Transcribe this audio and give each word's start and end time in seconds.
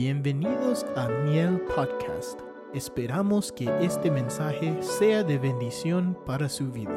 Bienvenidos 0.00 0.86
a 0.94 1.08
Miel 1.08 1.60
Podcast. 1.74 2.38
Esperamos 2.72 3.50
que 3.50 3.64
este 3.80 4.12
mensaje 4.12 4.80
sea 4.80 5.24
de 5.24 5.38
bendición 5.38 6.16
para 6.24 6.48
su 6.48 6.70
vida. 6.70 6.94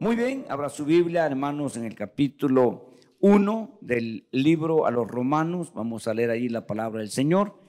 Muy 0.00 0.16
bien, 0.16 0.46
abra 0.48 0.70
su 0.70 0.86
Biblia, 0.86 1.26
hermanos, 1.26 1.76
en 1.76 1.84
el 1.84 1.94
capítulo 1.94 2.94
1 3.20 3.80
del 3.82 4.28
libro 4.32 4.86
a 4.86 4.90
los 4.90 5.06
romanos. 5.06 5.74
Vamos 5.74 6.08
a 6.08 6.14
leer 6.14 6.30
ahí 6.30 6.48
la 6.48 6.66
palabra 6.66 7.00
del 7.00 7.10
Señor. 7.10 7.60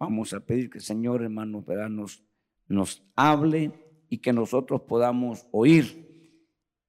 Vamos 0.00 0.32
a 0.32 0.40
pedir 0.40 0.68
que 0.68 0.78
el 0.78 0.84
Señor, 0.84 1.22
hermanos, 1.22 1.64
nos, 1.90 2.24
nos 2.66 3.04
hable 3.14 3.83
y 4.14 4.18
que 4.18 4.32
nosotros 4.32 4.82
podamos 4.82 5.44
oír, 5.50 6.38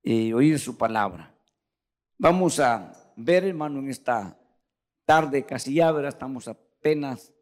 eh, 0.03 0.57
su 0.59 0.77
palabra. 0.77 1.35
Vamos 2.19 2.59
a 2.59 3.13
ver, 3.15 3.45
hermano, 3.45 3.79
en 3.79 3.89
esta 3.89 4.39
tarde 5.05 5.43
casi 5.43 5.73
ya, 5.73 5.89
estamos 6.07 6.47
apenas 6.47 7.33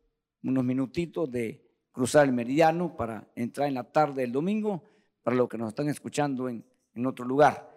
unos 0.41 0.64
minutitos 0.64 1.30
de 1.30 1.70
cruzar 1.91 2.26
el 2.26 2.32
meridiano 2.32 2.96
para 2.96 3.30
entrar 3.36 3.68
en 3.68 3.74
la 3.74 3.91
tarde 3.91 4.22
del 4.22 4.32
domingo, 4.32 4.86
para 5.22 5.36
los 5.36 5.50
que 5.50 5.58
nos 5.58 5.68
están 5.68 5.90
escuchando 5.90 6.48
en, 6.48 6.66
en 6.94 7.05
otro 7.05 7.26
lugar. 7.26 7.70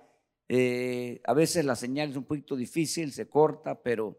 Eh, 0.49 1.21
a 1.25 1.35
veces 1.35 1.65
la 1.65 1.75
señal 1.75 2.11
es 2.11 2.17
un 2.17 2.25
poquito 2.25 2.55
difícil, 2.55 3.11
se 3.11 3.29
corta, 3.29 3.83
pero 3.83 4.17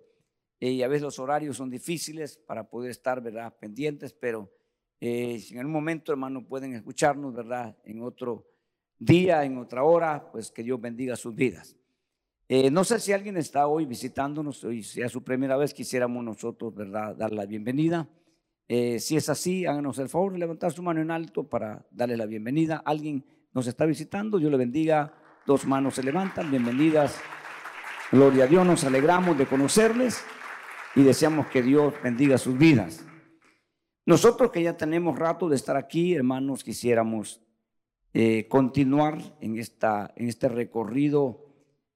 eh, 0.60 0.84
a 0.84 0.90
veces 0.90 1.04
los 1.04 1.20
horarios 1.20 1.56
son 1.56 1.70
difíciles 1.70 2.36
para 2.36 2.70
poder 2.70 2.92
estar, 2.92 3.22
¿verdad?, 3.22 3.56
pendientes, 3.58 4.12
pero 4.12 4.52
eh, 5.00 5.40
si 5.40 5.54
en 5.54 5.60
algún 5.60 5.74
momento, 5.74 6.12
hermano, 6.12 6.46
pueden 6.48 6.74
escucharnos, 6.74 7.34
¿verdad? 7.34 7.78
En 7.84 8.02
otro 8.02 8.48
día, 8.98 9.44
en 9.44 9.58
otra 9.58 9.84
hora, 9.84 10.32
pues 10.32 10.52
que 10.52 10.64
Dios 10.64 10.82
bendiga 10.82 11.16
sus 11.16 11.36
vidas. 11.36 11.78
Eh, 12.50 12.72
no 12.72 12.84
sé 12.84 13.00
si 13.00 13.12
alguien 13.12 13.38
está 13.38 13.68
hoy 13.68 13.86
visitándonos, 13.86 14.64
hoy 14.64 14.82
sea 14.82 15.10
su 15.10 15.24
primera 15.24 15.58
vez, 15.58 15.74
quisiéramos 15.74 16.24
nosotros, 16.24 16.74
¿verdad?, 16.74 17.16
dar 17.16 17.34
la 17.34 17.46
bienvenida. 17.46 18.08
Eh, 18.70 19.00
si 19.00 19.18
es 19.18 19.30
así, 19.30 19.66
háganos 19.66 20.00
el 20.00 20.10
favor 20.10 20.34
de 20.34 20.40
levantar 20.40 20.72
su 20.72 20.82
mano 20.82 21.02
en 21.02 21.12
alto 21.12 21.48
para 21.48 21.86
darle 21.92 22.18
la 22.18 22.26
bienvenida. 22.26 22.82
Alguien 22.86 23.24
nos 23.54 23.68
está 23.68 23.86
visitando, 23.86 24.40
Dios 24.40 24.52
le 24.52 24.58
bendiga. 24.58 25.14
Dos 25.46 25.66
manos 25.66 25.96
se 25.96 26.04
levantan, 26.04 26.50
bienvenidas. 26.52 27.18
Gloria 28.12 28.46
a 28.46 28.48
Dios, 28.48 28.66
nos 28.66 28.84
alegramos 28.84 29.38
de 29.38 29.46
conocerles 29.46 30.24
y 30.96 31.04
deseamos 31.04 31.48
que 31.48 31.62
Dios 31.62 31.94
bendiga 32.04 32.38
sus 32.38 32.58
vidas. 32.58 33.07
Nosotros 34.08 34.52
que 34.52 34.64
ya 34.64 34.78
tenemos 34.78 35.20
rato 35.20 35.50
de 35.50 35.58
estar 35.58 35.76
aquí, 35.76 36.14
hermanos, 36.14 36.64
quisiéramos 36.64 37.42
eh, 38.14 38.48
continuar 38.48 39.18
en, 39.42 39.60
esta, 39.60 40.14
en 40.16 40.30
este 40.30 40.48
recorrido 40.48 41.46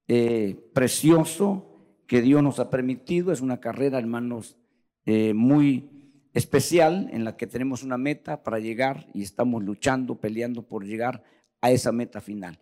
eh, 0.10 0.58
precioso 0.74 2.04
que 2.08 2.22
Dios 2.22 2.44
nos 2.44 2.60
ha 2.60 2.70
permitido. 2.70 3.32
Es 3.32 3.40
una 3.40 3.62
carrera, 3.62 3.98
hermanos, 3.98 4.58
eh, 5.06 5.34
muy 5.34 5.90
especial 6.34 7.10
en 7.14 7.24
la 7.24 7.38
que 7.38 7.48
tenemos 7.48 7.82
una 7.82 7.98
meta 7.98 8.44
para 8.44 8.60
llegar 8.60 9.08
y 9.14 9.22
estamos 9.22 9.64
luchando, 9.64 10.20
peleando 10.20 10.64
por 10.64 10.84
llegar 10.84 11.24
a 11.62 11.72
esa 11.72 11.94
meta 11.94 12.20
final. 12.20 12.60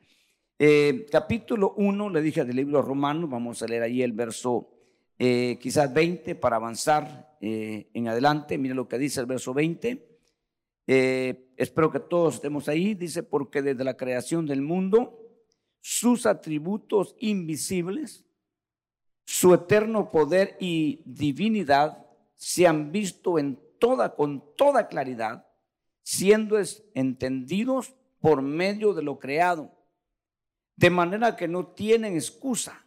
capítulo 1.12 1.74
1, 1.76 2.12
le 2.12 2.22
dije 2.22 2.46
del 2.46 2.58
libro 2.58 2.84
romano, 2.84 3.28
vamos 3.28 3.64
a 3.64 3.66
leer 3.66 3.82
ahí 3.82 4.04
el 4.04 4.12
verso 4.12 4.70
quizás 5.18 5.92
20 5.92 6.36
para 6.36 6.58
avanzar 6.58 7.29
eh, 7.40 7.90
en 7.94 8.08
adelante. 8.08 8.58
Mire 8.58 8.76
lo 8.76 8.88
que 8.88 8.98
dice 8.98 9.20
el 9.20 9.26
verso 9.26 9.54
20. 9.54 10.08
Eh, 10.88 11.54
espero 11.58 11.92
que 11.92 12.00
todos 12.00 12.36
estemos 12.36 12.68
ahí. 12.68 12.96
Dice, 12.96 13.24
porque 13.24 13.62
desde 13.62 13.84
la 13.84 13.98
creación 13.98 14.46
del 14.46 14.62
mundo, 14.62 15.20
sus 15.82 16.26
atributos 16.26 17.16
invisibles, 17.20 18.26
su 19.26 19.54
eterno 19.54 20.10
poder 20.12 20.58
y 20.60 21.02
divinidad 21.06 22.06
se 22.36 22.68
han 22.68 22.92
visto 22.92 23.38
en 23.38 23.60
toda, 23.80 24.16
con 24.16 24.56
toda 24.56 24.88
claridad, 24.88 25.48
siendo 26.02 26.58
entendidos 26.94 27.94
por 28.20 28.42
medio 28.42 28.94
de 28.94 29.04
lo 29.04 29.20
creado, 29.20 29.72
de 30.76 30.90
manera 30.90 31.36
que 31.36 31.48
no 31.48 31.68
tienen 31.68 32.16
excusa. 32.16 32.86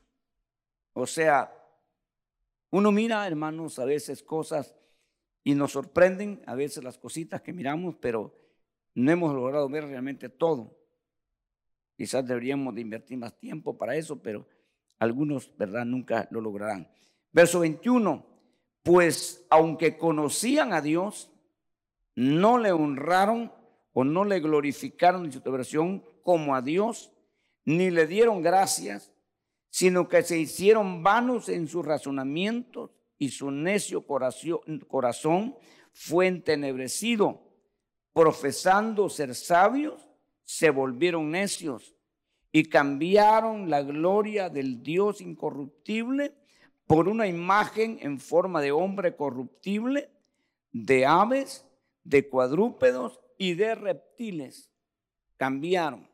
O 0.92 1.06
sea, 1.06 1.52
uno 2.72 2.90
mira, 2.90 3.26
hermanos, 3.26 3.78
a 3.78 3.84
veces 3.84 4.22
cosas 4.22 4.74
y 5.44 5.54
nos 5.54 5.72
sorprenden, 5.72 6.42
a 6.46 6.54
veces 6.54 6.82
las 6.82 6.96
cositas 6.96 7.42
que 7.42 7.52
miramos, 7.52 7.96
pero 8.00 8.34
no 8.94 9.12
hemos 9.12 9.34
logrado 9.34 9.68
ver 9.68 9.84
realmente 9.84 10.30
todo. 10.30 10.74
Quizás 11.98 12.26
deberíamos 12.26 12.74
de 12.74 12.80
invertir 12.80 13.18
más 13.18 13.38
tiempo 13.38 13.76
para 13.76 13.94
eso, 13.94 14.22
pero 14.22 14.46
algunos, 14.98 15.54
¿verdad?, 15.58 15.84
nunca 15.84 16.26
lo 16.30 16.40
lograrán. 16.40 16.90
Verso 17.30 17.60
21, 17.60 18.24
pues 18.82 19.44
aunque 19.50 19.98
conocían 19.98 20.72
a 20.72 20.80
Dios, 20.80 21.30
no 22.14 22.56
le 22.56 22.72
honraron 22.72 23.52
o 23.92 24.02
no 24.02 24.24
le 24.24 24.40
glorificaron 24.40 25.26
en 25.26 25.32
su 25.32 25.42
versión 25.42 26.02
como 26.22 26.54
a 26.54 26.62
Dios, 26.62 27.12
ni 27.66 27.90
le 27.90 28.06
dieron 28.06 28.40
gracias, 28.40 29.11
sino 29.72 30.06
que 30.06 30.22
se 30.22 30.38
hicieron 30.38 31.02
vanos 31.02 31.48
en 31.48 31.66
sus 31.66 31.82
razonamientos 31.82 32.90
y 33.16 33.30
su 33.30 33.50
necio 33.50 34.04
corazón 34.06 35.56
fue 35.94 36.26
entenebrecido. 36.26 37.40
Profesando 38.12 39.08
ser 39.08 39.34
sabios, 39.34 40.06
se 40.44 40.68
volvieron 40.68 41.30
necios 41.30 41.96
y 42.52 42.64
cambiaron 42.64 43.70
la 43.70 43.82
gloria 43.82 44.50
del 44.50 44.82
Dios 44.82 45.22
incorruptible 45.22 46.34
por 46.86 47.08
una 47.08 47.26
imagen 47.26 47.98
en 48.02 48.20
forma 48.20 48.60
de 48.60 48.72
hombre 48.72 49.16
corruptible, 49.16 50.10
de 50.70 51.06
aves, 51.06 51.64
de 52.04 52.28
cuadrúpedos 52.28 53.20
y 53.38 53.54
de 53.54 53.74
reptiles. 53.74 54.70
Cambiaron. 55.38 56.10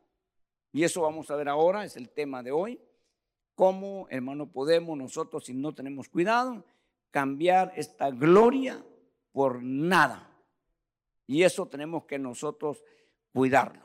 Y 0.73 0.85
eso 0.85 1.03
vamos 1.03 1.29
a 1.33 1.35
ver 1.35 1.49
ahora, 1.49 1.85
es 1.85 1.97
el 1.97 2.09
tema 2.09 2.45
de 2.45 2.53
hoy. 2.53 2.81
¿Cómo, 3.59 4.07
hermano, 4.09 4.53
podemos 4.53 4.97
nosotros, 4.97 5.47
si 5.47 5.53
no 5.53 5.75
tenemos 5.75 6.09
cuidado, 6.09 6.65
cambiar 7.11 7.73
esta 7.75 8.09
gloria 8.09 8.81
por 9.33 9.65
nada? 9.65 10.31
Y 11.27 11.43
eso 11.43 11.67
tenemos 11.67 12.05
que 12.05 12.21
nosotros 12.21 12.85
cuidarlo. 13.33 13.83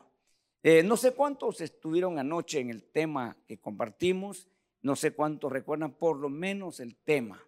Eh, 0.61 0.83
no 0.83 0.95
sé 0.95 1.15
cuántos 1.15 1.59
estuvieron 1.59 2.19
anoche 2.19 2.59
en 2.59 2.69
el 2.69 2.83
tema 2.83 3.35
que 3.47 3.59
compartimos, 3.59 4.47
no 4.83 4.95
sé 4.95 5.15
cuántos 5.15 5.51
recuerdan 5.51 5.93
por 5.93 6.19
lo 6.19 6.29
menos 6.29 6.79
el 6.79 6.95
tema. 6.95 7.43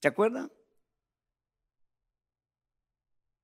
¿Se 0.00 0.06
acuerdan? 0.06 0.52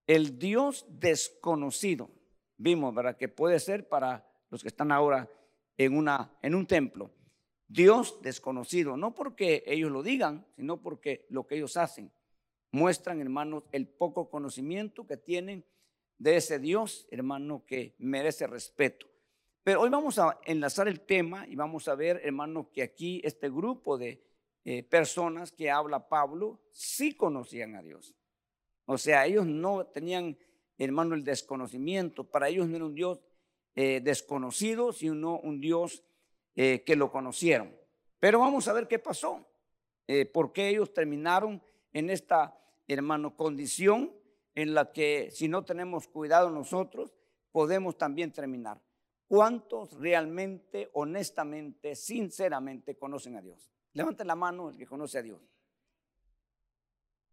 El 0.07 0.39
Dios 0.39 0.87
desconocido. 0.89 2.09
Vimos, 2.57 2.95
¿verdad? 2.95 3.17
Que 3.17 3.29
puede 3.29 3.59
ser 3.59 3.89
para 3.89 4.25
los 4.49 4.63
que 4.63 4.69
están 4.69 4.93
ahora 4.93 5.29
en, 5.77 5.97
una, 5.97 6.39
en 6.41 6.55
un 6.55 6.69
templo. 6.69 7.11
Dios 7.75 8.23
desconocido, 8.23 8.97
no 8.97 9.17
porque 9.17 9.65
ellos 9.67 9.91
lo 9.91 10.05
digan, 10.05 10.47
sino 10.55 10.81
porque 10.81 11.27
lo 11.29 11.45
que 11.45 11.57
ellos 11.57 11.77
hacen 11.77 12.13
muestran, 12.71 13.21
hermanos, 13.21 13.65
el 13.73 13.89
poco 13.89 14.31
conocimiento 14.31 15.09
que 15.09 15.17
tienen 15.17 15.65
de 16.17 16.37
ese 16.37 16.61
Dios, 16.61 17.09
hermano, 17.11 17.65
que 17.67 17.97
merece 17.99 18.47
respeto. 18.47 19.09
Pero 19.65 19.81
hoy 19.81 19.91
vamos 19.91 20.21
a 20.21 20.39
enlazar 20.45 20.87
el 20.87 21.01
tema 21.01 21.49
y 21.49 21.57
vamos 21.57 21.89
a 21.89 21.97
ver, 21.97 22.21
hermano, 22.23 22.71
que 22.73 22.83
aquí 22.83 23.21
este 23.25 23.51
grupo 23.51 23.99
de 23.99 24.23
eh, 24.65 24.85
personas 24.85 25.51
que 25.51 25.69
habla 25.69 26.09
Pablo 26.09 26.61
sí 26.71 27.17
conocían 27.17 27.75
a 27.75 27.83
Dios. 27.83 28.15
O 28.87 28.99
sea, 28.99 29.27
ellos 29.27 29.47
no 29.47 29.85
tenían, 29.87 30.39
hermano, 30.79 31.17
el 31.17 31.25
desconocimiento. 31.25 32.23
Para 32.23 32.49
ellos 32.51 32.69
no 32.69 32.77
era 32.77 32.85
un 32.85 32.95
Dios 32.95 33.21
eh, 33.75 34.01
desconocido, 34.01 34.93
sino 34.93 35.41
un 35.41 35.61
Dios 35.61 36.05
eh, 36.57 36.83
que 36.85 36.97
lo 36.97 37.11
conocieron. 37.11 37.75
Pero 38.21 38.39
vamos 38.39 38.69
a 38.69 38.73
ver 38.73 38.89
qué 38.89 38.99
pasó, 38.99 39.47
eh, 40.07 40.27
por 40.27 40.53
qué 40.53 40.69
ellos 40.69 40.93
terminaron 40.93 41.63
en 41.93 42.11
esta, 42.11 42.59
hermano, 42.89 43.37
condición 43.37 44.13
en 44.55 44.75
la 44.75 44.93
que 44.93 45.31
si 45.33 45.49
no 45.49 45.65
tenemos 45.65 46.07
cuidado 46.09 46.51
nosotros, 46.51 47.15
podemos 47.53 47.99
también 47.99 48.33
terminar. 48.33 48.81
¿Cuántos 49.27 49.93
realmente, 49.99 50.91
honestamente, 50.93 51.95
sinceramente 51.97 52.97
conocen 52.97 53.37
a 53.37 53.43
Dios? 53.43 53.71
Levanten 53.93 54.27
la 54.27 54.37
mano 54.37 54.71
el 54.71 54.77
que 54.77 54.87
conoce 54.87 55.19
a 55.19 55.23
Dios. 55.23 55.41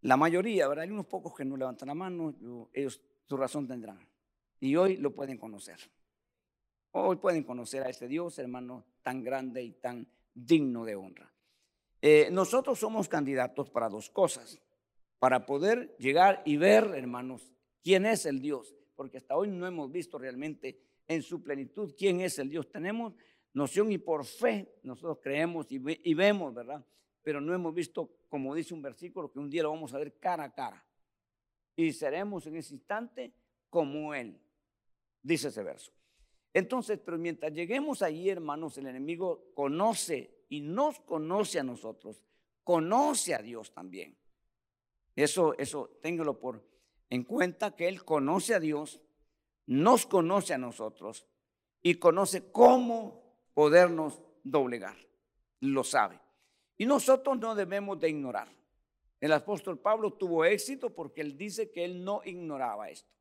La 0.01 0.17
mayoría, 0.17 0.67
¿verdad? 0.67 0.83
Hay 0.83 0.91
unos 0.91 1.05
pocos 1.05 1.35
que 1.35 1.45
no 1.45 1.57
levantan 1.57 1.87
la 1.87 1.95
mano, 1.95 2.33
ellos 2.73 3.01
su 3.25 3.37
razón 3.37 3.67
tendrán. 3.67 4.07
Y 4.59 4.75
hoy 4.75 4.97
lo 4.97 5.13
pueden 5.13 5.37
conocer. 5.37 5.79
Hoy 6.93 7.15
pueden 7.15 7.43
conocer 7.43 7.83
a 7.83 7.89
este 7.89 8.07
Dios, 8.07 8.37
hermano, 8.37 8.83
tan 9.01 9.23
grande 9.23 9.63
y 9.63 9.71
tan 9.71 10.05
digno 10.33 10.83
de 10.83 10.95
honra. 10.95 11.31
Eh, 12.01 12.29
nosotros 12.31 12.79
somos 12.79 13.07
candidatos 13.07 13.69
para 13.69 13.87
dos 13.87 14.09
cosas. 14.09 14.61
Para 15.17 15.45
poder 15.45 15.95
llegar 15.99 16.41
y 16.45 16.57
ver, 16.57 16.91
hermanos, 16.95 17.53
quién 17.81 18.05
es 18.05 18.25
el 18.25 18.41
Dios. 18.41 18.75
Porque 18.95 19.17
hasta 19.17 19.37
hoy 19.37 19.47
no 19.47 19.65
hemos 19.65 19.89
visto 19.89 20.17
realmente 20.17 20.81
en 21.07 21.21
su 21.21 21.41
plenitud 21.41 21.93
quién 21.97 22.19
es 22.19 22.37
el 22.39 22.49
Dios. 22.49 22.69
Tenemos 22.69 23.13
noción 23.53 23.89
y 23.91 23.97
por 23.97 24.25
fe 24.25 24.79
nosotros 24.83 25.19
creemos 25.21 25.71
y, 25.71 25.81
y 26.03 26.13
vemos, 26.13 26.53
¿verdad? 26.53 26.85
Pero 27.23 27.39
no 27.39 27.53
hemos 27.53 27.73
visto, 27.73 28.17
como 28.27 28.53
dice 28.53 28.73
un 28.73 28.81
versículo, 28.81 29.31
que 29.31 29.39
un 29.39 29.49
día 29.49 29.63
lo 29.63 29.71
vamos 29.71 29.93
a 29.93 29.97
ver 29.97 30.17
cara 30.19 30.43
a 30.43 30.53
cara. 30.53 30.83
Y 31.75 31.93
seremos 31.93 32.47
en 32.47 32.57
ese 32.57 32.73
instante 32.73 33.33
como 33.69 34.13
Él, 34.13 34.37
dice 35.21 35.47
ese 35.47 35.63
verso. 35.63 35.93
Entonces, 36.53 36.99
pero 37.03 37.17
mientras 37.17 37.53
lleguemos 37.53 38.01
allí, 38.01 38.29
hermanos, 38.29 38.77
el 38.77 38.87
enemigo 38.87 39.51
conoce 39.53 40.45
y 40.49 40.61
nos 40.61 40.99
conoce 40.99 41.59
a 41.59 41.63
nosotros, 41.63 42.21
conoce 42.63 43.33
a 43.33 43.39
Dios 43.39 43.73
también. 43.73 44.17
Eso, 45.15 45.57
eso, 45.57 45.97
téngalo 46.01 46.39
por 46.39 46.63
en 47.09 47.23
cuenta 47.23 47.75
que 47.75 47.87
Él 47.87 48.03
conoce 48.03 48.55
a 48.55 48.59
Dios, 48.59 49.01
nos 49.67 50.05
conoce 50.05 50.53
a 50.53 50.57
nosotros 50.57 51.27
y 51.81 51.95
conoce 51.95 52.51
cómo 52.51 53.21
podernos 53.53 54.21
doblegar. 54.43 54.95
Lo 55.59 55.83
sabe. 55.83 56.19
Y 56.77 56.85
nosotros 56.85 57.37
no 57.37 57.53
debemos 57.53 57.99
de 57.99 58.09
ignorar. 58.09 58.47
El 59.19 59.33
apóstol 59.33 59.77
Pablo 59.77 60.13
tuvo 60.13 60.45
éxito 60.45 60.89
porque 60.89 61.21
él 61.21 61.37
dice 61.37 61.69
que 61.69 61.85
él 61.85 62.03
no 62.03 62.21
ignoraba 62.25 62.89
esto. 62.89 63.11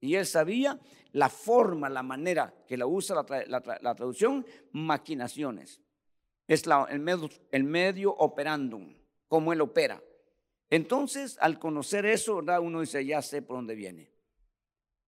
Y 0.00 0.14
él 0.14 0.26
sabía 0.26 0.78
la 1.12 1.28
forma, 1.28 1.88
la 1.88 2.02
manera 2.02 2.54
que 2.66 2.76
la 2.76 2.86
usa 2.86 3.16
la, 3.16 3.94
traducción, 3.94 4.46
maquinaciones. 4.72 5.80
Es 6.46 6.64
el, 7.50 7.64
medio, 7.64 8.14
operandum, 8.14 8.94
cómo 9.26 9.52
él 9.52 9.60
opera. 9.60 10.02
Entonces, 10.70 11.36
al 11.40 11.58
conocer 11.58 12.06
eso, 12.06 12.36
¿verdad? 12.36 12.60
Uno 12.60 12.80
dice, 12.80 13.04
ya 13.04 13.22
sé 13.22 13.42
por 13.42 13.56
dónde 13.56 13.74
viene. 13.74 14.10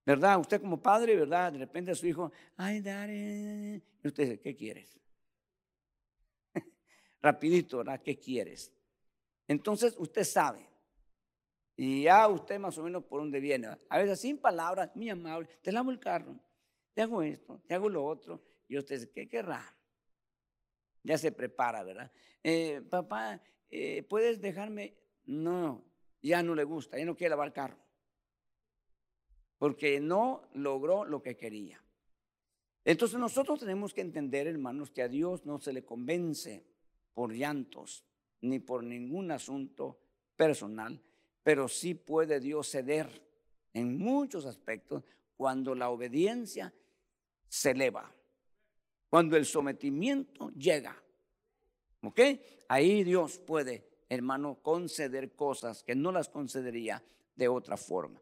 ¿Verdad? 0.05 0.39
Usted 0.39 0.59
como 0.59 0.81
padre, 0.81 1.15
¿verdad? 1.15 1.53
De 1.53 1.59
repente 1.59 1.91
a 1.91 1.95
su 1.95 2.07
hijo, 2.07 2.31
ay, 2.57 2.81
dale. 2.81 3.81
Y 4.03 4.07
usted 4.07 4.23
dice, 4.23 4.39
¿qué 4.39 4.55
quieres? 4.55 4.99
Rapidito, 7.21 7.77
¿verdad? 7.77 8.01
¿Qué 8.03 8.17
quieres? 8.19 8.71
Entonces, 9.47 9.95
usted 9.97 10.23
sabe. 10.23 10.70
Y 11.75 12.03
ya 12.03 12.27
usted 12.27 12.59
más 12.59 12.77
o 12.77 12.83
menos 12.83 13.03
por 13.03 13.21
dónde 13.21 13.39
viene. 13.39 13.67
A 13.89 13.97
veces 13.97 14.19
sin 14.19 14.37
palabras, 14.37 14.91
muy 14.95 15.09
amable, 15.09 15.47
te 15.61 15.71
lavo 15.71 15.91
el 15.91 15.99
carro, 15.99 16.39
te 16.93 17.01
hago 17.01 17.23
esto, 17.23 17.61
te 17.67 17.73
hago 17.73 17.89
lo 17.89 18.05
otro. 18.05 18.41
Y 18.67 18.77
usted 18.77 18.95
dice, 18.95 19.11
¿qué 19.11 19.27
querrá? 19.27 19.75
Ya 21.03 21.17
se 21.17 21.31
prepara, 21.31 21.83
¿verdad? 21.83 22.11
Eh, 22.43 22.81
papá, 22.89 23.41
eh, 23.69 24.03
¿puedes 24.03 24.39
dejarme? 24.41 24.95
No, 25.25 25.83
ya 26.21 26.43
no 26.43 26.55
le 26.55 26.63
gusta, 26.63 26.97
ya 26.97 27.05
no 27.05 27.15
quiere 27.15 27.31
lavar 27.31 27.47
el 27.47 27.53
carro. 27.53 27.77
Porque 29.57 29.99
no 29.99 30.49
logró 30.53 31.05
lo 31.05 31.21
que 31.21 31.37
quería. 31.37 31.83
Entonces 32.83 33.19
nosotros 33.19 33.59
tenemos 33.59 33.93
que 33.93 34.01
entender, 34.01 34.47
hermanos, 34.47 34.89
que 34.89 35.03
a 35.03 35.07
Dios 35.07 35.45
no 35.45 35.59
se 35.59 35.73
le 35.73 35.85
convence 35.85 36.65
por 37.13 37.33
llantos 37.33 38.05
ni 38.41 38.59
por 38.59 38.83
ningún 38.83 39.31
asunto 39.31 39.99
personal, 40.35 40.99
pero 41.43 41.67
sí 41.67 41.95
puede 41.95 42.39
Dios 42.39 42.69
ceder 42.69 43.21
en 43.73 43.97
muchos 43.97 44.45
aspectos 44.45 45.03
cuando 45.35 45.73
la 45.73 45.89
obediencia 45.89 46.73
se 47.47 47.71
eleva, 47.71 48.13
cuando 49.09 49.37
el 49.37 49.45
sometimiento 49.45 50.49
llega. 50.51 51.01
¿Ok? 52.03 52.19
Ahí 52.67 53.03
Dios 53.03 53.39
puede, 53.39 53.87
hermano, 54.09 54.59
conceder 54.61 55.35
cosas 55.35 55.83
que 55.83 55.95
no 55.95 56.11
las 56.11 56.29
concedería 56.29 57.03
de 57.35 57.47
otra 57.47 57.77
forma. 57.77 58.21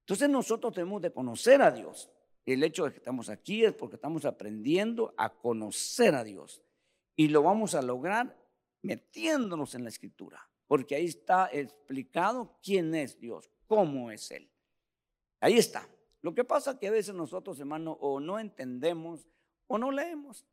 Entonces 0.00 0.28
nosotros 0.28 0.72
tenemos 0.72 1.02
de 1.02 1.12
conocer 1.12 1.62
a 1.62 1.70
Dios. 1.70 2.10
El 2.44 2.62
hecho 2.62 2.84
de 2.84 2.92
que 2.92 2.98
estamos 2.98 3.28
aquí 3.28 3.64
es 3.64 3.72
porque 3.72 3.96
estamos 3.96 4.24
aprendiendo 4.24 5.14
a 5.16 5.30
conocer 5.30 6.14
a 6.14 6.22
Dios. 6.22 6.62
Y 7.16 7.28
lo 7.28 7.42
vamos 7.42 7.74
a 7.74 7.82
lograr 7.82 8.36
metiéndonos 8.82 9.74
en 9.74 9.82
la 9.82 9.88
escritura 9.88 10.48
porque 10.66 10.96
ahí 10.96 11.06
está 11.06 11.48
explicado 11.52 12.56
quién 12.62 12.94
es 12.94 13.18
Dios, 13.18 13.50
cómo 13.66 14.10
es 14.10 14.30
Él. 14.30 14.50
Ahí 15.40 15.58
está. 15.58 15.88
Lo 16.22 16.34
que 16.34 16.44
pasa 16.44 16.72
es 16.72 16.78
que 16.78 16.88
a 16.88 16.92
veces 16.92 17.14
nosotros, 17.14 17.58
hermano, 17.60 17.92
o 18.00 18.18
no 18.18 18.38
entendemos 18.38 19.28
o 19.68 19.78
no 19.78 19.92
leemos. 19.92 20.44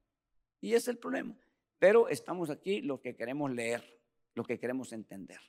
Y 0.61 0.73
es 0.73 0.87
el 0.87 0.97
problema. 0.97 1.35
Pero 1.79 2.07
estamos 2.07 2.49
aquí 2.49 2.81
lo 2.81 3.01
que 3.01 3.15
queremos 3.15 3.51
leer, 3.51 3.83
lo 4.35 4.43
que 4.43 4.59
queremos 4.59 4.93
entender. 4.93 5.39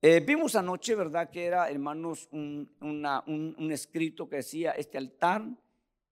Eh, 0.00 0.20
vimos 0.20 0.54
anoche, 0.54 0.94
¿verdad? 0.94 1.30
Que 1.30 1.44
era, 1.44 1.68
hermanos, 1.68 2.28
un, 2.30 2.70
un 2.80 3.72
escrito 3.72 4.28
que 4.28 4.36
decía, 4.36 4.72
este 4.72 4.98
altar 4.98 5.44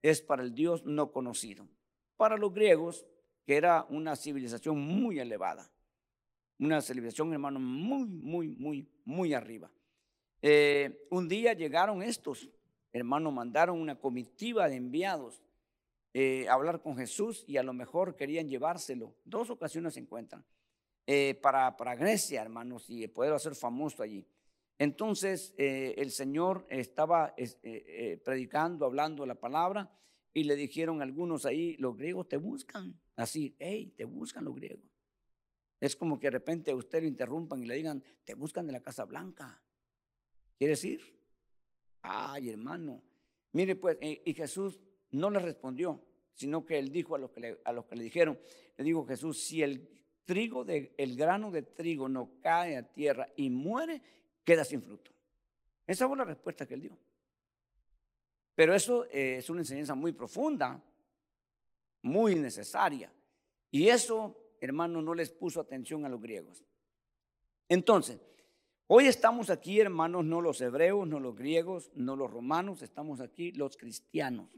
es 0.01 0.21
para 0.21 0.43
el 0.43 0.55
Dios 0.55 0.85
no 0.85 1.13
conocido. 1.13 1.69
Para 2.17 2.37
los 2.37 2.53
griegos, 2.53 3.07
que 3.45 3.57
era 3.57 3.87
una 3.89 4.17
civilización 4.17 4.81
muy 4.81 5.19
elevada 5.21 5.72
una 6.67 6.81
celebración, 6.81 7.33
hermano, 7.33 7.59
muy, 7.59 8.05
muy, 8.05 8.49
muy, 8.57 8.89
muy 9.05 9.35
arriba. 9.35 9.71
Eh, 10.41 11.07
un 11.11 11.29
día 11.29 11.55
llegaron 11.55 12.03
estos, 12.03 12.49
hermanos, 12.93 13.33
mandaron 13.33 13.81
una 13.81 13.99
comitiva 13.99 14.69
de 14.69 14.77
enviados 14.77 15.43
eh, 16.15 16.47
a 16.49 16.55
hablar 16.55 16.81
con 16.81 16.97
Jesús 16.97 17.45
y 17.49 17.57
a 17.57 17.65
lo 17.65 17.73
mejor 17.73 18.15
querían 18.15 18.49
llevárselo. 18.49 19.15
Dos 19.25 19.51
ocasiones 19.51 19.95
se 19.95 20.01
encuentran. 20.01 20.45
Eh, 21.05 21.37
para, 21.43 21.77
para 21.77 21.97
Grecia, 21.97 22.43
hermanos, 22.43 22.85
y 22.89 23.09
poder 23.09 23.33
hacer 23.33 23.57
famoso 23.57 24.05
allí. 24.05 24.25
Entonces 24.79 25.55
el 25.57 26.11
Señor 26.11 26.67
estaba 26.69 27.35
predicando, 28.25 28.85
hablando 28.85 29.27
la 29.27 29.37
palabra, 29.37 29.91
y 30.33 30.45
le 30.45 30.57
dijeron 30.57 31.03
algunos 31.03 31.45
ahí, 31.45 31.77
los 31.77 31.97
griegos 31.97 32.29
te 32.29 32.37
buscan. 32.37 32.99
Así, 33.15 33.55
hey, 33.59 33.93
te 33.97 34.05
buscan 34.05 34.45
los 34.45 34.57
griegos. 34.57 34.92
Es 35.83 35.97
como 35.97 36.21
que 36.21 36.29
de 36.29 36.31
repente 36.31 36.71
a 36.71 36.77
usted 36.77 37.03
lo 37.03 37.09
interrumpan 37.09 37.61
y 37.61 37.67
le 37.67 37.75
digan, 37.75 38.05
te 38.23 38.35
buscan 38.35 38.65
de 38.65 38.73
la 38.73 38.79
Casa 38.79 39.05
Blanca. 39.05 39.61
¿Quieres 40.57 40.85
ir? 40.85 41.03
Ay, 42.03 42.51
hermano. 42.51 43.03
Mire, 43.51 43.75
pues, 43.75 43.99
eh, 44.01 44.23
y 44.25 44.33
Jesús 44.33 44.79
no 45.11 45.29
le 45.29 45.41
respondió, 45.41 46.01
sino 46.35 46.65
que 46.65 46.79
él 46.79 46.93
dijo 46.93 47.17
a 47.17 47.19
los 47.19 47.33
que 47.33 47.41
le, 47.41 47.61
a 47.65 47.73
los 47.73 47.87
que 47.87 47.97
le 47.97 48.05
dijeron, 48.05 48.39
le 48.77 48.85
dijo 48.85 49.05
Jesús, 49.05 49.43
si 49.43 49.61
el 49.61 49.89
trigo, 50.25 50.65
de, 50.65 50.95
el 50.99 51.17
grano 51.17 51.51
de 51.51 51.63
trigo 51.63 52.09
no 52.09 52.39
cae 52.41 52.77
a 52.77 52.85
tierra 52.85 53.27
y 53.35 53.51
muere, 53.51 54.01
queda 54.45 54.65
sin 54.65 54.83
fruto. 54.83 55.11
Esa 55.85 56.07
fue 56.07 56.17
la 56.17 56.25
respuesta 56.25 56.65
que 56.65 56.75
él 56.75 56.83
dio. 56.83 56.97
Pero 58.55 58.73
eso 58.73 59.05
eh, 59.07 59.39
es 59.39 59.51
una 59.51 59.63
enseñanza 59.63 59.97
muy 59.97 60.13
profunda, 60.13 60.81
muy 62.03 62.37
necesaria. 62.37 63.13
Y 63.73 63.89
eso 63.89 64.42
hermano, 64.63 65.03
no 65.03 65.13
les 65.13 65.33
puso 65.33 65.61
atención 65.61 66.05
a 66.05 66.09
los 66.09 66.21
griegos. 66.21 66.65
Entonces, 67.69 68.21
hoy 68.87 69.07
estamos 69.07 69.51
aquí, 69.51 69.81
hermanos, 69.81 70.25
no 70.25 70.41
los 70.41 70.61
hebreos, 70.61 71.07
no 71.07 71.19
los 71.19 71.35
griegos, 71.35 71.91
no 71.95 72.15
los 72.15 72.31
romanos, 72.31 72.81
estamos 72.81 73.21
aquí 73.21 73.51
los 73.53 73.77
cristianos, 73.77 74.49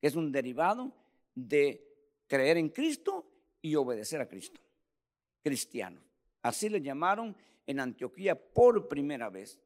es 0.00 0.16
un 0.16 0.32
derivado 0.32 0.92
de 1.34 1.86
creer 2.26 2.56
en 2.56 2.70
Cristo 2.70 3.26
y 3.60 3.74
obedecer 3.74 4.20
a 4.22 4.28
Cristo. 4.28 4.60
Cristianos. 5.42 6.02
Así 6.40 6.70
le 6.70 6.80
llamaron 6.80 7.36
en 7.66 7.80
Antioquía 7.80 8.34
por 8.34 8.88
primera 8.88 9.28
vez 9.28 9.60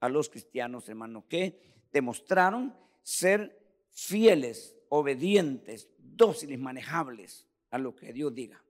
a 0.00 0.08
los 0.08 0.28
cristianos, 0.28 0.88
hermanos, 0.88 1.24
que 1.28 1.60
demostraron 1.92 2.74
ser 3.02 3.58
fieles, 3.90 4.76
obedientes, 4.88 5.88
dóciles, 5.98 6.58
manejables 6.58 7.46
a 7.70 7.78
lo 7.78 7.94
que 7.94 8.12
Dios 8.12 8.34
diga. 8.34 8.62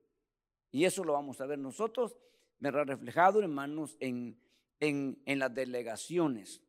Y 0.71 0.85
eso 0.85 1.05
lo 1.05 1.15
vamos 1.15 1.41
a 1.41 1.47
ver 1.47 1.59
nosotros, 1.59 2.17
verá 2.59 2.85
reflejado, 2.85 3.41
hermanos, 3.41 3.97
en, 4.01 4.39
en, 4.81 5.23
en 5.25 5.39
las 5.39 5.55
delegaciones. 5.55 6.63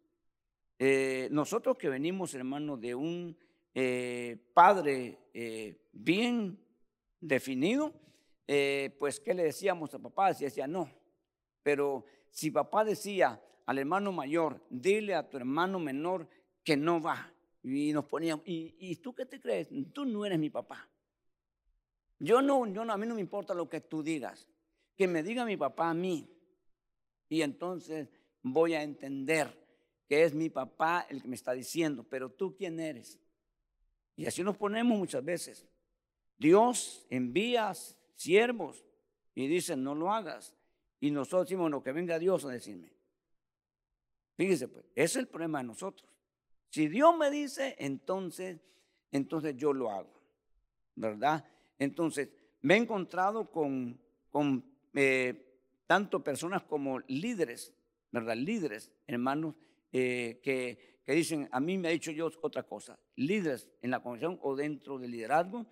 Eh, 0.77 1.27
nosotros 1.32 1.77
que 1.77 1.89
venimos, 1.89 2.34
hermanos, 2.34 2.79
de 2.79 2.96
un 2.96 3.38
eh, 3.74 4.38
padre 4.53 5.20
eh, 5.34 5.89
bien 5.91 6.58
definido, 7.20 7.94
pues, 8.98 9.20
¿qué 9.20 9.34
le 9.36 9.44
decíamos 9.44 9.94
a 9.94 10.00
papá? 10.00 10.34
Si 10.34 10.44
decía, 10.44 10.65
no. 10.65 10.89
Pero 11.62 12.06
si 12.32 12.50
papá 12.50 12.84
decía 12.84 13.39
al 13.68 13.77
hermano 13.77 14.12
mayor, 14.12 14.65
dile 14.72 15.13
a 15.13 15.29
tu 15.29 15.38
hermano 15.38 15.77
menor 15.77 16.27
que 16.63 16.75
no 16.75 17.00
va. 17.00 17.32
Y 17.62 17.94
nos 17.94 18.06
poníamos, 18.06 18.48
¿y, 18.48 18.75
y 18.79 18.96
tú 18.96 19.13
qué 19.13 19.27
te 19.27 19.39
crees? 19.39 19.70
Tú 19.94 20.06
no 20.06 20.25
eres 20.25 20.39
mi 20.39 20.50
papá. 20.50 20.89
Yo 22.19 22.41
no, 22.41 22.67
yo 22.67 22.85
no, 22.85 22.93
a 22.93 22.97
mí 22.97 23.07
no 23.07 23.15
me 23.15 23.21
importa 23.21 23.53
lo 23.53 23.69
que 23.69 23.81
tú 23.81 24.03
digas. 24.03 24.47
Que 24.95 25.07
me 25.07 25.23
diga 25.23 25.45
mi 25.45 25.57
papá 25.57 25.89
a 25.89 25.93
mí. 25.93 26.29
Y 27.29 27.41
entonces 27.41 28.09
voy 28.41 28.73
a 28.73 28.83
entender 28.83 29.67
que 30.07 30.23
es 30.23 30.33
mi 30.33 30.49
papá 30.49 31.05
el 31.09 31.21
que 31.21 31.27
me 31.27 31.35
está 31.35 31.53
diciendo, 31.53 32.03
pero 32.09 32.29
tú 32.29 32.55
quién 32.55 32.79
eres. 32.79 33.19
Y 34.15 34.25
así 34.25 34.43
nos 34.43 34.57
ponemos 34.57 34.97
muchas 34.97 35.23
veces. 35.23 35.65
Dios 36.38 37.05
envía 37.09 37.73
siervos 38.15 38.83
y 39.35 39.47
dice, 39.47 39.75
no 39.75 39.95
lo 39.95 40.11
hagas. 40.11 40.55
Y 40.99 41.11
nosotros 41.11 41.47
decimos, 41.47 41.69
no, 41.71 41.83
que 41.83 41.91
venga 41.91 42.19
Dios 42.19 42.43
a 42.45 42.49
decirme. 42.49 42.91
Fíjese, 44.35 44.67
pues, 44.67 44.85
ese 44.95 45.03
es 45.03 45.15
el 45.17 45.27
problema 45.27 45.59
de 45.59 45.65
nosotros. 45.65 46.09
Si 46.69 46.88
Dios 46.88 47.15
me 47.17 47.29
dice, 47.29 47.75
entonces 47.79 48.59
entonces 49.11 49.55
yo 49.55 49.73
lo 49.73 49.89
hago, 49.89 50.21
¿verdad? 50.95 51.45
Entonces, 51.79 52.29
me 52.62 52.75
he 52.75 52.77
encontrado 52.77 53.50
con, 53.50 54.00
eh, 54.93 55.45
tanto 55.88 56.24
personas 56.24 56.63
como 56.63 57.00
líderes, 57.00 57.74
¿verdad? 58.12 58.36
Líderes, 58.36 58.91
hermanos, 59.07 59.55
eh, 59.91 60.39
que, 60.43 61.00
dicen, 61.07 61.50
a 61.51 61.59
mí 61.59 61.77
me 61.77 61.88
ha 61.88 61.91
dicho 61.91 62.12
Dios 62.12 62.38
otra 62.43 62.63
cosa, 62.63 63.00
líderes 63.15 63.67
en 63.81 63.89
la 63.89 64.03
congregación 64.03 64.39
o 64.43 64.55
dentro 64.55 65.00
del 65.00 65.12
liderazgo, 65.12 65.65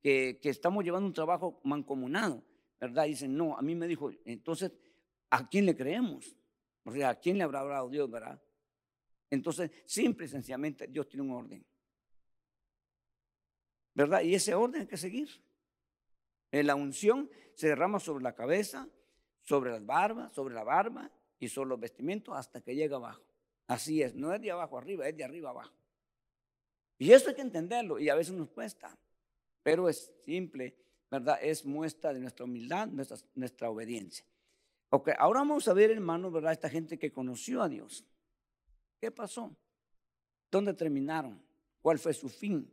que, 0.00 0.38
que 0.40 0.50
estamos 0.50 0.84
llevando 0.84 1.08
un 1.08 1.14
trabajo 1.14 1.60
mancomunado, 1.64 2.44
¿verdad? 2.78 3.06
Dicen, 3.06 3.36
no, 3.36 3.56
a 3.56 3.62
mí 3.62 3.74
me 3.74 3.88
dijo, 3.88 4.12
entonces, 4.24 4.70
¿a 5.30 5.48
quién 5.48 5.66
le 5.66 5.74
creemos? 5.74 6.36
O 6.84 6.92
sea, 6.92 7.08
¿a 7.10 7.14
quién 7.14 7.38
le 7.38 7.44
habrá 7.44 7.60
hablado 7.60 7.88
Dios, 7.88 8.08
verdad? 8.10 8.40
Entonces, 9.30 9.70
simple 9.86 10.26
y 10.26 10.28
sencillamente, 10.28 10.86
Dios 10.86 11.08
tiene 11.08 11.22
un 11.22 11.32
orden. 11.32 11.66
¿Verdad? 13.94 14.22
Y 14.22 14.34
ese 14.34 14.54
orden 14.54 14.82
hay 14.82 14.86
que 14.86 14.96
seguir. 14.96 15.28
La 16.62 16.74
unción 16.74 17.30
se 17.54 17.68
derrama 17.68 17.98
sobre 17.98 18.22
la 18.22 18.34
cabeza, 18.34 18.88
sobre 19.40 19.70
las 19.70 19.84
barbas, 19.84 20.32
sobre 20.32 20.54
la 20.54 20.64
barba 20.64 21.10
y 21.38 21.48
sobre 21.48 21.70
los 21.70 21.80
vestimientos 21.80 22.36
hasta 22.36 22.60
que 22.60 22.74
llega 22.74 22.96
abajo. 22.96 23.22
Así 23.66 24.02
es, 24.02 24.14
no 24.14 24.32
es 24.32 24.40
de 24.40 24.50
abajo 24.50 24.78
arriba, 24.78 25.08
es 25.08 25.16
de 25.16 25.24
arriba 25.24 25.50
abajo. 25.50 25.74
Y 26.98 27.12
eso 27.12 27.28
hay 27.28 27.34
que 27.34 27.42
entenderlo 27.42 27.98
y 27.98 28.08
a 28.08 28.14
veces 28.14 28.34
nos 28.34 28.50
cuesta, 28.50 28.96
pero 29.62 29.88
es 29.88 30.12
simple, 30.24 30.76
¿verdad? 31.10 31.38
Es 31.42 31.64
muestra 31.64 32.12
de 32.12 32.20
nuestra 32.20 32.44
humildad, 32.44 32.86
nuestra, 32.88 33.16
nuestra 33.34 33.70
obediencia. 33.70 34.24
Ok, 34.90 35.10
ahora 35.18 35.40
vamos 35.40 35.66
a 35.66 35.72
ver, 35.72 35.90
hermanos, 35.90 36.32
¿verdad? 36.32 36.52
Esta 36.52 36.68
gente 36.68 36.98
que 36.98 37.12
conoció 37.12 37.62
a 37.62 37.68
Dios. 37.68 38.04
¿Qué 39.00 39.10
pasó? 39.10 39.56
¿Dónde 40.50 40.72
terminaron? 40.72 41.42
¿Cuál 41.82 41.98
fue 41.98 42.14
su 42.14 42.28
fin 42.28 42.72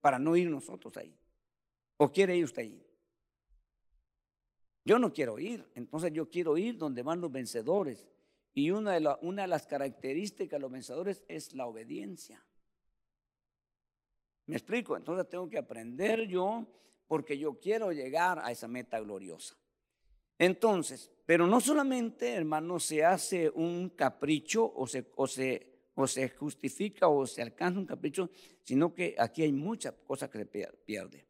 para 0.00 0.18
no 0.18 0.34
ir 0.34 0.48
nosotros 0.48 0.96
ahí? 0.96 1.14
¿O 1.98 2.10
quiere 2.10 2.36
ir 2.36 2.44
usted 2.44 2.62
ahí? 2.62 2.87
Yo 4.88 4.98
no 4.98 5.12
quiero 5.12 5.38
ir, 5.38 5.70
entonces 5.74 6.14
yo 6.14 6.30
quiero 6.30 6.56
ir 6.56 6.78
donde 6.78 7.02
van 7.02 7.20
los 7.20 7.30
vencedores. 7.30 8.08
Y 8.54 8.70
una 8.70 8.94
de, 8.94 9.46
las 9.46 9.66
características 9.66 10.56
de 10.56 10.62
los 10.62 10.72
vencedores 10.72 11.26
es 11.28 11.52
la 11.52 11.66
obediencia. 11.66 12.42
¿Me 14.46 14.56
explico? 14.56 14.96
Entonces 14.96 15.28
tengo 15.28 15.46
que 15.50 15.58
aprender 15.58 16.26
yo 16.26 16.66
porque 17.06 17.36
yo 17.36 17.60
quiero 17.60 17.92
llegar 17.92 18.38
a 18.42 18.50
esa 18.50 18.66
meta 18.66 18.98
gloriosa. 18.98 19.58
Entonces, 20.38 21.10
pero 21.26 21.46
no 21.46 21.60
solamente, 21.60 22.32
hermano, 22.32 22.80
se 22.80 23.04
hace 23.04 23.50
un 23.50 23.90
capricho 23.90 24.72
o 24.74 24.86
se, 24.86 25.12
o 25.16 25.26
se, 25.26 25.90
o 25.96 26.06
se 26.06 26.30
justifica 26.30 27.08
o 27.08 27.26
se 27.26 27.42
alcanza 27.42 27.78
un 27.78 27.84
capricho, 27.84 28.30
sino 28.62 28.94
que 28.94 29.14
aquí 29.18 29.42
hay 29.42 29.52
muchas 29.52 29.92
cosas 30.06 30.30
que 30.30 30.38
se 30.38 30.46
pierde. 30.46 31.28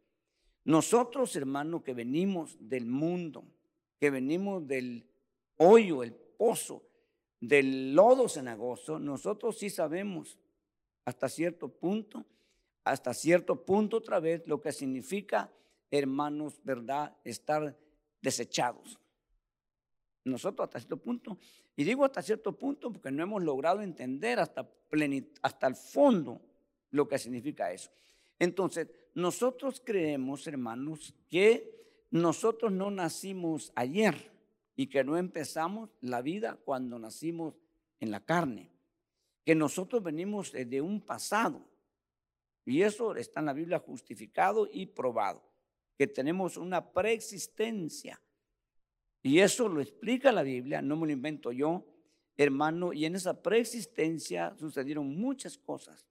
Nosotros, 0.69 1.35
hermano, 1.35 1.83
que 1.83 1.95
venimos 1.95 2.59
del 2.61 2.85
mundo, 2.85 3.43
que 3.99 4.11
venimos 4.11 4.67
del 4.67 5.09
hoyo, 5.57 6.03
el 6.03 6.13
pozo, 6.13 6.83
del 7.41 7.95
lodo 7.95 8.29
cenagoso, 8.29 8.99
nosotros 8.99 9.57
sí 9.57 9.71
sabemos 9.71 10.37
hasta 11.07 11.31
cierto 11.31 11.69
punto, 11.69 12.27
hasta 12.85 13.15
cierto 13.15 13.65
punto 13.65 13.97
otra 13.97 14.21
vez 14.21 14.47
lo 14.47 14.61
que 14.61 14.73
significa, 14.73 15.51
hermanos, 15.91 16.61
¿verdad? 16.63 17.17
Estar 17.25 17.75
desechados. 18.21 19.01
Nosotros 20.23 20.67
hasta 20.67 20.81
cierto 20.81 20.99
punto, 20.99 21.39
y 21.77 21.85
digo 21.85 22.05
hasta 22.05 22.21
cierto 22.21 22.53
punto 22.53 22.93
porque 22.93 23.11
no 23.11 23.23
hemos 23.23 23.43
logrado 23.43 23.81
entender 23.81 24.39
hasta, 24.39 24.69
hasta 25.41 25.67
el 25.67 25.77
fondo 25.77 26.43
lo 26.91 27.09
que 27.09 27.19
significa 27.19 27.73
eso. 27.73 27.91
Entonces, 28.39 28.89
nosotros 29.19 29.83
creemos, 29.85 30.47
hermanos, 30.47 31.13
que 31.29 32.07
nosotros 32.11 32.71
no 32.71 32.89
nacimos 32.91 33.73
ayer 33.75 34.31
y 34.77 34.87
que 34.87 35.03
no 35.03 35.17
empezamos 35.17 35.91
la 36.01 36.23
vida 36.23 36.57
cuando 36.65 37.01
nacimos 37.01 37.55
en 37.99 38.13
la 38.13 38.25
carne, 38.25 38.71
que 39.45 39.57
nosotros 39.57 40.05
venimos 40.05 40.53
de 40.53 40.81
un 40.81 41.01
pasado. 41.01 41.69
Y 42.65 42.83
eso 42.83 43.17
está 43.17 43.41
en 43.41 43.47
la 43.47 43.55
Biblia 43.55 43.81
justificado 43.81 44.69
y 44.73 44.87
probado, 44.87 45.43
que 45.97 46.07
tenemos 46.07 46.57
una 46.57 46.93
preexistencia. 46.93 48.21
Y 49.21 49.41
eso 49.41 49.69
lo 49.69 49.81
explica 49.81 50.31
la 50.31 50.45
Biblia, 50.45 50.81
no 50.81 50.97
me 50.97 51.09
lo 51.09 51.13
invento 51.13 51.51
yo, 51.51 51.85
hermano, 52.37 52.93
y 52.93 53.05
en 53.05 53.17
esa 53.17 53.43
preexistencia 53.43 54.55
sucedieron 54.57 55.19
muchas 55.19 55.59
cosas 55.59 56.09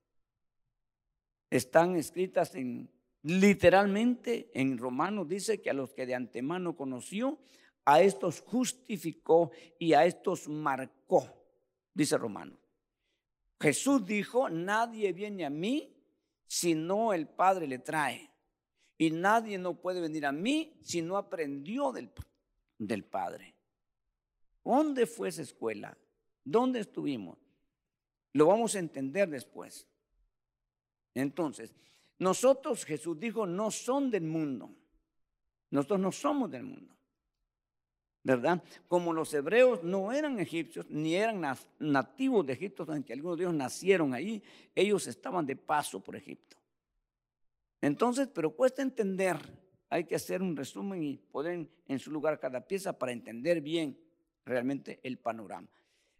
están 1.50 1.96
escritas 1.96 2.56
en 2.56 2.90
literalmente 3.28 4.50
en 4.54 4.78
Romanos 4.78 5.28
dice 5.28 5.62
que 5.62 5.70
a 5.70 5.74
los 5.74 5.94
que 5.94 6.06
de 6.06 6.16
antemano 6.16 6.78
conoció, 6.78 7.38
a 7.84 8.02
estos 8.02 8.42
justificó 8.42 9.52
y 9.78 9.94
a 9.94 10.06
estos 10.06 10.48
marcó, 10.48 11.28
dice 11.94 12.18
Romanos. 12.18 12.58
Jesús 13.60 14.06
dijo, 14.06 14.50
nadie 14.50 15.12
viene 15.12 15.46
a 15.46 15.50
mí 15.50 15.94
si 16.46 16.74
no 16.74 17.12
el 17.12 17.28
Padre 17.28 17.68
le 17.68 17.80
trae. 17.80 18.30
Y 18.98 19.12
nadie 19.12 19.58
no 19.58 19.76
puede 19.76 20.00
venir 20.00 20.26
a 20.26 20.32
mí 20.32 20.78
si 20.82 21.02
no 21.02 21.18
aprendió 21.18 21.92
del, 21.92 22.10
del 22.78 23.04
Padre. 23.04 23.56
¿Dónde 24.64 25.06
fue 25.06 25.30
esa 25.30 25.42
escuela? 25.42 25.98
¿Dónde 26.44 26.80
estuvimos? 26.80 27.38
Lo 28.34 28.48
vamos 28.48 28.76
a 28.76 28.80
entender 28.80 29.30
después. 29.30 29.86
Entonces, 31.14 31.76
nosotros, 32.20 32.84
Jesús 32.86 33.20
dijo, 33.20 33.46
no 33.46 33.70
son 33.70 34.10
del 34.10 34.24
mundo. 34.24 34.70
Nosotros 35.70 36.00
no 36.00 36.12
somos 36.12 36.50
del 36.50 36.64
mundo. 36.64 36.96
¿Verdad? 38.24 38.62
Como 38.88 39.14
los 39.14 39.34
hebreos 39.34 39.84
no 39.84 40.12
eran 40.12 40.40
egipcios, 40.40 40.86
ni 40.90 41.16
eran 41.16 41.42
nativos 41.80 42.46
de 42.46 42.54
Egipto, 42.54 42.86
aunque 42.90 43.14
algunos 43.14 43.38
de 43.38 43.46
ellos 43.46 43.56
nacieron 43.56 44.14
ahí, 44.14 44.44
ellos 44.76 45.08
estaban 45.08 45.46
de 45.46 45.56
paso 45.56 46.02
por 46.02 46.16
Egipto. 46.16 46.58
Entonces, 47.80 48.28
pero 48.34 48.52
cuesta 48.52 48.82
entender, 48.82 49.38
hay 49.90 50.04
que 50.04 50.16
hacer 50.16 50.42
un 50.42 50.58
resumen 50.58 51.04
y 51.04 51.18
poner 51.18 51.70
en 51.88 52.00
su 52.00 52.12
lugar 52.12 52.38
cada 52.40 52.60
pieza 52.60 52.98
para 52.98 53.14
entender 53.14 53.62
bien 53.62 53.98
realmente 54.44 55.00
el 55.04 55.20
panorama. 55.20 55.70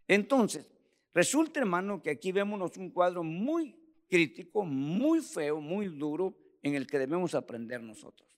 Entonces, 0.06 0.70
resulta, 1.12 1.60
hermano, 1.60 2.00
que 2.00 2.10
aquí 2.10 2.32
vemos 2.32 2.74
un 2.78 2.90
cuadro 2.90 3.22
muy 3.22 3.76
crítico, 4.08 4.64
muy 4.64 5.20
feo, 5.20 5.60
muy 5.60 5.86
duro, 5.88 6.34
en 6.62 6.74
el 6.74 6.86
que 6.86 6.98
debemos 6.98 7.34
aprender 7.34 7.82
nosotros. 7.82 8.28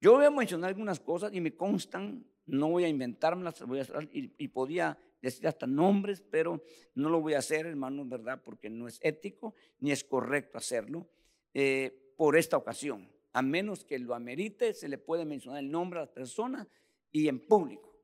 Yo 0.00 0.14
voy 0.14 0.24
a 0.24 0.30
mencionar 0.30 0.68
algunas 0.68 1.00
cosas 1.00 1.32
y 1.32 1.40
me 1.40 1.54
constan, 1.54 2.26
no 2.46 2.70
voy 2.70 2.84
a 2.84 2.88
inventármelas, 2.88 3.62
voy 3.62 3.80
a, 3.80 3.86
y, 4.12 4.34
y 4.36 4.48
podía 4.48 4.98
decir 5.22 5.46
hasta 5.46 5.66
nombres, 5.66 6.22
pero 6.30 6.62
no 6.94 7.08
lo 7.08 7.20
voy 7.20 7.34
a 7.34 7.38
hacer, 7.38 7.66
hermano, 7.66 8.04
¿verdad? 8.04 8.42
Porque 8.44 8.68
no 8.68 8.86
es 8.86 8.98
ético 9.02 9.54
ni 9.80 9.92
es 9.92 10.04
correcto 10.04 10.58
hacerlo 10.58 11.08
eh, 11.54 12.12
por 12.16 12.36
esta 12.36 12.56
ocasión. 12.56 13.10
A 13.32 13.40
menos 13.40 13.84
que 13.84 13.98
lo 13.98 14.14
amerite, 14.14 14.74
se 14.74 14.88
le 14.88 14.98
puede 14.98 15.24
mencionar 15.24 15.60
el 15.62 15.70
nombre 15.70 15.98
a 15.98 16.02
las 16.02 16.10
personas 16.10 16.68
y 17.10 17.28
en 17.28 17.40
público, 17.46 17.96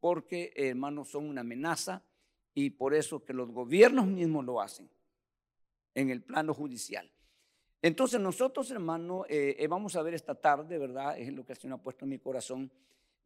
porque, 0.00 0.52
hermanos, 0.56 1.10
son 1.10 1.28
una 1.28 1.42
amenaza 1.42 2.02
y 2.54 2.70
por 2.70 2.94
eso 2.94 3.24
que 3.24 3.34
los 3.34 3.50
gobiernos 3.50 4.06
mismos 4.06 4.44
lo 4.44 4.60
hacen 4.60 4.88
en 5.94 6.10
el 6.10 6.22
plano 6.22 6.52
judicial. 6.54 7.10
Entonces 7.84 8.18
nosotros, 8.18 8.70
hermano, 8.70 9.26
eh, 9.28 9.56
eh, 9.58 9.66
vamos 9.66 9.94
a 9.94 10.02
ver 10.02 10.14
esta 10.14 10.34
tarde, 10.34 10.78
¿verdad? 10.78 11.18
Es 11.18 11.30
lo 11.32 11.44
que 11.44 11.52
el 11.52 11.58
Señor 11.58 11.78
ha 11.78 11.82
puesto 11.82 12.06
en 12.06 12.08
mi 12.08 12.18
corazón, 12.18 12.72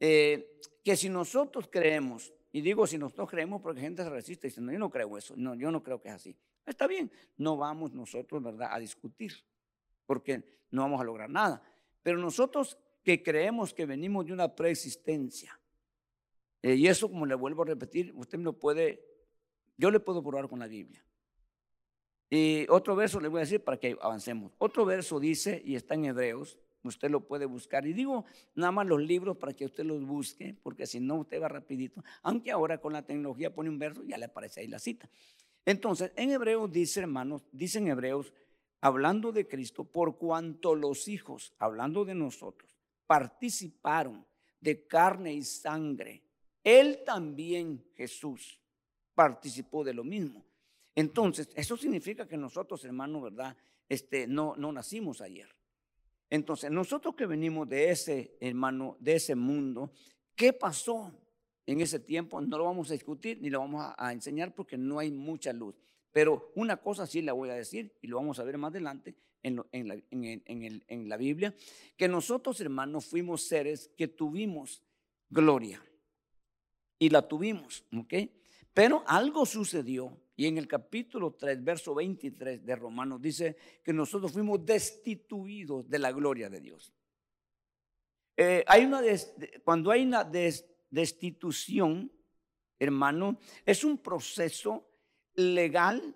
eh, 0.00 0.58
que 0.82 0.96
si 0.96 1.08
nosotros 1.08 1.68
creemos, 1.70 2.32
y 2.50 2.60
digo 2.60 2.84
si 2.84 2.98
nosotros 2.98 3.30
creemos 3.30 3.62
porque 3.62 3.80
gente 3.80 4.02
se 4.02 4.10
resiste 4.10 4.48
y 4.48 4.50
dice, 4.50 4.60
no, 4.60 4.72
yo 4.72 4.78
no 4.80 4.90
creo 4.90 5.16
eso, 5.16 5.34
no, 5.36 5.54
yo 5.54 5.70
no 5.70 5.80
creo 5.82 6.00
que 6.00 6.08
es 6.08 6.14
así. 6.14 6.36
Está 6.66 6.88
bien, 6.88 7.08
no 7.36 7.56
vamos 7.56 7.92
nosotros, 7.92 8.42
¿verdad?, 8.42 8.70
a 8.72 8.80
discutir, 8.80 9.32
porque 10.06 10.42
no 10.72 10.82
vamos 10.82 11.00
a 11.00 11.04
lograr 11.04 11.30
nada. 11.30 11.62
Pero 12.02 12.18
nosotros 12.18 12.76
que 13.04 13.22
creemos 13.22 13.72
que 13.72 13.86
venimos 13.86 14.26
de 14.26 14.32
una 14.32 14.54
preexistencia, 14.54 15.56
y 16.62 16.88
eso, 16.88 17.08
como 17.08 17.26
le 17.26 17.36
vuelvo 17.36 17.62
a 17.62 17.66
repetir, 17.66 18.12
usted 18.16 18.38
me 18.38 18.44
lo 18.44 18.54
puede, 18.54 19.04
yo 19.76 19.92
le 19.92 20.00
puedo 20.00 20.20
probar 20.20 20.48
con 20.48 20.58
la 20.58 20.66
Biblia. 20.66 21.04
Y 22.30 22.66
otro 22.68 22.94
verso 22.94 23.20
le 23.20 23.28
voy 23.28 23.38
a 23.38 23.44
decir 23.44 23.62
para 23.62 23.78
que 23.78 23.96
avancemos. 24.00 24.52
Otro 24.58 24.84
verso 24.84 25.18
dice, 25.18 25.62
y 25.64 25.76
está 25.76 25.94
en 25.94 26.06
Hebreos, 26.06 26.58
usted 26.82 27.10
lo 27.10 27.20
puede 27.20 27.46
buscar. 27.46 27.86
Y 27.86 27.92
digo 27.92 28.24
nada 28.54 28.70
más 28.70 28.86
los 28.86 29.00
libros 29.00 29.36
para 29.38 29.54
que 29.54 29.64
usted 29.64 29.84
los 29.84 30.04
busque, 30.04 30.54
porque 30.62 30.86
si 30.86 31.00
no 31.00 31.16
usted 31.16 31.40
va 31.40 31.48
rapidito. 31.48 32.04
Aunque 32.22 32.50
ahora 32.50 32.78
con 32.78 32.92
la 32.92 33.02
tecnología 33.02 33.54
pone 33.54 33.70
un 33.70 33.78
verso, 33.78 34.02
ya 34.04 34.18
le 34.18 34.26
aparece 34.26 34.60
ahí 34.60 34.68
la 34.68 34.78
cita. 34.78 35.08
Entonces, 35.64 36.12
en 36.16 36.30
Hebreos 36.30 36.70
dice, 36.70 37.00
hermanos, 37.00 37.42
dice 37.52 37.78
en 37.78 37.88
Hebreos, 37.88 38.32
hablando 38.80 39.32
de 39.32 39.46
Cristo, 39.46 39.84
por 39.84 40.16
cuanto 40.16 40.74
los 40.74 41.08
hijos, 41.08 41.54
hablando 41.58 42.04
de 42.04 42.14
nosotros, 42.14 42.76
participaron 43.06 44.26
de 44.60 44.86
carne 44.86 45.32
y 45.32 45.42
sangre, 45.42 46.22
Él 46.62 47.02
también, 47.04 47.84
Jesús, 47.94 48.60
participó 49.14 49.84
de 49.84 49.94
lo 49.94 50.04
mismo 50.04 50.47
entonces, 50.98 51.48
eso 51.54 51.76
significa 51.76 52.26
que 52.26 52.36
nosotros, 52.36 52.84
hermano, 52.84 53.20
¿verdad? 53.20 53.56
este, 53.88 54.26
no, 54.26 54.56
no 54.56 54.72
nacimos 54.72 55.20
ayer. 55.20 55.48
Entonces, 56.28 56.72
nosotros 56.72 57.14
que 57.14 57.24
venimos 57.24 57.68
de 57.68 57.90
ese, 57.90 58.36
hermano, 58.40 58.96
de 58.98 59.14
ese 59.14 59.36
mundo, 59.36 59.92
¿qué 60.34 60.52
pasó 60.52 61.12
en 61.66 61.80
ese 61.80 62.00
tiempo? 62.00 62.40
No 62.40 62.58
lo 62.58 62.64
vamos 62.64 62.90
a 62.90 62.94
discutir 62.94 63.40
ni 63.40 63.48
lo 63.48 63.60
vamos 63.60 63.94
a, 63.96 64.12
enseñar 64.12 64.52
porque 64.56 64.76
no 64.76 64.98
hay 64.98 65.12
mucha 65.12 65.52
luz. 65.52 65.76
Pero 66.10 66.50
una 66.56 66.78
cosa 66.78 67.06
sí 67.06 67.22
la 67.22 67.32
voy 67.32 67.50
a 67.50 67.54
decir 67.54 67.96
y 68.02 68.08
lo 68.08 68.16
vamos 68.16 68.40
a 68.40 68.42
ver 68.42 68.58
más 68.58 68.72
adelante 68.72 69.14
en, 69.44 69.64
en, 69.70 69.86
la, 69.86 70.02
en 70.10 71.08
la 71.08 71.16
Biblia, 71.16 71.54
que 71.96 72.08
nosotros, 72.08 72.60
hermanos, 72.60 73.06
fuimos 73.06 73.42
seres 73.42 73.92
que 73.96 74.08
tuvimos 74.08 74.82
gloria 75.30 75.80
y 76.98 77.10
la 77.10 77.28
tuvimos, 77.28 77.84
¿ok? 77.96 78.14
Pero 78.78 79.02
algo 79.08 79.44
sucedió 79.44 80.16
y 80.36 80.46
en 80.46 80.56
el 80.56 80.68
capítulo 80.68 81.32
3, 81.32 81.64
verso 81.64 81.96
23 81.96 82.64
de 82.64 82.76
Romanos 82.76 83.20
dice 83.20 83.56
que 83.82 83.92
nosotros 83.92 84.30
fuimos 84.30 84.64
destituidos 84.64 85.90
de 85.90 85.98
la 85.98 86.12
gloria 86.12 86.48
de 86.48 86.60
Dios. 86.60 86.94
Eh, 88.36 88.64
hay 88.68 88.84
una 88.84 89.02
cuando 89.64 89.90
hay 89.90 90.04
una 90.04 90.22
destitución, 90.90 92.12
hermano, 92.78 93.40
es 93.66 93.82
un 93.82 93.98
proceso 93.98 94.88
legal 95.34 96.14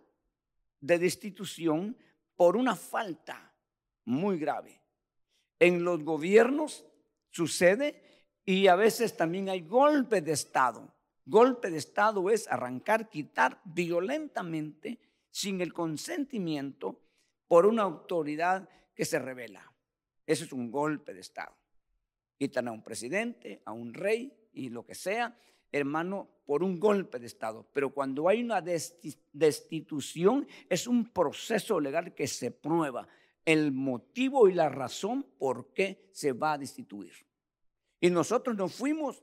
de 0.79 1.01
destitución 1.01 1.97
por 2.37 2.57
una 2.57 2.77
falta 2.77 3.53
muy 4.05 4.39
grave. 4.39 4.81
En 5.59 5.83
los 5.83 6.05
gobiernos 6.05 6.87
sucede 7.29 8.01
y 8.45 8.69
a 8.69 8.77
veces 8.77 9.17
también 9.17 9.49
hay 9.49 9.63
golpes 9.63 10.25
de 10.25 10.31
Estado. 10.31 11.02
Golpe 11.25 11.71
de 11.71 11.79
Estado 11.79 12.31
es 12.31 12.49
arrancar, 12.49 13.09
quitar 13.09 13.61
violentamente, 13.65 14.99
sin 15.31 15.61
el 15.61 15.73
consentimiento, 15.73 17.01
por 17.47 17.67
una 17.67 17.83
autoridad 17.83 18.69
que 18.95 19.05
se 19.05 19.19
revela. 19.19 19.73
Eso 20.27 20.45
es 20.45 20.53
un 20.53 20.71
golpe 20.71 21.15
de 21.15 21.21
Estado. 21.21 21.57
Quitan 22.39 22.69
a 22.69 22.73
un 22.73 22.83
presidente, 22.83 23.63
a 23.65 23.73
un 23.73 23.95
rey 23.95 24.33
y 24.53 24.69
lo 24.69 24.85
que 24.85 24.95
sea, 24.95 25.39
hermano, 25.71 26.29
por 26.45 26.63
un 26.63 26.79
golpe 26.81 27.19
de 27.19 27.27
Estado. 27.27 27.67
Pero 27.73 27.91
cuando 27.91 28.29
hay 28.29 28.43
una 28.43 28.63
destitución, 29.33 30.47
es 30.69 30.87
un 30.87 31.13
proceso 31.13 31.81
legal 31.81 32.15
que 32.15 32.27
se 32.27 32.51
prueba 32.51 33.09
el 33.45 33.73
motivo 33.73 34.49
y 34.49 34.55
la 34.55 34.69
razón 34.69 35.27
por 35.39 35.73
qué 35.73 36.09
se 36.13 36.33
va 36.33 36.55
a 36.55 36.59
destituir. 36.59 37.13
Y 38.01 38.11
nosotros 38.11 38.57
nos 38.57 38.75
fuimos 38.75 39.23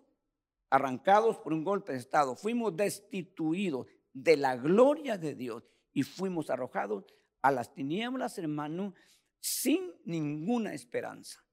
arrancados 0.70 1.38
por 1.38 1.54
un 1.54 1.64
golpe 1.64 1.94
de 1.94 2.00
Estado, 2.00 2.36
fuimos 2.36 2.76
destituidos 2.76 3.88
de 4.14 4.38
la 4.38 4.56
gloria 4.56 5.18
de 5.18 5.36
Dios 5.36 5.64
y 5.94 6.04
fuimos 6.04 6.50
arrojados 6.50 7.06
a 7.42 7.52
las 7.52 7.74
tinieblas, 7.74 8.38
hermano, 8.38 8.94
sin 9.40 9.92
ninguna 10.06 10.74
esperanza. 10.74 11.44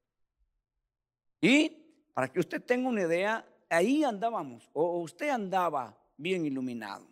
Y 1.40 1.70
para 2.12 2.28
que 2.32 2.40
usted 2.40 2.62
tenga 2.62 2.88
una 2.88 3.02
idea, 3.02 3.46
ahí 3.68 4.04
andábamos, 4.04 4.68
o 4.72 5.00
usted 5.00 5.28
andaba 5.28 5.96
bien 6.16 6.44
iluminado. 6.46 7.08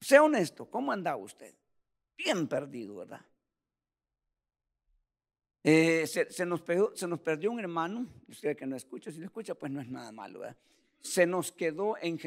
Sea 0.00 0.22
honesto, 0.22 0.70
¿cómo 0.70 0.92
andaba 0.92 1.16
usted? 1.16 1.54
Bien 2.16 2.46
perdido, 2.46 2.96
¿verdad? 2.96 3.24
Eh, 5.62 6.06
se, 6.06 6.44
nos 6.44 6.62
se, 6.94 7.08
nos 7.08 7.20
perdió 7.20 7.50
un 7.50 7.58
hermano, 7.58 8.06
usted 8.28 8.54
que 8.54 8.66
no 8.66 8.76
escucha, 8.76 9.10
si 9.10 9.18
lo 9.18 9.24
escucha, 9.24 9.54
pues 9.54 9.72
no 9.72 9.80
es 9.80 9.88
nada 9.88 10.12
malo, 10.12 10.40
¿verdad? 10.40 10.58
Se 11.04 11.26
nos 11.26 11.52
quedó 11.52 11.96
en, 12.00 12.18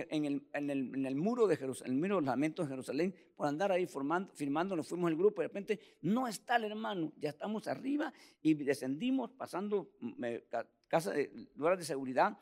el, 0.53 1.15
muro 1.15 1.47
de 1.47 1.57
Jerusalén, 1.57 1.93
el 1.93 1.99
muro 1.99 2.17
de 2.17 2.21
los 2.21 2.25
lamentos 2.25 2.67
de 2.67 2.69
Jerusalén, 2.69 3.15
por 3.35 3.47
andar 3.47 3.71
ahí 3.71 3.87
firmando, 3.87 4.75
nos 4.75 4.87
fuimos 4.87 5.09
el 5.09 5.17
grupo, 5.17 5.41
de 5.41 5.47
repente 5.47 5.79
no 6.01 6.27
está 6.27 6.57
el 6.57 6.65
hermano, 6.65 7.11
ya 7.17 7.29
estamos 7.29 7.67
arriba 7.67 8.13
y 8.39 8.53
descendimos 8.53 9.31
pasando 9.31 9.89
mm, 9.99 10.21
de, 10.21 11.49
lugares 11.55 11.79
de 11.79 11.85
seguridad 11.85 12.37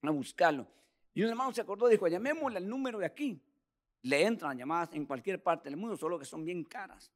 a 0.00 0.10
buscarlo. 0.10 0.66
Y 1.12 1.22
un 1.22 1.28
hermano 1.28 1.52
se 1.52 1.60
acordó, 1.60 1.86
dijo, 1.86 2.08
llamémosle 2.08 2.56
al 2.56 2.68
número 2.68 2.98
de 2.98 3.04
aquí. 3.04 3.38
Le 4.02 4.24
entran 4.24 4.56
llamadas 4.56 4.94
en 4.94 5.04
cualquier 5.04 5.42
parte 5.42 5.68
del 5.68 5.76
mundo, 5.76 5.98
solo 5.98 6.18
que 6.18 6.24
son 6.24 6.46
bien 6.46 6.64
caras. 6.64 7.12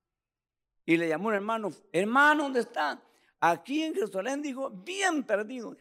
Y 0.84 0.98
le 0.98 1.08
llamó 1.08 1.28
un 1.28 1.34
hermano, 1.34 1.72
hermano, 1.90 2.42
¿dónde 2.42 2.60
está? 2.60 3.02
Aquí 3.40 3.82
en 3.82 3.94
Jerusalén, 3.94 4.42
dijo, 4.42 4.68
bien 4.68 5.22
perdido. 5.22 5.74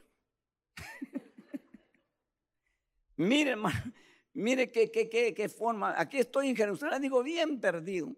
Mire, 3.22 3.52
hermano, 3.52 3.80
mire 4.34 4.72
qué, 4.72 4.90
qué, 4.90 5.10
qué, 5.10 5.34
qué 5.34 5.48
forma. 5.48 5.94
Aquí 5.98 6.18
estoy 6.18 6.50
en 6.50 6.56
Jerusalén, 6.56 7.02
digo, 7.02 7.22
bien 7.22 7.60
perdido. 7.60 8.16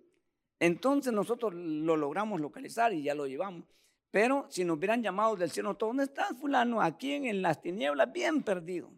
Entonces 0.59 1.11
nosotros 1.11 1.53
lo 1.53 1.97
logramos 1.97 2.39
localizar 2.39 2.93
y 2.93 3.03
ya 3.03 3.13
lo 3.13 3.27
llevamos. 3.27 3.65
Pero 4.11 4.45
si 4.49 4.63
nos 4.63 4.77
hubieran 4.77 5.03
llamado 5.03 5.35
del 5.35 5.49
cielo, 5.49 5.73
¿dónde 5.73 6.05
estás, 6.05 6.37
fulano? 6.37 6.81
Aquí 6.81 7.13
en, 7.13 7.41
las 7.41 7.61
tinieblas, 7.61 8.13
bien 8.13 8.43
perdido. 8.43 8.91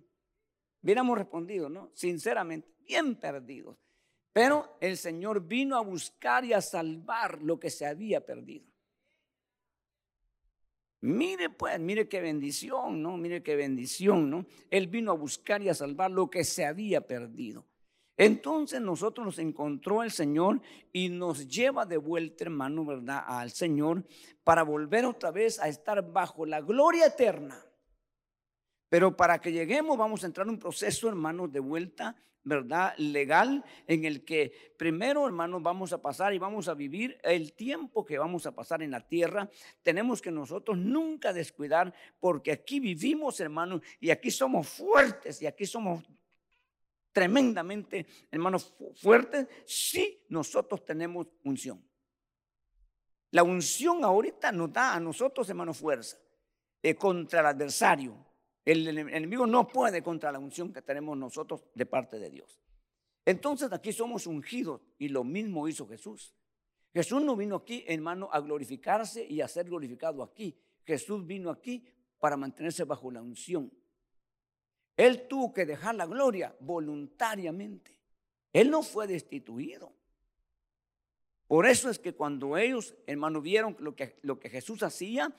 Hubiéramos 0.83 1.17
respondido, 1.17 1.69
¿no? 1.69 1.89
Sinceramente, 1.95 2.69
bien 2.81 3.15
perdidos. 3.15 3.77
Pero 4.31 4.77
el 4.81 4.97
Señor 4.97 5.47
vino 5.47 5.77
a 5.77 5.81
buscar 5.81 6.45
y 6.45 6.53
a 6.53 6.61
salvar 6.61 7.41
lo 7.41 7.59
que 7.59 7.69
se 7.69 7.87
había 7.87 8.23
perdido. 8.23 8.67
Mire 11.05 11.51
pues, 11.51 11.79
mire 11.79 12.09
qué 12.09 12.19
bendición, 12.19 13.03
¿no? 13.03 13.15
Mire 13.15 13.43
qué 13.43 13.55
bendición, 13.55 14.27
¿no? 14.31 14.47
Él 14.71 14.87
vino 14.87 15.11
a 15.11 15.15
buscar 15.15 15.61
y 15.61 15.69
a 15.69 15.75
salvar 15.75 16.09
lo 16.09 16.31
que 16.31 16.43
se 16.43 16.65
había 16.65 17.01
perdido. 17.01 17.63
Entonces 18.17 18.81
nosotros 18.81 19.23
nos 19.23 19.37
encontró 19.37 20.01
el 20.01 20.09
Señor 20.09 20.61
y 20.91 21.09
nos 21.09 21.47
lleva 21.47 21.85
de 21.85 21.97
vuelta, 21.97 22.45
hermano, 22.45 22.83
¿verdad? 22.85 23.23
Al 23.27 23.51
Señor 23.51 24.03
para 24.43 24.63
volver 24.63 25.05
otra 25.05 25.29
vez 25.29 25.59
a 25.59 25.67
estar 25.67 26.11
bajo 26.11 26.43
la 26.43 26.59
gloria 26.61 27.05
eterna. 27.05 27.63
Pero 28.89 29.15
para 29.15 29.39
que 29.39 29.51
lleguemos 29.51 29.99
vamos 29.99 30.23
a 30.23 30.27
entrar 30.27 30.47
en 30.47 30.53
un 30.53 30.59
proceso, 30.59 31.07
hermanos, 31.07 31.51
de 31.51 31.59
vuelta 31.59 32.15
¿verdad? 32.45 32.93
Legal 32.97 33.65
en 33.87 34.05
el 34.05 34.23
que 34.23 34.73
primero, 34.77 35.25
hermanos, 35.25 35.61
vamos 35.61 35.91
a 35.91 36.01
pasar 36.01 36.33
y 36.33 36.37
vamos 36.37 36.67
a 36.67 36.75
vivir 36.75 37.19
el 37.23 37.53
tiempo 37.53 38.05
que 38.05 38.17
vamos 38.17 38.45
a 38.45 38.53
pasar 38.53 38.83
en 38.83 38.91
la 38.91 39.05
tierra. 39.05 39.49
Tenemos 39.81 40.21
que 40.21 40.31
nosotros 40.31 40.77
nunca 40.77 41.33
descuidar 41.33 41.93
porque 42.19 42.51
aquí 42.51 42.79
vivimos, 42.79 43.39
hermanos, 43.39 43.81
y 43.99 44.11
aquí 44.11 44.31
somos 44.31 44.69
fuertes 44.69 45.41
y 45.41 45.47
aquí 45.47 45.65
somos 45.65 46.03
tremendamente, 47.11 48.05
hermanos, 48.29 48.75
fuertes 48.95 49.47
si 49.65 50.23
nosotros 50.29 50.85
tenemos 50.85 51.27
unción. 51.43 51.83
La 53.31 53.41
unción 53.41 54.03
ahorita 54.03 54.51
nos 54.51 54.71
da 54.71 54.93
a 54.93 54.99
nosotros, 54.99 55.49
hermanos, 55.49 55.77
fuerza 55.77 56.17
eh, 56.83 56.93
contra 56.95 57.39
el 57.39 57.47
adversario 57.47 58.24
el 58.65 58.87
enemigo 58.87 59.45
no 59.45 59.67
puede 59.67 60.01
contra 60.01 60.31
la 60.31 60.39
unción 60.39 60.73
que 60.73 60.81
tenemos 60.81 61.15
nosotros 61.17 61.63
de 61.75 61.85
parte 61.85 62.17
de 62.19 62.29
Dios. 62.31 62.59
Entonces 63.23 63.71
aquí 63.71 63.93
somos 63.93 64.27
ungidos 64.27 64.81
y 64.97 65.09
lo 65.09 65.23
mismo 65.23 65.67
hizo 65.67 65.87
Jesús. 65.87 66.33
Jesús 66.93 67.21
no 67.21 67.35
vino 67.35 67.55
aquí, 67.57 67.83
hermano, 67.87 68.29
a 68.31 68.39
glorificarse 68.39 69.25
y 69.25 69.41
a 69.41 69.47
ser 69.47 69.65
glorificado 69.65 70.23
aquí. 70.23 70.57
Jesús 70.85 71.25
vino 71.25 71.49
aquí 71.49 71.83
para 72.19 72.37
mantenerse 72.37 72.83
bajo 72.85 73.11
la 73.11 73.21
unción. 73.21 73.71
Él 74.95 75.27
tuvo 75.27 75.53
que 75.53 75.65
dejar 75.65 75.95
la 75.95 76.05
gloria 76.05 76.55
voluntariamente. 76.59 77.99
Él 78.53 78.69
no 78.69 78.81
fue 78.81 79.07
destituido. 79.07 79.91
Por 81.47 81.67
eso 81.67 81.89
es 81.89 81.99
que 81.99 82.13
cuando 82.13 82.57
ellos, 82.57 82.95
hermano, 83.05 83.41
vieron 83.41 83.75
lo 83.79 83.95
que, 83.95 84.17
lo 84.21 84.39
que 84.39 84.49
Jesús 84.49 84.81
hacía, 84.81 85.35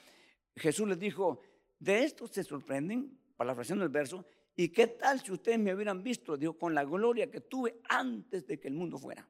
Jesús 0.54 0.86
les 0.86 0.98
dijo, 0.98 1.40
de 1.78 2.04
esto 2.04 2.26
se 2.26 2.42
sorprenden, 2.42 3.18
para 3.36 3.48
la 3.48 3.54
fracción 3.54 3.78
del 3.78 3.88
verso, 3.88 4.24
¿y 4.54 4.68
qué 4.68 4.86
tal 4.86 5.20
si 5.20 5.32
ustedes 5.32 5.58
me 5.58 5.74
hubieran 5.74 6.02
visto, 6.02 6.36
digo, 6.36 6.56
con 6.56 6.74
la 6.74 6.84
gloria 6.84 7.30
que 7.30 7.40
tuve 7.40 7.80
antes 7.88 8.46
de 8.46 8.58
que 8.58 8.68
el 8.68 8.74
mundo 8.74 8.98
fuera? 8.98 9.28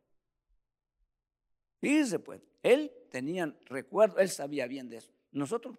Fíjense 1.81 2.19
pues, 2.19 2.41
él 2.63 2.91
tenía 3.11 3.55
recuerdo, 3.67 4.19
él 4.19 4.29
sabía 4.29 4.67
bien 4.67 4.89
de 4.89 4.99
eso. 4.99 5.13
Nosotros 5.33 5.77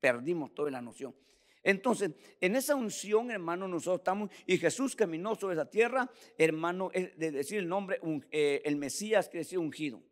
perdimos 0.00 0.54
toda 0.54 0.70
la 0.70 0.82
noción. 0.82 1.14
Entonces, 1.62 2.10
en 2.40 2.56
esa 2.56 2.74
unción, 2.74 3.30
hermano, 3.30 3.68
nosotros 3.68 4.00
estamos, 4.00 4.30
y 4.46 4.58
Jesús 4.58 4.96
caminó 4.96 5.34
sobre 5.36 5.54
esa 5.54 5.70
tierra, 5.70 6.10
hermano, 6.36 6.90
de 6.92 7.30
decir 7.30 7.58
el 7.58 7.68
nombre, 7.68 8.00
eh, 8.30 8.62
el 8.64 8.76
Mesías 8.76 9.28
quiere 9.28 9.44
decir 9.44 9.58
ungido. 9.58 10.02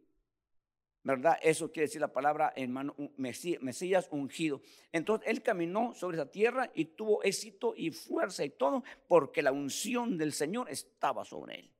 ¿Verdad? 1.02 1.38
Eso 1.42 1.72
quiere 1.72 1.86
decir 1.86 2.00
la 2.00 2.12
palabra 2.12 2.52
hermano 2.56 2.94
Mesías, 3.16 4.08
ungido. 4.10 4.60
Entonces 4.92 5.28
él 5.28 5.42
caminó 5.42 5.94
sobre 5.94 6.18
esa 6.18 6.30
tierra 6.30 6.70
y 6.74 6.86
tuvo 6.86 7.22
éxito 7.22 7.74
y 7.76 7.90
fuerza 7.90 8.44
y 8.44 8.50
todo 8.50 8.84
porque 9.08 9.42
la 9.42 9.52
unción 9.52 10.18
del 10.18 10.32
Señor 10.32 10.70
estaba 10.70 11.24
sobre 11.24 11.60
él. 11.60 11.70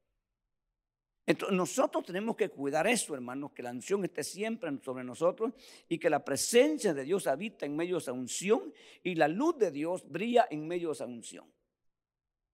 Entonces 1.27 1.57
nosotros 1.57 2.05
tenemos 2.05 2.35
que 2.35 2.49
cuidar 2.49 2.87
eso, 2.87 3.15
hermanos, 3.15 3.53
que 3.53 3.63
la 3.63 3.71
unción 3.71 4.03
esté 4.05 4.25
siempre 4.25 4.71
sobre 4.83 5.05
nosotros 5.05 5.53
y 5.89 5.99
que 5.99 6.11
la 6.11 6.25
presencia 6.25 6.93
de 6.93 7.05
Dios 7.05 7.27
habita 7.27 7.67
en 7.67 7.77
medio 7.77 7.97
de 7.97 8.01
esa 8.01 8.13
unción 8.13 8.73
y 9.03 9.15
la 9.15 9.29
luz 9.29 9.57
de 9.59 9.71
Dios 9.71 10.11
brilla 10.11 10.49
en 10.51 10.67
medio 10.67 10.89
de 10.89 10.95
esa 10.95 11.07
unción. 11.07 11.45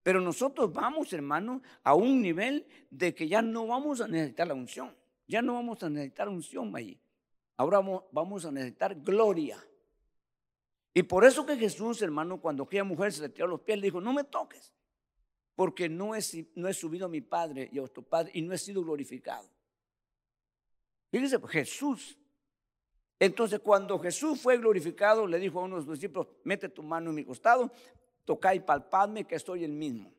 Pero 0.03 0.21
nosotros 0.21 0.71
vamos, 0.71 1.11
hermanos, 1.11 1.61
a 1.83 1.95
un 1.95 2.21
nivel 2.21 2.67
de 2.89 3.15
que 3.15 3.27
ya 3.27 3.41
no 3.41 3.67
vamos 3.67 3.99
a 3.99 4.07
necesitar 4.07 4.47
la 4.47 4.53
unción. 4.53 4.95
Ya 5.27 5.41
no 5.41 5.53
vamos 5.53 5.83
a 5.83 5.89
necesitar 5.89 6.29
unción 6.29 6.75
allí. 6.75 6.99
ahora 7.57 7.79
vamos 8.11 8.45
a 8.45 8.51
necesitar 8.51 8.95
gloria. 8.95 9.61
Y 10.93 11.03
por 11.03 11.25
eso 11.25 11.45
que 11.45 11.57
Jesús, 11.57 12.01
hermano, 12.01 12.41
cuando 12.41 12.63
aquella 12.63 12.83
mujer 12.83 13.13
se 13.13 13.21
le 13.21 13.29
tiró 13.29 13.45
los 13.45 13.61
pies, 13.61 13.77
le 13.77 13.85
dijo, 13.85 14.01
no 14.01 14.13
me 14.13 14.23
toques, 14.23 14.73
porque 15.53 15.89
no 15.89 16.15
he, 16.15 16.21
subido 16.21 17.05
a 17.05 17.09
mi 17.09 17.21
Padre 17.21 17.69
y 17.71 17.77
a 17.77 17.81
vuestro 17.81 18.01
Padre 18.01 18.31
y 18.33 18.41
no 18.41 18.53
he 18.53 18.57
sido 18.57 18.81
glorificado. 18.83 19.47
Fíjense, 21.11 21.37
pues, 21.37 21.53
Jesús. 21.53 22.17
Entonces, 23.19 23.59
cuando 23.59 23.99
Jesús 23.99 24.41
fue 24.41 24.57
glorificado, 24.57 25.27
le 25.27 25.39
dijo 25.39 25.59
a 25.59 25.65
uno 25.65 25.77
de 25.77 25.83
sus 25.83 25.93
discípulos, 25.99 26.29
mete 26.43 26.69
tu 26.69 26.81
mano 26.81 27.09
en 27.09 27.15
mi 27.15 27.25
costado, 27.25 27.71
toca 28.25 28.55
y 28.55 28.59
palpadme 28.59 29.25
que 29.25 29.37
soy 29.37 29.63
el 29.63 29.73
mismo. 29.73 30.11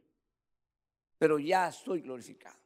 Pero 1.19 1.39
ya 1.39 1.69
estoy 1.69 2.03
glorificado. 2.03 2.57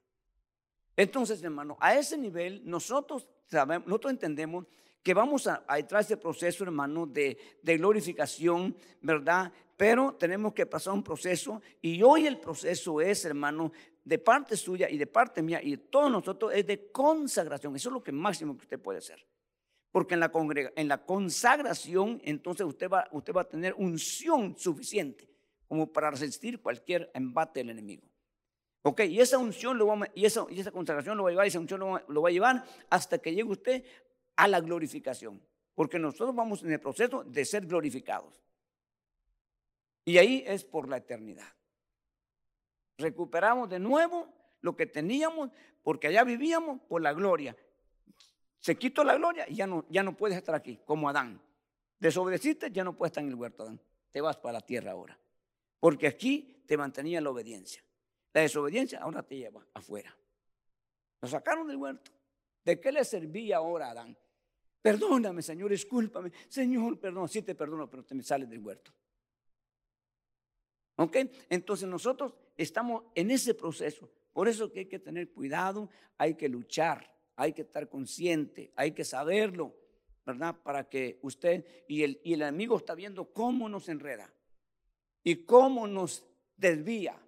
Entonces, 0.97 1.43
hermano, 1.43 1.77
a 1.81 1.97
ese 1.97 2.19
nivel 2.19 2.63
nosotros 2.65 3.29
sabemos, 3.47 3.87
nosotros 3.87 4.13
entendemos 4.13 4.67
que 5.03 5.15
vamos 5.15 5.47
a, 5.47 5.65
entrar 5.77 5.99
a 5.99 6.03
ese 6.03 6.17
proceso, 6.17 6.65
hermano, 6.65 7.07
de, 7.07 7.37
glorificación, 7.63 8.77
¿verdad? 9.01 9.53
Pero 9.77 10.15
tenemos 10.15 10.53
que 10.53 10.65
pasar 10.65 10.93
un 10.93 11.03
proceso 11.03 11.61
y 11.81 12.03
hoy 12.03 12.27
el 12.27 12.39
proceso 12.39 13.01
es, 13.01 13.25
hermano, 13.25 13.73
de 14.05 14.19
parte 14.19 14.57
suya 14.57 14.89
y 14.89 14.99
de 14.99 15.07
parte 15.07 15.43
mía 15.43 15.61
y 15.63 15.73
de 15.73 15.77
todos 15.79 16.11
nosotros 16.11 16.53
es 16.55 16.67
de 16.67 16.91
consagración. 16.93 17.75
Eso 17.75 17.89
es 17.89 17.93
lo 17.93 18.03
que 18.03 18.13
máximo 18.13 18.57
que 18.57 18.63
usted 18.63 18.81
puede 18.81 18.99
hacer. 18.99 19.27
Porque 19.91 20.15
en 20.15 20.21
la, 20.21 20.31
en 20.77 20.89
la 20.89 21.05
consagración, 21.05 22.21
entonces 22.25 22.67
usted 22.67 22.89
va, 22.89 23.09
usted 23.11 23.33
va 23.33 23.43
a 23.43 23.49
tener 23.49 23.75
unción 23.77 24.57
suficiente 24.57 25.29
como 25.67 25.93
para 25.93 26.11
resistir 26.11 26.61
cualquier 26.61 27.11
embate 27.15 27.61
del 27.61 27.71
enemigo. 27.71 28.12
Ok, 28.83 29.01
y 29.01 29.21
esa 29.21 29.38
unción 29.38 29.79
va, 29.79 30.09
y 30.14 30.25
esa, 30.25 30.45
y 30.51 30.59
esa 30.59 30.73
consagración 30.73 31.16
lo 31.16 31.25
va 31.25 31.29
a 31.29 31.33
llevar, 31.33 31.47
esa 31.47 31.61
unción 31.61 31.81
lo 31.81 31.87
va, 31.90 32.05
lo 32.09 32.23
va 32.23 32.29
a 32.29 32.33
llevar 32.33 32.64
hasta 32.90 33.18
que 33.18 33.31
llegue 33.31 33.45
usted 33.45 33.85
a 34.35 34.49
la 34.49 34.61
glorificación, 34.61 35.40
porque 35.75 36.01
nosotros 36.01 36.35
vamos 36.35 36.62
en 36.64 36.73
el 36.73 36.81
proceso 36.81 37.23
de 37.23 37.45
ser 37.45 37.66
glorificados. 37.66 38.42
Y 40.05 40.18
ahí 40.18 40.42
es 40.47 40.64
por 40.64 40.88
la 40.88 40.97
eternidad. 40.97 41.47
Recuperamos 42.99 43.71
de 43.71 43.79
nuevo 43.79 44.29
lo 44.62 44.77
que 44.77 44.87
teníamos, 44.87 45.51
porque 45.85 46.09
allá 46.09 46.25
vivíamos 46.25 46.81
por 46.88 47.03
la 47.03 47.12
gloria. 47.12 47.57
Se 48.59 48.77
quitó 48.77 49.05
la 49.05 49.14
gloria 49.14 49.49
y 49.49 49.55
ya 49.55 49.66
no, 49.66 49.85
ya 49.90 50.03
no 50.03 50.16
puedes 50.16 50.37
estar 50.37 50.57
aquí, 50.57 50.81
como 50.85 51.09
Adán. 51.09 51.40
Desobedeciste, 52.01 52.73
ya 52.73 52.83
no 52.83 52.97
puedes 52.97 53.11
estar 53.11 53.23
en 53.23 53.31
el 53.31 53.37
huerto, 53.37 53.62
Adán. 53.62 53.81
Te 54.11 54.21
vas 54.21 54.37
para 54.37 54.55
la 54.55 54.61
tierra 54.61 54.90
ahora. 54.90 55.16
Porque 55.79 56.09
aquí 56.09 56.64
te 56.66 56.77
mantenía 56.77 57.21
la 57.21 57.31
obediencia. 57.31 57.83
La 58.33 58.40
desobediencia 58.40 59.01
ahora 59.01 59.23
te 59.23 59.37
lleva 59.37 59.66
afuera. 59.75 60.16
Lo 61.21 61.29
sacaron 61.29 61.66
del 61.66 61.77
huerto. 61.77 62.11
¿De 62.64 62.81
qué 62.81 62.92
le 62.92 63.05
servía 63.05 63.59
ahora 63.59 63.88
a 63.88 63.90
Adán? 63.90 64.16
Perdóname, 64.81 65.42
Señor, 65.42 65.71
discúlpame. 65.71 66.33
Señor, 66.49 66.99
perdón, 66.99 67.29
sí 67.29 67.42
te 67.42 67.55
perdono, 67.55 67.88
pero 67.88 68.05
te 68.05 68.14
me 68.14 68.23
sales 68.23 68.49
del 68.49 68.59
huerto. 68.59 68.92
¿Ok? 70.97 71.16
Entonces 71.49 71.88
nosotros 71.88 72.35
estamos 72.57 73.05
en 73.14 73.31
ese 73.31 73.55
proceso. 73.55 74.11
Por 74.33 74.49
eso 74.49 74.73
que 74.73 74.81
hay 74.81 74.87
que 74.87 74.99
tener 74.99 75.31
cuidado, 75.31 75.90
hay 76.18 76.35
que 76.35 76.49
luchar, 76.49 77.14
hay 77.37 77.53
que 77.53 77.62
estar 77.62 77.88
consciente, 77.88 78.73
hay 78.77 78.92
que 78.92 79.05
saberlo, 79.05 79.75
¿verdad? 80.25 80.57
Para 80.62 80.88
que 80.88 81.18
usted 81.23 81.64
y 81.88 82.03
el, 82.03 82.21
y 82.25 82.33
el 82.33 82.42
enemigo 82.42 82.77
está 82.77 82.95
viendo 82.95 83.33
cómo 83.33 83.68
nos 83.68 83.88
enreda 83.88 84.33
y 85.23 85.45
cómo 85.45 85.87
nos 85.87 86.25
desvía. 86.57 87.18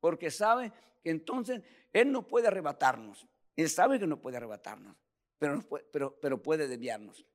Porque 0.00 0.30
sabe 0.30 0.72
que 1.02 1.10
entonces 1.10 1.62
Él 1.92 2.12
no 2.12 2.26
puede 2.26 2.48
arrebatarnos. 2.48 3.26
Él 3.56 3.68
sabe 3.68 3.98
que 3.98 4.06
no 4.06 4.20
puede 4.20 4.36
arrebatarnos, 4.36 4.96
pero, 5.38 5.64
pero, 5.92 6.16
pero 6.20 6.42
puede 6.42 6.68
desviarnos. 6.68 7.26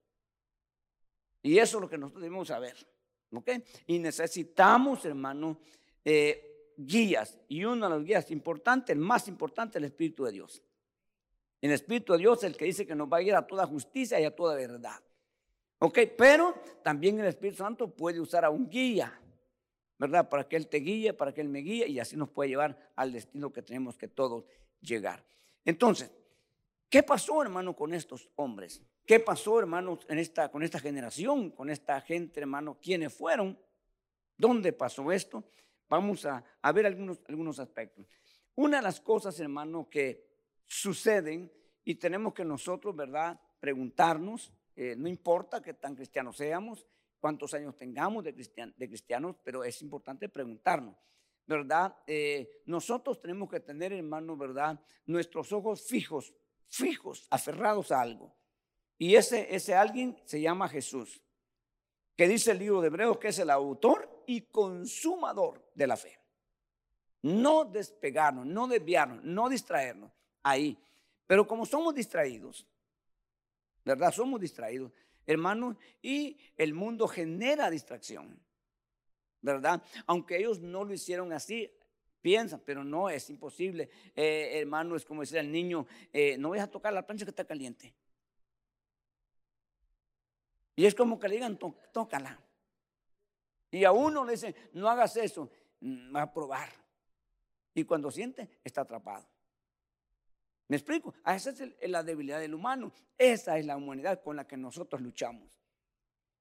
Y 1.42 1.58
eso 1.58 1.78
es 1.78 1.82
lo 1.82 1.90
que 1.90 1.98
nosotros 1.98 2.22
debemos 2.22 2.48
saber. 2.48 2.76
¿ok? 3.34 3.50
Y 3.88 4.00
necesitamos, 4.00 5.06
hermano, 5.06 5.60
eh, 6.04 6.74
guías. 6.78 7.38
Y 7.48 7.66
una 7.66 7.90
de 7.90 7.96
las 7.96 8.06
guías 8.06 8.32
importantes, 8.32 8.96
el 8.96 9.02
más 9.02 9.28
importante, 9.28 9.78
el 9.78 9.86
Espíritu 9.86 10.24
de 10.26 10.32
Dios. 10.32 10.64
El 11.62 11.72
Espíritu 11.72 12.14
de 12.14 12.20
Dios 12.20 12.40
es 12.40 12.52
el 12.52 12.58
que 12.58 12.66
dice 12.66 12.86
que 12.86 12.96
nos 12.96 13.12
va 13.12 13.18
a 13.18 13.22
ir 13.22 13.36
a 13.36 13.46
toda 13.46 13.66
justicia 13.66 14.20
y 14.20 14.26
a 14.26 14.36
toda 14.36 14.56
verdad. 14.56 15.02
¿Ok? 15.80 16.00
Pero 16.18 16.54
también 16.84 17.20
el 17.20 17.26
Espíritu 17.26 17.58
Santo 17.58 17.90
puede 17.90 18.20
usar 18.20 18.46
a 18.46 18.50
un 18.50 18.70
guía, 18.70 19.20
¿verdad? 20.04 20.28
Para 20.28 20.50
que 20.50 20.58
Él 20.58 20.68
te 20.68 20.80
guíe, 20.80 21.14
para 21.14 21.34
que 21.34 21.40
Él 21.40 21.48
me 21.48 21.60
guíe 21.60 21.88
y 21.88 21.98
así 21.98 22.18
nos 22.18 22.30
puede 22.30 22.50
llevar 22.50 22.92
al 22.98 23.14
destino 23.14 23.54
que 23.54 23.62
tenemos 23.62 23.96
que 23.96 24.10
todos 24.10 24.44
llegar. 24.82 25.26
Entonces, 25.64 26.12
¿qué 26.90 27.04
pasó, 27.04 27.42
hermano, 27.42 27.74
con 27.74 27.94
estos 27.94 28.30
hombres? 28.36 28.82
¿Qué 29.06 29.22
pasó, 29.22 29.60
hermanos, 29.60 30.06
en 30.10 30.20
esta, 30.20 30.52
con 30.52 30.62
esta 30.62 30.78
generación, 30.78 31.52
con 31.52 31.70
esta 31.70 32.02
gente, 32.02 32.42
hermano? 32.42 32.78
¿Quiénes 32.82 33.14
fueron? 33.14 33.58
¿Dónde 34.38 34.74
pasó 34.74 35.10
esto? 35.10 35.42
Vamos 35.88 36.26
a, 36.26 36.44
ver 36.74 36.86
algunos, 36.86 37.22
algunos 37.30 37.60
aspectos. 37.60 38.06
Una 38.56 38.78
de 38.78 38.84
las 38.84 39.00
cosas, 39.00 39.40
hermano, 39.40 39.90
que 39.90 40.28
suceden 40.66 41.50
y 41.86 41.96
tenemos 41.96 42.34
que 42.34 42.44
nosotros, 42.44 42.94
¿verdad?, 42.94 43.40
preguntarnos, 43.62 44.52
eh, 44.76 44.96
no 44.98 45.08
importa 45.08 45.62
qué 45.62 45.74
tan 45.74 45.96
cristianos 45.96 46.36
seamos, 46.36 46.86
cuántos 47.24 47.54
años 47.54 47.78
tengamos 47.78 48.22
de, 48.26 48.36
cristianos, 48.36 49.38
pero 49.46 49.64
es 49.64 49.82
importante 49.82 50.28
preguntarnos. 50.28 50.94
¿verdad? 51.48 51.96
Eh, 52.06 52.62
nosotros 52.66 53.22
tenemos 53.22 53.50
que 53.50 53.62
tener, 53.62 53.94
hermano, 53.94 54.36
¿verdad? 54.36 54.78
Nuestros 55.06 55.54
ojos 55.54 55.88
fijos, 55.88 56.34
fijos, 56.68 57.26
aferrados 57.30 57.94
a 57.94 58.02
algo. 58.02 58.36
Y 58.98 59.16
ese, 59.16 59.56
ese 59.56 59.74
alguien 59.74 60.18
se 60.26 60.42
llama 60.42 60.68
Jesús, 60.68 61.24
que 62.18 62.28
dice 62.28 62.52
el 62.52 62.60
libro 62.60 62.82
de 62.82 62.88
Hebreos 62.88 63.18
que 63.18 63.30
es 63.30 63.40
el 63.40 63.50
autor 63.50 64.26
y 64.28 64.42
consumador 64.42 65.72
de 65.76 65.88
la 65.88 65.96
fe. 65.96 66.20
No 67.22 67.64
despegarnos, 67.64 68.46
no 68.46 68.68
desviarnos, 68.68 69.24
no 69.24 69.48
distraernos 69.48 70.12
ahí. 70.44 70.78
Pero 71.26 71.48
como 71.48 71.66
somos 71.66 71.96
distraídos, 71.96 72.68
¿verdad? 73.86 74.12
Somos 74.12 74.42
distraídos, 74.42 74.92
hermanos, 75.26 75.78
y 76.02 76.38
el 76.58 76.74
mundo 76.74 77.08
genera 77.08 77.70
distracción. 77.70 78.40
¿verdad? 79.44 79.84
Aunque 80.08 80.38
ellos 80.38 80.60
no 80.60 80.84
lo 80.84 80.94
hicieron 80.94 81.32
así, 81.34 81.70
piensan, 82.22 82.62
pero 82.66 82.84
no, 82.84 83.10
es 83.10 83.30
imposible. 83.30 83.90
Eh, 84.16 84.54
hermano, 84.56 84.96
es 84.96 85.06
como 85.06 85.22
decir 85.22 85.38
al 85.38 85.52
niño, 85.52 85.86
eh, 86.12 86.38
no 86.40 86.50
vayas 86.50 86.68
a 86.68 86.72
tocar 86.72 86.94
la 86.94 87.06
plancha 87.06 87.26
que 87.26 87.32
está 87.32 87.46
caliente. 87.46 87.94
Y 90.76 90.86
es 90.86 90.96
como 90.96 91.20
que 91.20 91.28
le 91.28 91.36
digan, 91.36 91.60
tócala. 91.92 92.40
Y 93.70 93.84
a 93.84 93.92
uno 93.92 94.24
le 94.24 94.32
dicen, 94.32 94.56
no 94.72 94.90
hagas 94.90 95.18
eso, 95.18 95.52
mm, 95.82 96.16
va 96.16 96.24
a 96.24 96.34
probar. 96.34 96.70
Y 97.76 97.84
cuando 97.84 98.10
siente, 98.10 98.50
está 98.64 98.82
atrapado. 98.82 99.28
¿Me 100.74 100.78
explico? 100.78 101.14
Esa 101.24 101.52
es 101.52 101.62
la 101.88 102.02
debilidad 102.02 102.40
del 102.40 102.56
humano. 102.56 102.92
Esa 103.16 103.60
es 103.60 103.66
la 103.68 103.78
humanidad 103.78 104.24
con 104.24 104.36
la 104.36 104.48
que 104.48 104.58
nosotros 104.58 105.04
luchamos. 105.04 105.62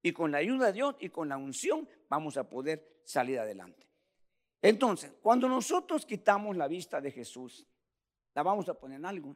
Y 0.01 0.11
con 0.11 0.31
la 0.31 0.39
ayuda 0.39 0.65
de 0.65 0.73
Dios 0.73 0.95
y 1.01 1.09
con 1.09 1.29
la 1.29 1.37
unción 1.37 1.87
vamos 2.09 2.35
a 2.37 2.49
poder 2.49 3.01
salir 3.03 3.37
adelante. 3.37 3.87
Entonces, 4.59 5.13
cuando 5.21 5.47
nosotros 5.47 6.03
quitamos 6.03 6.57
la 6.57 6.67
vista 6.67 6.99
de 6.99 7.11
Jesús, 7.11 7.67
la 8.33 8.41
vamos 8.41 8.67
a 8.69 8.73
poner 8.73 8.97
en 8.97 9.05
algo. 9.05 9.35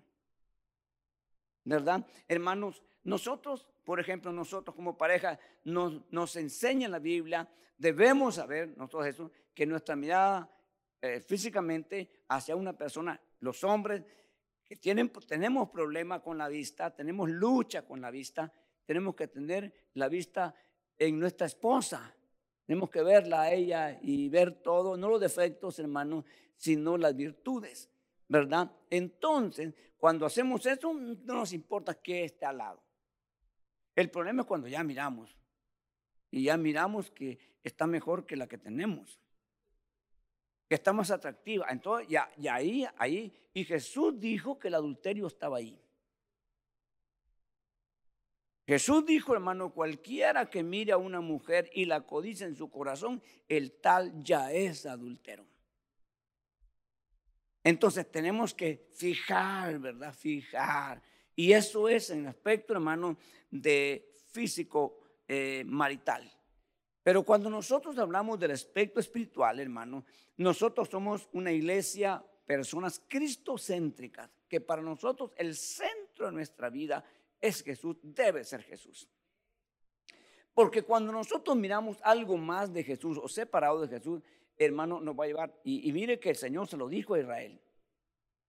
¿Verdad? 1.63 2.03
Hermanos, 2.27 2.81
nosotros, 3.03 3.67
por 3.83 3.99
ejemplo, 3.99 4.31
nosotros 4.31 4.75
como 4.75 4.97
pareja, 4.97 5.38
nos, 5.63 6.12
nos 6.12 6.36
enseña 6.38 6.88
la 6.88 6.97
Biblia, 6.97 7.47
debemos 7.77 8.33
saber, 8.33 8.75
nosotros 8.75 9.05
eso, 9.05 9.31
que 9.53 9.67
nuestra 9.67 9.95
mirada 9.95 10.49
eh, 11.03 11.19
físicamente 11.19 12.23
hacia 12.29 12.55
una 12.55 12.73
persona, 12.73 13.21
los 13.41 13.63
hombres 13.63 14.03
que 14.67 14.75
tienen, 14.75 15.10
tenemos 15.27 15.69
problemas 15.69 16.21
con 16.21 16.38
la 16.38 16.49
vista, 16.49 16.93
tenemos 16.93 17.30
lucha 17.30 17.84
con 17.84 18.01
la 18.01 18.12
vista, 18.12 18.51
tenemos 18.86 19.15
que 19.15 19.27
tener 19.27 19.73
la 19.93 20.10
vista 20.10 20.53
en 20.97 21.19
nuestra 21.19 21.47
esposa. 21.47 22.13
Tenemos 22.65 22.89
que 22.89 23.01
verla 23.01 23.43
a 23.43 23.53
ella 23.53 23.97
y 24.01 24.27
ver 24.27 24.62
todo, 24.62 24.97
no 24.97 25.08
los 25.08 25.21
defectos, 25.21 25.80
hermano, 25.80 26.25
sino 26.58 26.97
las 26.97 27.15
virtudes, 27.15 27.89
¿verdad? 28.27 28.69
Entonces, 28.89 29.73
cuando 29.97 30.25
hacemos 30.25 30.65
eso, 30.65 30.93
no 30.93 31.34
nos 31.34 31.53
importa 31.53 31.93
qué 31.95 32.25
esté 32.25 32.45
al 32.45 32.58
lado. 32.58 32.84
El 33.95 34.12
problema 34.12 34.41
es 34.41 34.47
cuando 34.47 34.67
ya 34.67 34.84
miramos 34.84 35.38
y 36.30 36.43
ya 36.43 36.58
miramos 36.58 37.10
que 37.10 37.39
está 37.63 37.88
mejor 37.88 38.25
que 38.25 38.36
la 38.36 38.47
que 38.47 38.58
tenemos, 38.58 39.19
que 40.67 40.75
está 40.75 40.93
más 40.93 41.12
atractiva. 41.12 41.67
Entonces, 41.69 42.08
ya, 42.10 42.30
ya 42.38 42.56
ahí, 42.56 42.86
ahí, 42.97 43.34
y 43.53 43.63
Jesús 43.63 44.19
dijo 44.19 44.60
que 44.60 44.67
el 44.67 44.75
adulterio 44.75 45.27
estaba 45.27 45.58
ahí. 45.58 45.80
Jesús 48.67 49.06
dijo, 49.06 49.34
hermano, 49.34 49.73
cualquiera 49.73 50.49
que 50.49 50.62
mire 50.62 50.91
a 50.91 50.97
una 50.97 51.21
mujer 51.21 51.69
y 51.73 51.86
la 51.86 52.01
codice 52.01 52.43
en 52.43 52.56
su 52.56 52.69
corazón, 52.69 53.23
el 53.47 53.71
tal 53.71 54.21
ya 54.21 54.51
es 54.51 54.86
adultero. 54.86 55.45
Entonces 57.63 58.12
tenemos 58.12 58.53
que 58.53 58.89
fijar, 58.93 59.80
¿verdad? 59.80 60.13
Fijar 60.13 61.01
Y 61.36 61.53
eso 61.53 61.88
es 61.88 62.10
en 62.10 62.27
aspecto, 62.27 62.73
hermano, 62.73 63.17
de 63.49 64.10
físico 64.32 64.99
eh, 65.27 65.63
marital. 65.65 66.30
Pero 67.08 67.24
cuando 67.24 67.50
nosotros 67.50 67.98
hablamos 68.00 68.38
del 68.38 68.52
aspecto 68.52 69.00
espiritual, 69.00 69.62
hermano, 69.62 70.04
nosotros 70.36 70.89
somos 70.89 71.30
una 71.32 71.54
iglesia, 71.54 72.22
personas 72.46 73.02
cristocéntricas, 73.08 74.30
que 74.50 74.60
para 74.60 74.82
nosotros 74.82 75.32
el 75.38 75.56
centro 75.56 76.26
de 76.26 76.34
nuestra 76.34 76.70
vida 76.70 77.06
es 77.39 77.63
Jesús, 77.63 77.96
debe 78.02 78.43
ser 78.43 78.62
Jesús. 78.62 79.08
Porque 80.54 80.82
cuando 80.82 81.13
nosotros 81.13 81.56
miramos 81.56 81.98
algo 82.02 82.36
más 82.36 82.74
de 82.74 82.84
Jesús 82.84 83.17
o 83.24 83.30
separado 83.30 83.80
de 83.80 83.88
Jesús, 83.88 84.22
hermano, 84.58 85.00
nos 85.00 85.17
va 85.17 85.24
a 85.24 85.28
llevar. 85.28 85.62
Y, 85.63 85.89
mire 85.93 86.20
que 86.20 86.32
el 86.32 86.36
Señor 86.36 86.67
se 86.67 86.76
lo 86.76 86.89
dijo 86.89 87.13
a 87.13 87.20
Israel. 87.20 87.58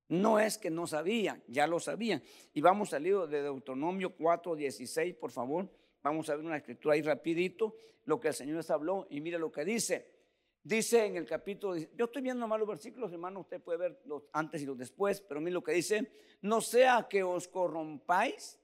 No 0.09 0.41
es 0.41 0.59
que 0.59 0.69
no 0.69 0.89
sabían, 0.89 1.45
ya 1.47 1.69
lo 1.69 1.79
sabían. 1.79 2.25
Y 2.55 2.61
vamos 2.61 2.93
al 2.93 3.05
libro 3.05 3.29
de 3.29 3.41
Deuteronomio 3.41 4.17
4, 4.17 4.57
16, 4.57 5.15
por 5.15 5.31
favor. 5.31 5.71
Vamos 6.03 6.29
a 6.31 6.37
ver 6.37 6.45
una 6.45 6.57
escritura 6.57 6.95
ahí 6.95 7.03
rapidito, 7.03 7.77
lo 8.05 8.21
que 8.21 8.29
el 8.29 8.35
Señor 8.35 8.57
les 8.57 8.71
habló 8.71 9.07
y 9.11 9.21
mire 9.21 9.39
lo 9.39 9.53
que 9.53 9.65
dice. 9.65 10.19
Dice 10.63 11.07
en 11.07 11.17
el 11.17 11.25
capítulo, 11.25 11.77
yo 11.77 12.07
estoy 12.07 12.23
viendo 12.23 12.41
nomás 12.41 12.59
los 12.59 12.69
versículos, 12.69 13.13
hermano, 13.13 13.41
usted 13.41 13.61
puede 13.61 13.79
ver 13.79 14.03
los 14.05 14.25
antes 14.33 14.61
y 14.63 14.67
los 14.67 14.77
después, 14.77 15.21
pero 15.21 15.41
mire 15.41 15.53
lo 15.53 15.63
que 15.63 15.73
dice, 15.73 16.11
no 16.43 16.61
sea 16.61 17.07
que 17.09 17.23
os 17.23 17.49
corrompáis 17.49 18.59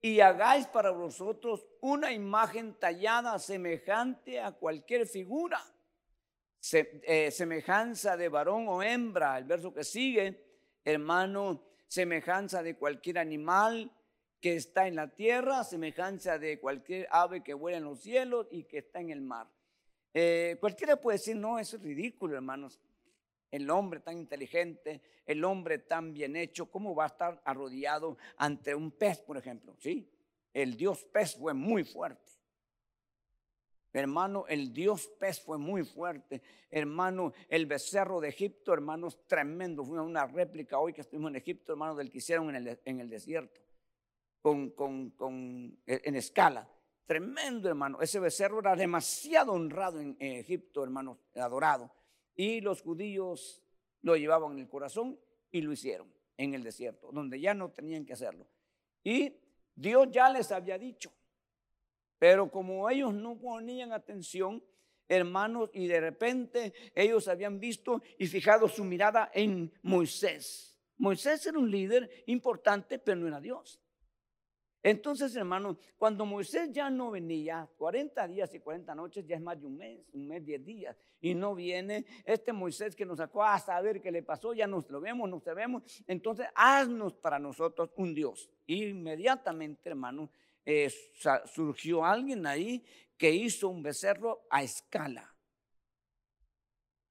y 0.00 0.20
hagáis 0.20 0.66
para 0.66 0.90
vosotros 0.90 1.66
una 1.80 2.12
imagen 2.12 2.74
tallada 2.74 3.38
semejante 3.38 4.40
a 4.40 4.52
cualquier 4.52 5.06
figura, 5.06 5.60
eh, 6.72 7.30
semejanza 7.30 8.16
de 8.16 8.28
varón 8.28 8.68
o 8.68 8.82
hembra, 8.82 9.38
el 9.38 9.44
verso 9.44 9.72
que 9.72 9.84
sigue, 9.84 10.44
hermano, 10.84 11.64
semejanza 11.88 12.62
de 12.62 12.76
cualquier 12.76 13.18
animal, 13.18 13.90
que 14.40 14.54
está 14.54 14.86
en 14.86 14.94
la 14.94 15.08
tierra, 15.08 15.64
semejanza 15.64 16.38
de 16.38 16.60
cualquier 16.60 17.08
ave 17.10 17.42
que 17.42 17.54
vuela 17.54 17.78
en 17.78 17.84
los 17.84 18.00
cielos 18.00 18.46
y 18.50 18.64
que 18.64 18.78
está 18.78 19.00
en 19.00 19.10
el 19.10 19.20
mar. 19.20 19.48
Eh, 20.14 20.56
cualquiera 20.60 21.00
puede 21.00 21.18
decir, 21.18 21.36
no, 21.36 21.58
eso 21.58 21.76
es 21.76 21.82
ridículo, 21.82 22.36
hermanos. 22.36 22.80
El 23.50 23.68
hombre 23.70 24.00
tan 24.00 24.18
inteligente, 24.18 25.00
el 25.26 25.42
hombre 25.44 25.78
tan 25.78 26.12
bien 26.12 26.36
hecho, 26.36 26.70
¿cómo 26.70 26.94
va 26.94 27.04
a 27.04 27.08
estar 27.08 27.40
arrodillado 27.44 28.18
ante 28.36 28.74
un 28.74 28.90
pez, 28.90 29.20
por 29.20 29.38
ejemplo? 29.38 29.74
Sí, 29.78 30.08
el 30.52 30.76
dios 30.76 31.04
pez 31.04 31.36
fue 31.36 31.54
muy 31.54 31.84
fuerte. 31.84 32.32
Hermano, 33.92 34.44
el 34.48 34.72
dios 34.72 35.08
pez 35.18 35.40
fue 35.40 35.58
muy 35.58 35.82
fuerte. 35.82 36.42
Hermano, 36.70 37.32
el 37.48 37.66
becerro 37.66 38.20
de 38.20 38.28
Egipto, 38.28 38.72
hermanos, 38.74 39.26
tremendo. 39.26 39.82
Fue 39.82 40.00
una 40.00 40.26
réplica 40.26 40.78
hoy 40.78 40.92
que 40.92 41.00
estuvimos 41.00 41.30
en 41.30 41.36
Egipto, 41.36 41.72
hermano, 41.72 41.96
del 41.96 42.10
que 42.10 42.18
hicieron 42.18 42.54
en 42.54 43.00
el 43.00 43.08
desierto 43.08 43.67
con, 44.40 44.70
con, 44.70 45.78
e, 45.86 46.00
en 46.04 46.16
escala. 46.16 46.68
Tremendo, 47.06 47.68
hermano. 47.68 48.00
Ese 48.00 48.20
becerro 48.20 48.60
era 48.60 48.76
demasiado 48.76 49.52
honrado 49.52 50.00
en, 50.00 50.16
Egipto, 50.18 50.84
hermano, 50.84 51.18
adorado. 51.34 51.90
Y 52.34 52.60
los 52.60 52.82
judíos 52.82 53.62
lo 54.02 54.16
llevaban 54.16 54.52
en 54.52 54.60
el 54.60 54.68
corazón 54.68 55.18
y 55.50 55.62
lo 55.62 55.72
hicieron 55.72 56.12
en 56.36 56.54
el 56.54 56.62
desierto, 56.62 57.10
donde 57.10 57.40
ya 57.40 57.54
no 57.54 57.70
tenían 57.70 58.04
que 58.04 58.12
hacerlo. 58.12 58.46
Y 59.02 59.34
Dios 59.74 60.08
ya 60.10 60.30
les 60.30 60.52
había 60.52 60.78
dicho. 60.78 61.12
Pero 62.18 62.50
como 62.50 62.88
ellos 62.90 63.14
no 63.14 63.38
ponían 63.38 63.92
atención, 63.92 64.62
hermanos, 65.08 65.70
y 65.72 65.86
de 65.86 66.00
repente 66.00 66.72
ellos 66.94 67.28
habían 67.28 67.58
visto 67.58 68.02
y 68.18 68.26
fijado 68.26 68.68
su 68.68 68.84
mirada 68.84 69.30
en 69.32 69.72
Moisés. 69.82 70.76
Moisés 70.98 71.46
era 71.46 71.58
un 71.58 71.70
líder 71.70 72.24
importante, 72.26 72.98
pero 72.98 73.20
no 73.20 73.28
era 73.28 73.40
Dios. 73.40 73.80
Entonces, 74.82 75.34
hermano, 75.34 75.76
cuando 75.96 76.24
Moisés 76.24 76.70
ya 76.70 76.88
no 76.88 77.10
venía, 77.10 77.68
40 77.76 78.28
días 78.28 78.54
y 78.54 78.60
40 78.60 78.94
noches, 78.94 79.26
ya 79.26 79.36
es 79.36 79.42
más 79.42 79.60
de 79.60 79.66
un 79.66 79.76
mes, 79.76 80.00
un 80.12 80.28
mes, 80.28 80.44
10 80.44 80.64
días, 80.64 80.96
y 81.20 81.34
no 81.34 81.54
viene 81.54 82.06
este 82.24 82.52
Moisés 82.52 82.94
que 82.94 83.04
nos 83.04 83.18
sacó 83.18 83.42
a 83.42 83.58
saber 83.58 84.00
qué 84.00 84.12
le 84.12 84.22
pasó, 84.22 84.54
ya 84.54 84.66
nos 84.66 84.88
lo 84.88 85.00
vemos, 85.00 85.28
nos 85.28 85.44
vemos, 85.44 85.82
entonces 86.06 86.46
haznos 86.54 87.14
para 87.14 87.38
nosotros 87.38 87.90
un 87.96 88.14
Dios. 88.14 88.48
Inmediatamente, 88.66 89.88
hermano, 89.88 90.30
eh, 90.64 90.92
surgió 91.46 92.04
alguien 92.04 92.46
ahí 92.46 92.84
que 93.16 93.32
hizo 93.32 93.68
un 93.68 93.82
becerro 93.82 94.46
a 94.48 94.62
escala. 94.62 95.34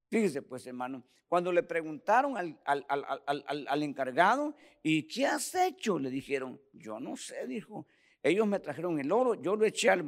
Fíjese 0.09 0.41
pues, 0.41 0.65
hermano, 0.67 1.03
cuando 1.27 1.51
le 1.51 1.63
preguntaron 1.63 2.37
al, 2.37 2.57
al, 2.65 3.83
encargado, 3.83 4.55
¿y 4.81 5.03
qué 5.03 5.25
has 5.25 5.53
hecho? 5.55 5.99
Le 5.99 6.09
dijeron, 6.09 6.59
yo 6.73 6.99
no 6.99 7.17
sé, 7.17 7.45
dijo. 7.47 7.87
Ellos 8.23 8.47
me 8.47 8.59
trajeron 8.59 8.99
el 8.99 9.11
oro, 9.11 9.35
yo 9.35 9.55
lo 9.55 9.65
eché 9.65 9.89
al 9.89 10.05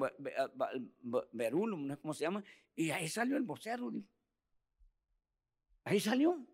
verulo, 1.32 1.78
no 1.78 1.94
sé 1.94 2.02
cómo 2.02 2.14
se 2.14 2.24
llama, 2.24 2.44
y 2.76 2.90
ahí 2.90 3.08
salió 3.08 3.38
el 3.38 3.44
becerro, 3.44 3.92
dijo. 3.92 4.08
Ahí 5.84 6.00
salió. 6.00 6.46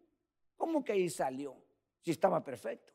¿Cómo 0.56 0.84
que 0.84 0.94
ahí 0.94 1.10
salió? 1.10 1.56
Si 2.02 2.12
estaba 2.12 2.44
perfecto. 2.44 2.94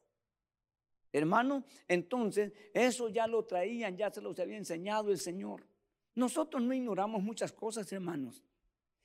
Hermano, 1.13 1.65
entonces 1.89 2.53
eso 2.73 3.09
ya 3.09 3.27
lo 3.27 3.45
traían, 3.45 3.97
ya 3.97 4.11
se 4.11 4.21
los 4.21 4.39
había 4.39 4.57
enseñado 4.57 5.11
el 5.11 5.19
Señor. 5.19 5.67
Nosotros 6.15 6.63
no 6.63 6.73
ignoramos 6.73 7.23
muchas 7.23 7.53
cosas, 7.53 7.93
hermanos. 7.93 8.45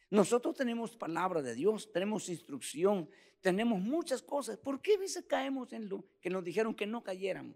Nosotros 0.09 0.55
tenemos 0.55 0.95
palabra 0.95 1.41
de 1.41 1.55
Dios, 1.55 1.91
tenemos 1.91 2.29
instrucción, 2.29 3.09
tenemos 3.41 3.79
muchas 3.79 4.21
cosas. 4.21 4.57
¿Por 4.57 4.81
qué 4.81 4.95
a 4.95 4.99
veces 4.99 5.25
caemos 5.25 5.73
en 5.73 5.89
lo 5.89 6.03
que 6.21 6.29
nos 6.29 6.43
dijeron 6.43 6.75
que 6.75 6.85
no 6.85 7.03
cayeran? 7.03 7.55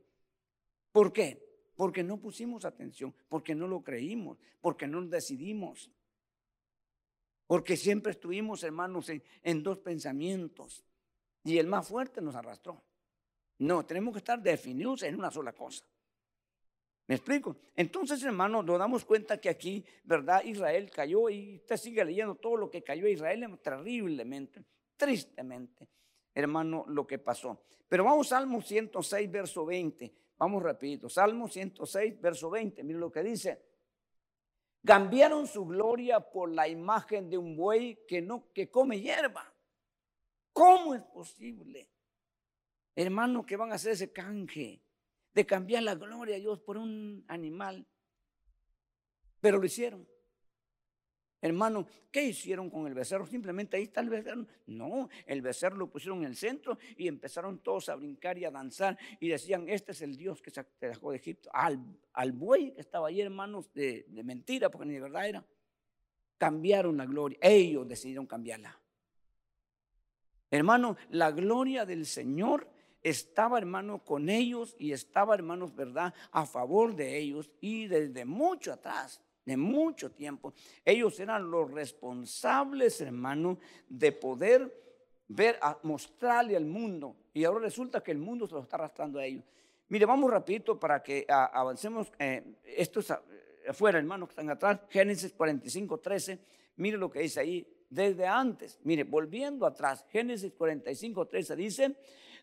¿Por 0.91 1.13
qué? 1.13 1.47
Porque 1.75 2.03
no 2.03 2.19
pusimos 2.19 2.65
atención, 2.65 3.13
porque 3.27 3.55
no 3.55 3.67
lo 3.67 3.83
creímos, 3.83 4.39
porque 4.61 4.87
no 4.87 5.01
decidimos. 5.05 5.91
Porque 7.47 7.77
siempre 7.77 8.11
estuvimos, 8.11 8.63
hermanos, 8.63 9.09
en 9.09 9.63
dos 9.63 9.79
pensamientos. 9.79 10.83
Y 11.43 11.57
el 11.57 11.67
más 11.67 11.87
fuerte 11.87 12.21
nos 12.21 12.35
arrastró. 12.35 12.83
No, 13.59 13.85
tenemos 13.85 14.13
que 14.13 14.19
estar 14.19 14.41
definidos 14.41 15.03
en 15.03 15.15
una 15.15 15.31
sola 15.31 15.53
cosa. 15.53 15.85
¿Me 17.09 17.15
explico? 17.15 17.57
Entonces, 17.75 18.21
hermano, 18.21 18.61
nos 18.61 18.77
damos 18.77 19.03
cuenta 19.03 19.41
que 19.41 19.49
aquí, 19.49 19.83
¿verdad? 20.03 20.43
Israel 20.43 20.91
cayó 20.91 21.27
y 21.27 21.55
usted 21.55 21.75
sigue 21.75 22.05
leyendo 22.05 22.35
todo 22.35 22.55
lo 22.55 22.69
que 22.69 22.83
cayó 22.83 23.07
a 23.07 23.09
Israel 23.09 23.59
terriblemente, 23.63 24.63
tristemente, 24.95 25.89
hermano, 26.35 26.85
lo 26.87 27.07
que 27.07 27.17
pasó. 27.17 27.65
Pero 27.87 28.03
vamos 28.03 28.27
Salmo 28.27 28.61
106, 28.61 29.31
verso 29.31 29.65
20. 29.65 30.13
Vamos 30.37 30.61
rapidito. 30.61 31.09
Salmo 31.09 31.47
106, 31.47 32.21
verso 32.21 32.51
20. 32.51 32.83
Miren 32.83 32.99
lo 32.99 33.11
que 33.11 33.23
dice. 33.23 33.59
Cambiaron 34.85 35.47
su 35.47 35.65
gloria 35.65 36.19
por 36.19 36.51
la 36.51 36.67
imagen 36.67 37.27
de 37.27 37.39
un 37.39 37.55
buey 37.55 38.05
que 38.07 38.21
no 38.21 38.53
que 38.53 38.69
come 38.69 39.01
hierba. 39.01 39.51
¿Cómo 40.53 40.93
es 40.93 41.01
posible? 41.05 41.89
Hermano, 42.95 43.43
que 43.47 43.57
van 43.57 43.71
a 43.71 43.75
hacer 43.75 43.93
ese 43.93 44.13
canje 44.13 44.83
de 45.33 45.45
cambiar 45.45 45.83
la 45.83 45.95
gloria 45.95 46.35
a 46.35 46.39
Dios 46.39 46.59
por 46.59 46.77
un 46.77 47.23
animal. 47.27 47.85
Pero 49.39 49.57
lo 49.57 49.65
hicieron. 49.65 50.07
Hermano, 51.41 51.87
¿qué 52.11 52.23
hicieron 52.23 52.69
con 52.69 52.85
el 52.85 52.93
becerro? 52.93 53.25
Simplemente 53.25 53.77
ahí 53.77 53.83
está 53.83 54.01
el 54.01 54.09
becerro. 54.09 54.45
No, 54.67 55.07
el 55.25 55.41
becerro 55.41 55.77
lo 55.77 55.89
pusieron 55.89 56.19
en 56.19 56.25
el 56.25 56.35
centro 56.35 56.77
y 56.97 57.07
empezaron 57.07 57.59
todos 57.59 57.87
a 57.87 57.95
brincar 57.95 58.37
y 58.37 58.43
a 58.43 58.51
danzar 58.51 58.97
y 59.21 59.29
decían, 59.29 59.69
este 59.69 59.93
es 59.93 60.01
el 60.01 60.17
Dios 60.17 60.41
que 60.41 60.51
dejó 60.81 61.11
de 61.11 61.17
Egipto. 61.17 61.49
Al, 61.53 61.79
al 62.13 62.33
buey 62.33 62.73
que 62.73 62.81
estaba 62.81 63.07
ahí, 63.07 63.21
hermanos, 63.21 63.71
de, 63.73 64.05
de 64.09 64.23
mentira, 64.23 64.69
porque 64.69 64.87
ni 64.87 64.95
de 64.95 65.01
verdad 65.01 65.29
era. 65.29 65.45
Cambiaron 66.37 66.97
la 66.97 67.05
gloria. 67.05 67.37
Ellos 67.41 67.87
decidieron 67.87 68.27
cambiarla. 68.27 68.77
Hermano, 70.51 70.97
la 71.11 71.31
gloria 71.31 71.85
del 71.85 72.05
Señor 72.05 72.69
estaba 73.03 73.57
hermano 73.57 74.03
con 74.03 74.29
ellos 74.29 74.75
y 74.77 74.91
estaba 74.91 75.35
hermanos, 75.35 75.75
¿verdad? 75.75 76.13
A 76.31 76.45
favor 76.45 76.95
de 76.95 77.17
ellos 77.17 77.49
y 77.61 77.87
desde 77.87 78.25
mucho 78.25 78.73
atrás, 78.73 79.21
de 79.45 79.57
mucho 79.57 80.11
tiempo, 80.11 80.53
ellos 80.85 81.19
eran 81.19 81.49
los 81.49 81.71
responsables, 81.71 83.01
hermano, 83.01 83.57
de 83.87 84.11
poder 84.11 84.71
ver, 85.27 85.59
mostrarle 85.83 86.55
al 86.55 86.65
mundo. 86.65 87.15
Y 87.33 87.45
ahora 87.45 87.61
resulta 87.61 88.03
que 88.03 88.11
el 88.11 88.17
mundo 88.17 88.47
se 88.47 88.53
lo 88.53 88.61
está 88.61 88.75
arrastrando 88.75 89.19
a 89.19 89.25
ellos. 89.25 89.43
Mire, 89.87 90.05
vamos 90.05 90.29
rapidito 90.29 90.79
para 90.79 91.01
que 91.01 91.25
avancemos. 91.27 92.11
Eh, 92.19 92.43
esto 92.63 92.99
es 92.99 93.11
afuera, 93.67 93.97
hermanos 93.97 94.29
que 94.29 94.33
están 94.33 94.49
atrás. 94.49 94.81
Génesis 94.89 95.33
45, 95.33 95.99
13. 95.99 96.39
Mire 96.75 96.97
lo 96.97 97.09
que 97.09 97.21
dice 97.21 97.39
ahí 97.39 97.67
desde 97.89 98.27
antes. 98.27 98.79
Mire, 98.83 99.03
volviendo 99.03 99.65
atrás, 99.65 100.05
Génesis 100.09 100.53
45, 100.53 101.25
13 101.25 101.55
dice, 101.55 101.95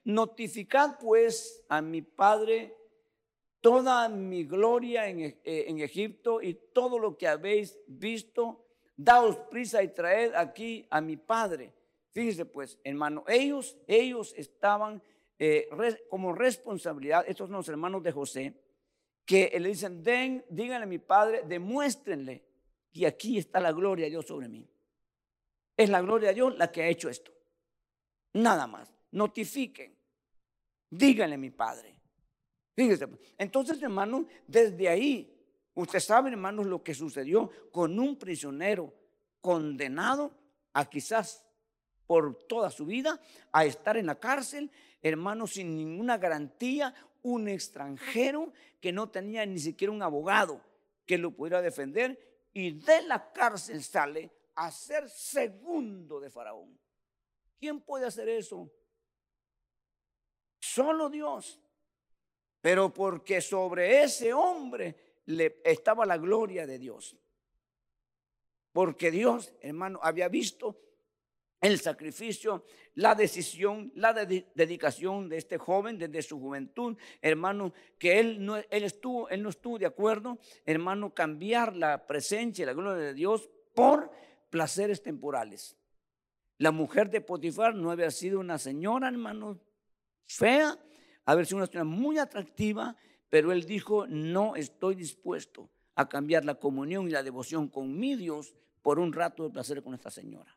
Notificad 0.06 1.00
pues 1.00 1.64
a 1.68 1.82
mi 1.82 2.00
padre 2.00 2.76
toda 3.60 4.08
mi 4.08 4.44
gloria 4.44 5.10
eh, 5.10 5.40
en, 5.42 5.80
Egipto 5.80 6.40
y 6.40 6.54
todo 6.72 6.96
lo 7.00 7.18
que 7.18 7.26
habéis 7.26 7.76
visto. 7.88 8.64
Daos 8.96 9.36
prisa 9.50 9.82
y 9.82 9.88
traed 9.88 10.32
aquí 10.36 10.86
a 10.90 11.00
mi 11.00 11.16
padre. 11.16 11.72
Fíjese 12.12 12.44
pues, 12.44 12.78
hermano, 12.84 13.24
ellos, 13.26 13.76
ellos 13.88 14.32
estaban 14.36 15.02
eh, 15.40 15.68
como 16.08 16.32
responsabilidad, 16.32 17.24
estos 17.26 17.48
son 17.48 17.56
los 17.56 17.68
hermanos 17.68 18.04
de 18.04 18.12
José, 18.12 18.54
que 19.24 19.58
le 19.58 19.70
dicen, 19.70 20.04
den, 20.04 20.44
díganle 20.48 20.84
a 20.84 20.86
mi 20.86 21.00
padre, 21.00 21.42
demuéstrenle 21.44 22.44
que 22.92 23.08
aquí 23.08 23.38
está 23.38 23.58
la 23.58 23.72
gloria 23.72 24.04
de 24.04 24.10
Dios 24.10 24.26
sobre 24.26 24.48
mí. 24.48 24.70
Es 25.76 25.90
la 25.90 26.00
gloria 26.00 26.28
de 26.28 26.34
Dios 26.36 26.56
la 26.56 26.70
que 26.70 26.84
ha 26.84 26.88
hecho 26.88 27.08
esto. 27.08 27.32
Nada 28.34 28.68
más. 28.68 28.92
Notifiquen. 29.10 29.95
Díganle 30.90 31.36
mi 31.36 31.50
padre. 31.50 32.00
Fíjense. 32.74 33.08
Entonces, 33.38 33.82
hermanos, 33.82 34.26
desde 34.46 34.88
ahí, 34.88 35.34
usted 35.74 36.00
sabe, 36.00 36.30
hermanos, 36.30 36.66
lo 36.66 36.82
que 36.82 36.94
sucedió 36.94 37.50
con 37.72 37.98
un 37.98 38.18
prisionero 38.18 38.94
condenado 39.40 40.36
a 40.72 40.84
quizás 40.88 41.44
por 42.06 42.36
toda 42.44 42.70
su 42.70 42.86
vida 42.86 43.20
a 43.52 43.64
estar 43.64 43.96
en 43.96 44.06
la 44.06 44.20
cárcel, 44.20 44.70
hermanos, 45.02 45.54
sin 45.54 45.74
ninguna 45.74 46.18
garantía, 46.18 46.94
un 47.22 47.48
extranjero 47.48 48.52
que 48.80 48.92
no 48.92 49.08
tenía 49.08 49.44
ni 49.46 49.58
siquiera 49.58 49.92
un 49.92 50.02
abogado 50.02 50.60
que 51.04 51.18
lo 51.18 51.32
pudiera 51.32 51.62
defender 51.62 52.18
y 52.52 52.72
de 52.78 53.02
la 53.02 53.32
cárcel 53.32 53.82
sale 53.82 54.30
a 54.54 54.70
ser 54.70 55.08
segundo 55.08 56.20
de 56.20 56.30
Faraón. 56.30 56.78
¿Quién 57.58 57.80
puede 57.80 58.06
hacer 58.06 58.28
eso? 58.28 58.70
Solo 60.76 61.08
Dios. 61.08 61.58
Pero 62.60 62.92
porque 62.92 63.40
sobre 63.40 64.02
ese 64.02 64.34
hombre 64.34 65.22
le 65.24 65.62
estaba 65.64 66.04
la 66.04 66.18
gloria 66.18 66.66
de 66.66 66.78
Dios. 66.78 67.16
Porque 68.72 69.10
Dios, 69.10 69.54
hermano, 69.62 69.98
había 70.02 70.28
visto 70.28 70.78
el 71.62 71.80
sacrificio, 71.80 72.66
la 72.92 73.14
decisión, 73.14 73.90
la 73.94 74.12
dedicación 74.12 75.30
de 75.30 75.38
este 75.38 75.56
joven 75.56 75.96
desde 75.96 76.20
su 76.20 76.38
juventud, 76.38 76.98
hermano, 77.22 77.72
que 77.98 78.20
él 78.20 78.44
no, 78.44 78.56
él 78.58 78.84
estuvo, 78.84 79.30
él 79.30 79.42
no 79.42 79.48
estuvo 79.48 79.78
de 79.78 79.86
acuerdo, 79.86 80.38
hermano, 80.66 81.14
cambiar 81.14 81.74
la 81.74 82.06
presencia 82.06 82.64
y 82.64 82.66
la 82.66 82.74
gloria 82.74 83.02
de 83.02 83.14
Dios 83.14 83.48
por 83.72 84.10
placeres 84.50 85.02
temporales. 85.02 85.74
La 86.58 86.70
mujer 86.70 87.08
de 87.08 87.22
Potifar 87.22 87.74
no 87.74 87.90
había 87.90 88.10
sido 88.10 88.40
una 88.40 88.58
señora, 88.58 89.08
hermano, 89.08 89.58
fea, 90.26 90.78
había 91.24 91.44
sido 91.44 91.58
una 91.58 91.66
señora 91.66 91.84
muy 91.84 92.18
atractiva, 92.18 92.96
pero 93.28 93.52
él 93.52 93.64
dijo, 93.64 94.06
no 94.06 94.56
estoy 94.56 94.94
dispuesto 94.94 95.70
a 95.94 96.08
cambiar 96.08 96.44
la 96.44 96.56
comunión 96.56 97.08
y 97.08 97.10
la 97.10 97.22
devoción 97.22 97.68
con 97.68 97.98
mi 97.98 98.16
Dios 98.16 98.54
por 98.82 98.98
un 98.98 99.12
rato 99.12 99.44
de 99.44 99.50
placer 99.50 99.82
con 99.82 99.94
esta 99.94 100.10
señora. 100.10 100.56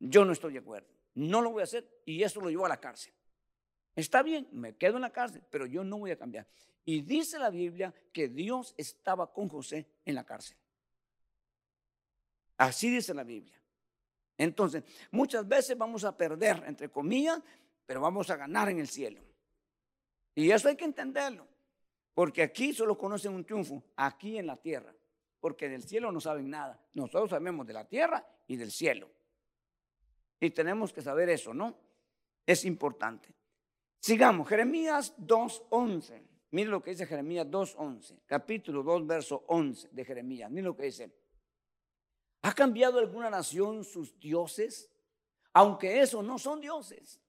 Yo 0.00 0.24
no 0.24 0.32
estoy 0.32 0.54
de 0.54 0.58
acuerdo, 0.58 0.88
no 1.14 1.40
lo 1.40 1.50
voy 1.50 1.60
a 1.60 1.64
hacer 1.64 2.02
y 2.04 2.22
eso 2.22 2.40
lo 2.40 2.50
llevo 2.50 2.66
a 2.66 2.70
la 2.70 2.80
cárcel. 2.80 3.12
Está 3.94 4.22
bien, 4.22 4.48
me 4.50 4.76
quedo 4.76 4.96
en 4.96 5.02
la 5.02 5.10
cárcel, 5.10 5.42
pero 5.50 5.66
yo 5.66 5.84
no 5.84 5.98
voy 5.98 6.10
a 6.10 6.18
cambiar. 6.18 6.46
Y 6.84 7.02
dice 7.02 7.38
la 7.38 7.50
Biblia 7.50 7.94
que 8.12 8.28
Dios 8.28 8.74
estaba 8.76 9.32
con 9.32 9.48
José 9.48 9.88
en 10.04 10.16
la 10.16 10.24
cárcel. 10.24 10.56
Así 12.56 12.90
dice 12.90 13.14
la 13.14 13.24
Biblia. 13.24 13.60
Entonces, 14.36 14.82
muchas 15.10 15.46
veces 15.46 15.78
vamos 15.78 16.04
a 16.04 16.16
perder, 16.16 16.62
entre 16.66 16.88
comillas, 16.88 17.40
pero 17.86 18.00
vamos 18.00 18.30
a 18.30 18.36
ganar 18.36 18.68
en 18.68 18.78
el 18.78 18.88
cielo. 18.88 19.20
Y 20.34 20.50
eso 20.50 20.68
hay 20.68 20.76
que 20.76 20.84
entenderlo. 20.84 21.46
Porque 22.12 22.42
aquí 22.42 22.72
solo 22.72 22.96
conocen 22.96 23.34
un 23.34 23.44
triunfo, 23.44 23.82
aquí 23.96 24.38
en 24.38 24.46
la 24.46 24.56
tierra. 24.56 24.94
Porque 25.40 25.68
del 25.68 25.82
cielo 25.82 26.10
no 26.12 26.20
saben 26.20 26.48
nada. 26.48 26.80
Nosotros 26.94 27.30
sabemos 27.30 27.66
de 27.66 27.72
la 27.72 27.86
tierra 27.86 28.26
y 28.46 28.56
del 28.56 28.70
cielo. 28.70 29.10
Y 30.40 30.50
tenemos 30.50 30.92
que 30.92 31.02
saber 31.02 31.28
eso, 31.28 31.52
¿no? 31.52 31.76
Es 32.46 32.64
importante. 32.64 33.34
Sigamos, 33.98 34.48
Jeremías 34.48 35.16
2.11. 35.18 36.22
Mire 36.50 36.70
lo 36.70 36.82
que 36.82 36.90
dice 36.90 37.06
Jeremías 37.06 37.48
2.11, 37.48 38.20
capítulo 38.26 38.84
2, 38.84 39.06
verso 39.06 39.44
11 39.48 39.88
de 39.90 40.04
Jeremías. 40.04 40.50
Mire 40.50 40.62
lo 40.62 40.76
que 40.76 40.84
dice. 40.84 41.10
¿Ha 42.42 42.52
cambiado 42.52 43.00
alguna 43.00 43.28
nación 43.28 43.82
sus 43.82 44.16
dioses? 44.20 44.88
Aunque 45.52 46.00
esos 46.00 46.24
no 46.24 46.38
son 46.38 46.60
dioses. 46.60 47.20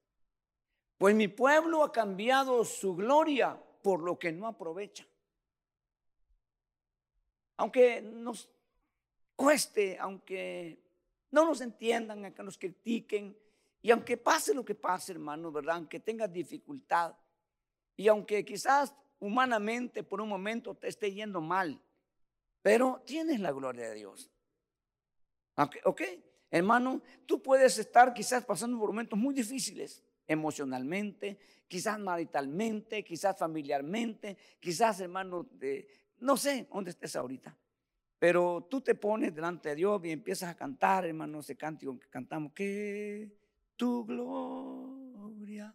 Pues 0.98 1.14
mi 1.14 1.28
pueblo 1.28 1.84
ha 1.84 1.92
cambiado 1.92 2.64
su 2.64 2.96
gloria 2.96 3.60
por 3.82 4.02
lo 4.02 4.18
que 4.18 4.32
no 4.32 4.46
aprovecha. 4.46 5.06
Aunque 7.58 8.00
nos 8.00 8.48
cueste, 9.34 9.98
aunque 9.98 10.78
no 11.30 11.44
nos 11.44 11.60
entiendan, 11.60 12.24
aunque 12.24 12.42
nos 12.42 12.56
critiquen, 12.56 13.36
y 13.82 13.90
aunque 13.90 14.16
pase 14.16 14.54
lo 14.54 14.64
que 14.64 14.74
pase, 14.74 15.12
hermano, 15.12 15.52
¿verdad? 15.52 15.76
Aunque 15.76 16.00
tengas 16.00 16.32
dificultad, 16.32 17.14
y 17.96 18.08
aunque 18.08 18.44
quizás 18.44 18.94
humanamente 19.20 20.02
por 20.02 20.20
un 20.20 20.28
momento 20.28 20.74
te 20.74 20.88
esté 20.88 21.12
yendo 21.12 21.40
mal, 21.40 21.80
pero 22.62 23.02
tienes 23.06 23.40
la 23.40 23.52
gloria 23.52 23.88
de 23.88 23.94
Dios. 23.94 24.30
Ok, 25.84 26.02
hermano, 26.50 27.00
tú 27.26 27.42
puedes 27.42 27.78
estar 27.78 28.12
quizás 28.12 28.44
pasando 28.44 28.78
por 28.78 28.88
momentos 28.88 29.18
muy 29.18 29.34
difíciles 29.34 30.02
emocionalmente, 30.26 31.38
quizás 31.68 31.98
maritalmente, 31.98 33.04
quizás 33.04 33.38
familiarmente, 33.38 34.36
quizás 34.60 35.00
hermano, 35.00 35.44
de, 35.52 35.88
no 36.18 36.36
sé 36.36 36.68
dónde 36.72 36.90
estés 36.90 37.16
ahorita. 37.16 37.56
Pero 38.18 38.66
tú 38.70 38.80
te 38.80 38.94
pones 38.94 39.34
delante 39.34 39.70
de 39.70 39.74
Dios 39.76 40.00
y 40.04 40.10
empiezas 40.10 40.50
a 40.50 40.56
cantar, 40.56 41.04
hermano, 41.04 41.40
ese 41.40 41.56
cántico 41.56 41.98
que 41.98 42.08
cantamos, 42.08 42.52
que 42.52 43.30
tu 43.76 44.06
gloria, 44.06 45.74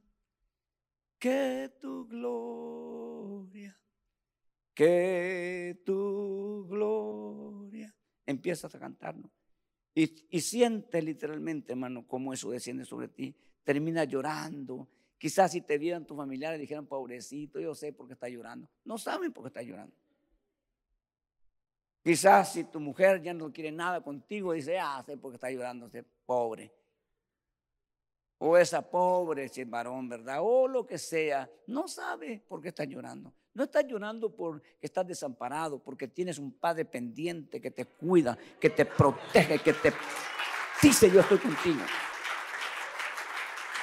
que 1.19 1.71
tu 1.79 2.07
gloria, 2.07 3.79
que 4.73 5.81
tu 5.85 6.65
gloria. 6.67 7.95
Empiezas 8.25 8.73
a 8.73 8.79
cantarnos. 8.79 9.31
Y, 9.93 10.07
siente 10.39 11.01
literalmente, 11.01 11.73
hermano, 11.73 12.07
cómo 12.07 12.33
eso 12.33 12.49
desciende 12.49 12.85
sobre 12.85 13.09
ti. 13.09 13.35
Termina 13.63 14.03
llorando. 14.03 14.87
Quizás 15.17 15.51
si 15.51 15.61
te 15.61 15.77
vieran 15.77 16.05
tus 16.05 16.17
familiares 16.17 16.59
dijeran, 16.59 16.87
pobrecito, 16.87 17.59
yo 17.59 17.75
sé 17.75 17.93
por 17.93 18.07
qué 18.07 18.13
está 18.13 18.27
llorando. 18.27 18.67
No 18.83 18.97
saben 18.97 19.31
por 19.31 19.43
qué 19.43 19.47
está 19.49 19.61
llorando. 19.61 19.95
Quizás 22.03 22.53
si 22.53 22.63
tu 22.63 22.79
mujer 22.79 23.21
ya 23.21 23.33
no 23.33 23.53
quiere 23.53 23.71
nada 23.71 24.01
contigo, 24.01 24.53
dice, 24.53 24.79
ah, 24.79 25.03
sé 25.05 25.17
por 25.17 25.31
qué 25.31 25.35
está 25.35 25.51
llorando 25.51 25.85
ese 25.85 26.03
pobre. 26.25 26.73
O 28.39 28.57
esa 28.57 28.81
pobre, 28.81 29.43
ese 29.43 29.65
varón, 29.65 30.09
¿verdad? 30.09 30.39
O 30.41 30.67
lo 30.67 30.87
que 30.87 30.97
sea. 30.97 31.47
No 31.67 31.87
sabe 31.87 32.43
por 32.47 32.59
qué 32.59 32.69
está 32.69 32.85
llorando. 32.85 33.31
No 33.53 33.65
estás 33.65 33.85
llorando 33.85 34.35
porque 34.35 34.65
estás 34.81 35.05
desamparado, 35.05 35.77
porque 35.77 36.07
tienes 36.07 36.39
un 36.39 36.53
padre 36.53 36.85
pendiente 36.85 37.61
que 37.61 37.69
te 37.69 37.85
cuida, 37.85 38.37
que 38.59 38.71
te 38.71 38.85
protege, 38.85 39.59
que 39.59 39.73
te 39.73 39.93
dice 40.81 41.11
yo 41.11 41.19
estoy 41.19 41.37
contigo. 41.37 41.81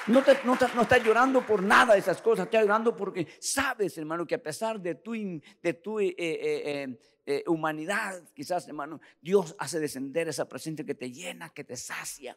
No, 0.09 0.21
estás 0.21 1.05
llorando 1.05 1.45
por 1.45 1.63
nada 1.63 1.95
de 1.95 2.01
esas 2.01 2.21
cosas, 2.23 2.47
estás 2.47 2.63
llorando 2.63 2.97
porque 2.97 3.27
sabes, 3.41 3.97
hermano, 3.99 4.27
que 4.27 4.35
a 4.35 4.43
pesar 4.43 4.81
de 4.81 4.95
tu, 4.95 5.13
de 5.13 5.75
tu 5.75 6.01
eh, 6.01 6.15
eh, 6.19 6.99
eh, 7.27 7.45
humanidad, 7.47 8.23
quizás, 8.35 8.67
hermano, 8.69 9.01
Dios 9.21 9.55
hace 9.59 9.79
descender 9.79 10.29
esa 10.29 10.49
presencia 10.49 10.85
que 10.85 10.95
te 10.95 11.13
llena, 11.13 11.51
que 11.51 11.65
te 11.65 11.77
sacia 11.77 12.37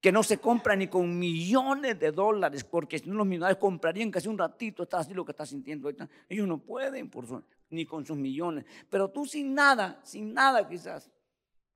que 0.00 0.12
no 0.12 0.22
se 0.22 0.38
compra 0.38 0.74
ni 0.74 0.88
con 0.88 1.18
millones 1.18 1.98
de 1.98 2.10
dólares, 2.10 2.64
porque 2.64 2.98
si 2.98 3.08
no 3.08 3.16
los 3.16 3.26
millonarios 3.26 3.58
comprarían 3.58 4.10
casi 4.10 4.28
un 4.28 4.38
ratito, 4.38 4.84
está 4.84 4.98
así 4.98 5.12
lo 5.12 5.24
que 5.24 5.32
estás 5.32 5.50
sintiendo. 5.50 5.90
Ellos 6.28 6.48
no 6.48 6.58
pueden, 6.58 7.10
por 7.10 7.26
ni 7.68 7.84
con 7.84 8.06
sus 8.06 8.16
millones. 8.16 8.64
Pero 8.88 9.10
tú 9.10 9.26
sin 9.26 9.54
nada, 9.54 10.00
sin 10.02 10.32
nada 10.32 10.66
quizás, 10.66 11.10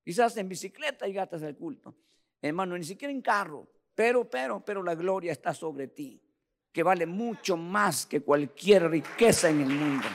quizás 0.03 0.37
en 0.39 0.49
bicicleta 0.49 1.07
y 1.07 1.13
gastas 1.13 1.43
el 1.43 1.55
culto. 1.55 1.95
Hermano, 2.41 2.79
ni 2.79 2.85
siquiera 2.85 3.13
en 3.13 3.21
carro, 3.21 3.69
pero, 3.95 4.29
pero, 4.29 4.65
pero 4.65 4.83
la 4.83 4.95
gloria 4.95 5.33
está 5.33 5.55
sobre 5.55 5.89
ti, 5.89 6.21
que 6.73 6.83
vale 6.83 7.07
mucho 7.07 7.57
más 7.57 8.07
que 8.07 8.21
cualquier 8.21 8.91
riqueza 8.91 9.49
en 9.49 9.61
el 9.61 9.69
mundo 9.69 10.07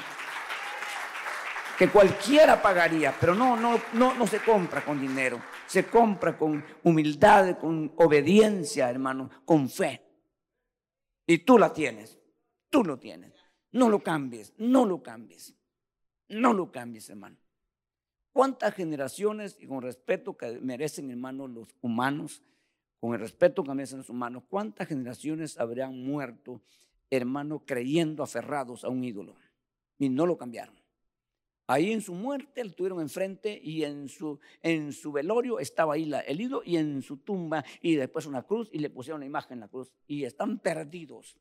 que 1.80 1.90
cualquiera 1.90 2.62
pagaría, 2.62 3.16
pero 3.18 3.34
no, 3.34 3.56
no, 3.56 3.80
no, 3.94 4.14
no 4.14 4.28
se 4.28 4.40
compra 4.40 4.84
con 4.84 5.00
dinero, 5.00 5.42
se 5.66 5.88
compra 5.88 6.38
con 6.38 6.62
humildad, 6.84 7.58
con 7.58 7.94
obediencia, 7.96 8.90
hermano, 8.90 9.30
con 9.46 9.70
fe. 9.70 10.06
Y 11.26 11.38
tú 11.38 11.58
la 11.58 11.72
tienes, 11.72 12.20
tú 12.70 12.84
lo 12.84 13.00
tienes. 13.00 13.32
No 13.72 13.88
lo 13.88 14.04
cambies, 14.04 14.54
no 14.58 14.86
lo 14.86 15.02
cambies, 15.02 15.56
no 16.28 16.52
lo 16.52 16.70
cambies, 16.70 17.10
hermano. 17.10 17.38
¿Cuántas 18.34 18.74
generaciones, 18.74 19.56
y 19.60 19.68
con 19.68 19.82
respeto 19.82 20.36
que 20.36 20.60
merecen, 20.60 21.10
hermano, 21.10 21.48
los 21.48 21.70
humanos, 21.80 22.44
con 23.00 23.14
el 23.14 23.20
respeto 23.20 23.64
que 23.64 23.74
merecen 23.74 24.00
los 24.00 24.10
humanos, 24.10 24.44
cuántas 24.50 24.88
generaciones 24.88 25.58
habrían 25.58 26.04
muerto, 26.04 26.62
hermano, 27.10 27.64
creyendo 27.66 28.24
aferrados 28.24 28.84
a 28.84 28.90
un 28.90 29.04
ídolo? 29.04 29.36
Y 29.98 30.10
no 30.10 30.26
lo 30.26 30.38
cambiaron. 30.38 30.76
Ahí 31.68 31.92
en 31.92 32.02
su 32.02 32.14
muerte 32.14 32.64
lo 32.64 32.72
tuvieron 32.72 33.00
enfrente 33.00 33.60
y 33.64 33.84
en 33.84 34.10
su, 34.10 34.40
en 34.64 34.92
su 34.92 35.12
velorio 35.12 35.60
estaba 35.60 35.94
ahí 35.94 36.12
el 36.26 36.42
ídolo 36.42 36.64
y 36.66 36.78
en 36.78 37.04
su 37.04 37.18
tumba 37.18 37.64
y 37.80 37.96
después 37.96 38.26
una 38.26 38.42
cruz 38.42 38.70
y 38.74 38.80
le 38.80 38.90
pusieron 38.90 39.20
la 39.20 39.28
imagen 39.28 39.54
en 39.54 39.60
la 39.60 39.68
cruz 39.68 39.92
y 40.08 40.24
están 40.24 40.58
perdidos. 40.58 41.38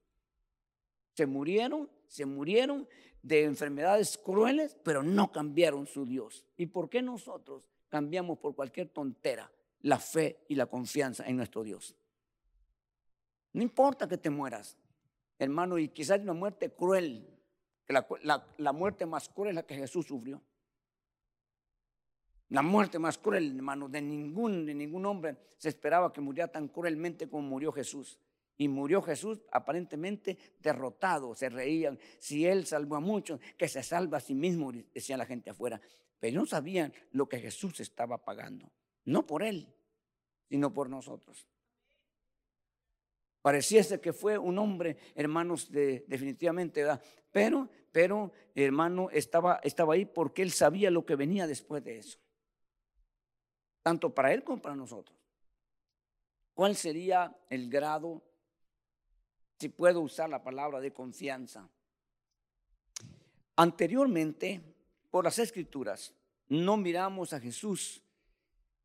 Se 1.15 1.25
murieron, 1.25 1.89
se 2.07 2.27
murieron 2.27 2.87
de 3.23 3.45
enfermedades 3.45 4.19
crueles, 4.19 4.77
pero 4.85 5.03
no 5.03 5.33
cambiaron 5.33 5.87
su 5.87 6.05
Dios. 6.05 6.45
¿Y 6.59 6.67
por 6.67 6.91
qué 6.91 7.01
nosotros 7.01 7.67
cambiamos 7.89 8.39
por 8.39 8.55
cualquier 8.55 8.91
tontera 8.91 9.51
la 9.83 9.99
fe 9.99 10.45
y 10.49 10.55
la 10.55 10.66
confianza 10.66 11.26
en 11.26 11.37
nuestro 11.37 11.62
Dios? 11.62 11.95
No 13.53 13.62
importa 13.62 14.09
que 14.09 14.18
te 14.18 14.31
mueras, 14.31 14.76
hermano, 15.39 15.79
y 15.79 15.89
quizás 15.89 16.20
una 16.20 16.35
muerte 16.35 16.70
cruel, 16.70 17.26
la, 17.89 18.72
muerte 18.72 19.07
más 19.07 19.29
cruel 19.29 19.51
es 19.51 19.55
la 19.55 19.66
que 19.66 19.74
Jesús 19.74 20.07
sufrió. 20.07 20.43
La 22.51 22.62
muerte 22.62 22.99
más 22.99 23.18
cruel, 23.18 23.57
hermano, 23.57 23.89
de 23.89 24.01
ningún, 24.01 24.64
de 24.64 24.74
ningún 24.74 25.05
hombre 25.07 25.37
se 25.57 25.68
esperaba 25.68 26.12
que 26.12 26.20
muriera 26.20 26.49
tan 26.49 26.68
cruelmente 26.68 27.29
como 27.29 27.49
murió 27.49 27.72
Jesús. 27.72 28.18
Y 28.57 28.68
murió 28.68 29.03
Jesús 29.03 29.41
aparentemente 29.53 30.37
derrotado, 30.59 31.35
se 31.35 31.49
reían. 31.49 31.99
Si 32.18 32.45
él 32.45 32.66
salvó 32.66 32.97
a 32.97 33.01
muchos, 33.01 33.41
que 33.57 33.68
se 33.68 33.83
salva 33.83 34.18
a 34.18 34.20
sí 34.20 34.35
mismo, 34.35 34.72
decía 34.72 35.16
la 35.16 35.26
gente 35.26 35.51
afuera. 35.51 35.81
Pero 36.18 36.41
no 36.41 36.47
sabían 36.47 36.93
lo 37.12 37.29
que 37.29 37.39
Jesús 37.39 37.79
estaba 37.81 38.24
pagando. 38.24 38.70
No 39.09 39.27
por 39.27 39.43
él, 39.43 39.67
sino 40.51 40.71
por 40.75 40.91
nosotros. 40.91 41.47
Pareciese 43.41 44.03
que 44.03 44.13
fue 44.13 44.37
un 44.37 44.59
hombre, 44.59 44.99
hermanos, 45.15 45.71
de, 45.71 46.05
definitivamente, 46.07 46.83
¿verdad? 46.83 47.03
Pero, 47.33 47.71
pero, 47.91 48.31
hermano, 48.55 49.09
estaba, 49.11 49.61
estaba 49.63 49.95
ahí 49.95 50.05
porque 50.05 50.43
él 50.43 50.51
sabía 50.51 50.91
lo 50.91 51.07
que 51.07 51.17
venía 51.17 51.47
después 51.47 51.83
de 51.83 51.97
eso. 51.97 52.19
Tanto 53.83 54.15
para 54.15 54.35
él 54.35 54.45
como 54.45 54.61
para 54.61 54.77
nosotros. 54.77 55.17
¿Cuál 56.53 56.77
sería 56.77 57.35
el 57.49 57.71
grado, 57.71 58.23
si 59.59 59.71
puedo 59.71 60.03
usar 60.03 60.29
la 60.29 60.43
palabra 60.43 60.81
de 60.81 60.93
confianza? 60.93 61.67
Anteriormente, 63.57 64.61
por 65.09 65.25
las 65.25 65.39
escrituras, 65.39 66.13
no 66.49 66.77
miramos 66.77 67.33
a 67.33 67.41
Jesús 67.41 68.03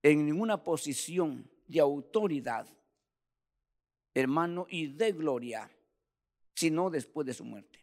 en 0.04 0.26
ninguna 0.26 0.64
posición 0.64 1.50
de 1.68 1.80
autoridad 1.80 2.68
hermano, 4.14 4.68
y 4.70 4.88
de 4.88 5.12
gloria, 5.12 5.70
sino 6.54 6.90
después 6.90 7.26
de 7.26 7.34
su 7.34 7.44
muerte. 7.44 7.80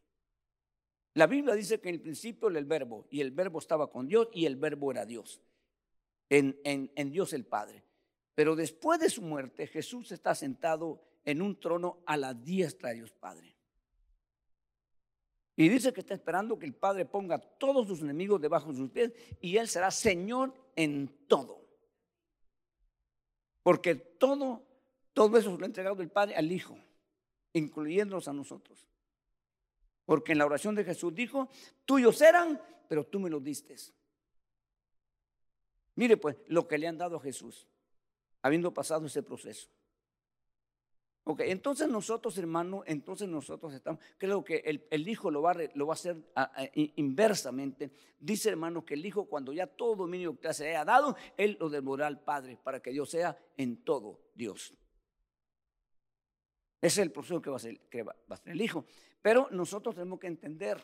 La 1.14 1.26
Biblia 1.26 1.54
dice 1.54 1.80
que 1.80 1.88
en 1.88 1.96
el 1.96 2.00
principio 2.00 2.48
era 2.48 2.58
el 2.58 2.66
verbo, 2.66 3.06
y 3.10 3.20
el 3.20 3.32
verbo 3.32 3.58
estaba 3.58 3.90
con 3.90 4.06
Dios, 4.06 4.28
y 4.32 4.46
el 4.46 4.56
verbo 4.56 4.90
era 4.92 5.04
Dios, 5.04 5.40
en, 6.28 6.58
en 6.64 7.10
Dios 7.10 7.32
el 7.32 7.44
Padre. 7.44 7.84
Pero 8.34 8.54
después 8.54 9.00
de 9.00 9.10
su 9.10 9.22
muerte, 9.22 9.66
Jesús 9.66 10.12
está 10.12 10.34
sentado 10.34 11.02
en 11.24 11.42
un 11.42 11.58
trono 11.58 11.98
a 12.06 12.16
la 12.16 12.32
diestra 12.32 12.90
de 12.90 12.96
Dios 12.96 13.12
Padre. 13.12 13.56
Y 15.56 15.68
dice 15.68 15.92
que 15.92 16.00
está 16.00 16.14
esperando 16.14 16.58
que 16.58 16.64
el 16.64 16.74
Padre 16.74 17.04
ponga 17.04 17.38
todos 17.38 17.86
sus 17.86 18.00
enemigos 18.00 18.40
debajo 18.40 18.70
de 18.70 18.78
sus 18.78 18.90
pies 18.90 19.12
y 19.42 19.58
Él 19.58 19.68
será 19.68 19.90
Señor 19.90 20.54
en 20.74 21.26
todo. 21.26 21.59
Porque 23.62 23.94
todo 23.94 24.64
todo 25.12 25.36
eso 25.36 25.56
lo 25.56 25.64
ha 25.64 25.66
entregado 25.66 26.02
el 26.02 26.08
Padre 26.08 26.36
al 26.36 26.50
Hijo, 26.50 26.78
incluyéndonos 27.52 28.28
a 28.28 28.32
nosotros. 28.32 28.86
Porque 30.04 30.32
en 30.32 30.38
la 30.38 30.46
oración 30.46 30.74
de 30.74 30.84
Jesús 30.84 31.14
dijo, 31.14 31.48
tuyos 31.84 32.20
eran, 32.20 32.60
pero 32.88 33.04
tú 33.04 33.20
me 33.20 33.30
los 33.30 33.42
diste. 33.42 33.76
Mire 35.96 36.16
pues 36.16 36.36
lo 36.46 36.66
que 36.66 36.78
le 36.78 36.88
han 36.88 36.98
dado 36.98 37.16
a 37.16 37.20
Jesús, 37.20 37.66
habiendo 38.42 38.72
pasado 38.72 39.06
ese 39.06 39.22
proceso. 39.22 39.68
Ok, 41.24 41.40
entonces 41.44 41.86
nosotros, 41.88 42.36
hermano, 42.38 42.82
entonces 42.86 43.28
nosotros 43.28 43.74
estamos, 43.74 44.00
creo 44.16 44.42
que 44.42 44.62
el, 44.90 45.08
Hijo 45.08 45.30
lo 45.30 45.42
va, 45.42 45.52
a, 45.52 45.54
va 45.54 45.92
hacer 45.92 46.16
inversamente. 46.74 47.92
Dice, 48.18 48.48
hermano, 48.48 48.84
que 48.84 48.94
el 48.94 49.04
Hijo, 49.04 49.26
cuando 49.26 49.52
ya 49.52 49.66
todo 49.66 49.96
dominio 49.96 50.40
que 50.40 50.52
se 50.54 50.70
haya 50.70 50.84
dado, 50.84 51.16
Él 51.36 51.56
lo 51.60 51.68
devolverá 51.68 52.06
al 52.06 52.20
Padre 52.20 52.58
para 52.62 52.80
que 52.80 52.90
Dios 52.90 53.10
sea 53.10 53.36
en 53.56 53.84
todo 53.84 54.20
Dios. 54.34 54.72
Ese 56.80 57.02
es 57.02 57.06
el 57.06 57.12
proceso 57.12 57.42
que 57.42 57.50
va 57.50 57.56
a 57.56 57.60
ser, 57.60 57.78
que 57.90 58.02
va, 58.02 58.16
a 58.28 58.36
ser 58.36 58.52
el 58.52 58.62
Hijo. 58.62 58.86
Pero 59.20 59.48
nosotros 59.50 59.94
tenemos 59.94 60.18
que 60.18 60.28
entender, 60.28 60.78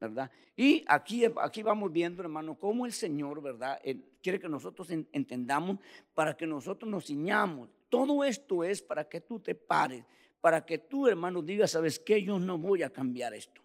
¿verdad? 0.00 0.30
Y 0.56 0.84
aquí, 0.86 1.24
aquí 1.40 1.62
vamos 1.62 1.92
viendo, 1.92 2.22
hermano, 2.22 2.58
cómo 2.58 2.86
el 2.86 2.92
Señor, 2.92 3.42
¿verdad? 3.42 3.80
quiere 4.22 4.38
que 4.38 4.48
nosotros 4.48 4.90
entendamos 4.90 5.78
para 6.14 6.36
que 6.36 6.46
nosotros 6.46 6.90
nos 6.90 7.06
ciñamos. 7.06 7.70
Todo 7.88 8.24
esto 8.24 8.64
es 8.64 8.82
para 8.82 9.08
que 9.08 9.20
tú 9.20 9.40
te 9.40 9.54
pares, 9.54 10.04
para 10.40 10.64
que 10.64 10.78
tú, 10.78 11.06
hermano, 11.06 11.42
digas, 11.42 11.72
¿sabes 11.72 11.98
qué? 11.98 12.22
Yo 12.22 12.38
no 12.38 12.58
voy 12.58 12.82
a 12.82 12.90
cambiar 12.90 13.34
esto, 13.34 13.60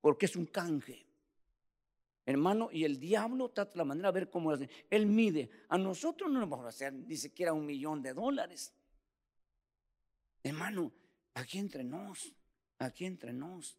porque 0.00 0.26
es 0.26 0.36
un 0.36 0.46
canje. 0.46 1.06
Hermano, 2.26 2.70
y 2.72 2.84
el 2.84 2.98
diablo 2.98 3.50
trata 3.50 3.76
la 3.76 3.84
manera 3.84 4.10
de 4.10 4.20
ver 4.20 4.30
cómo 4.30 4.50
hace. 4.50 4.68
Él 4.88 5.06
mide. 5.06 5.50
A 5.68 5.76
nosotros 5.76 6.30
no 6.30 6.40
nos 6.40 6.48
vamos 6.48 6.64
a 6.66 6.70
hacer 6.70 6.92
ni 6.92 7.16
siquiera 7.16 7.52
un 7.52 7.66
millón 7.66 8.00
de 8.00 8.14
dólares. 8.14 8.72
Hermano, 10.42 10.90
aquí 11.34 11.58
entre 11.58 11.84
nos, 11.84 12.34
aquí 12.78 13.04
entre 13.04 13.32
nos. 13.32 13.78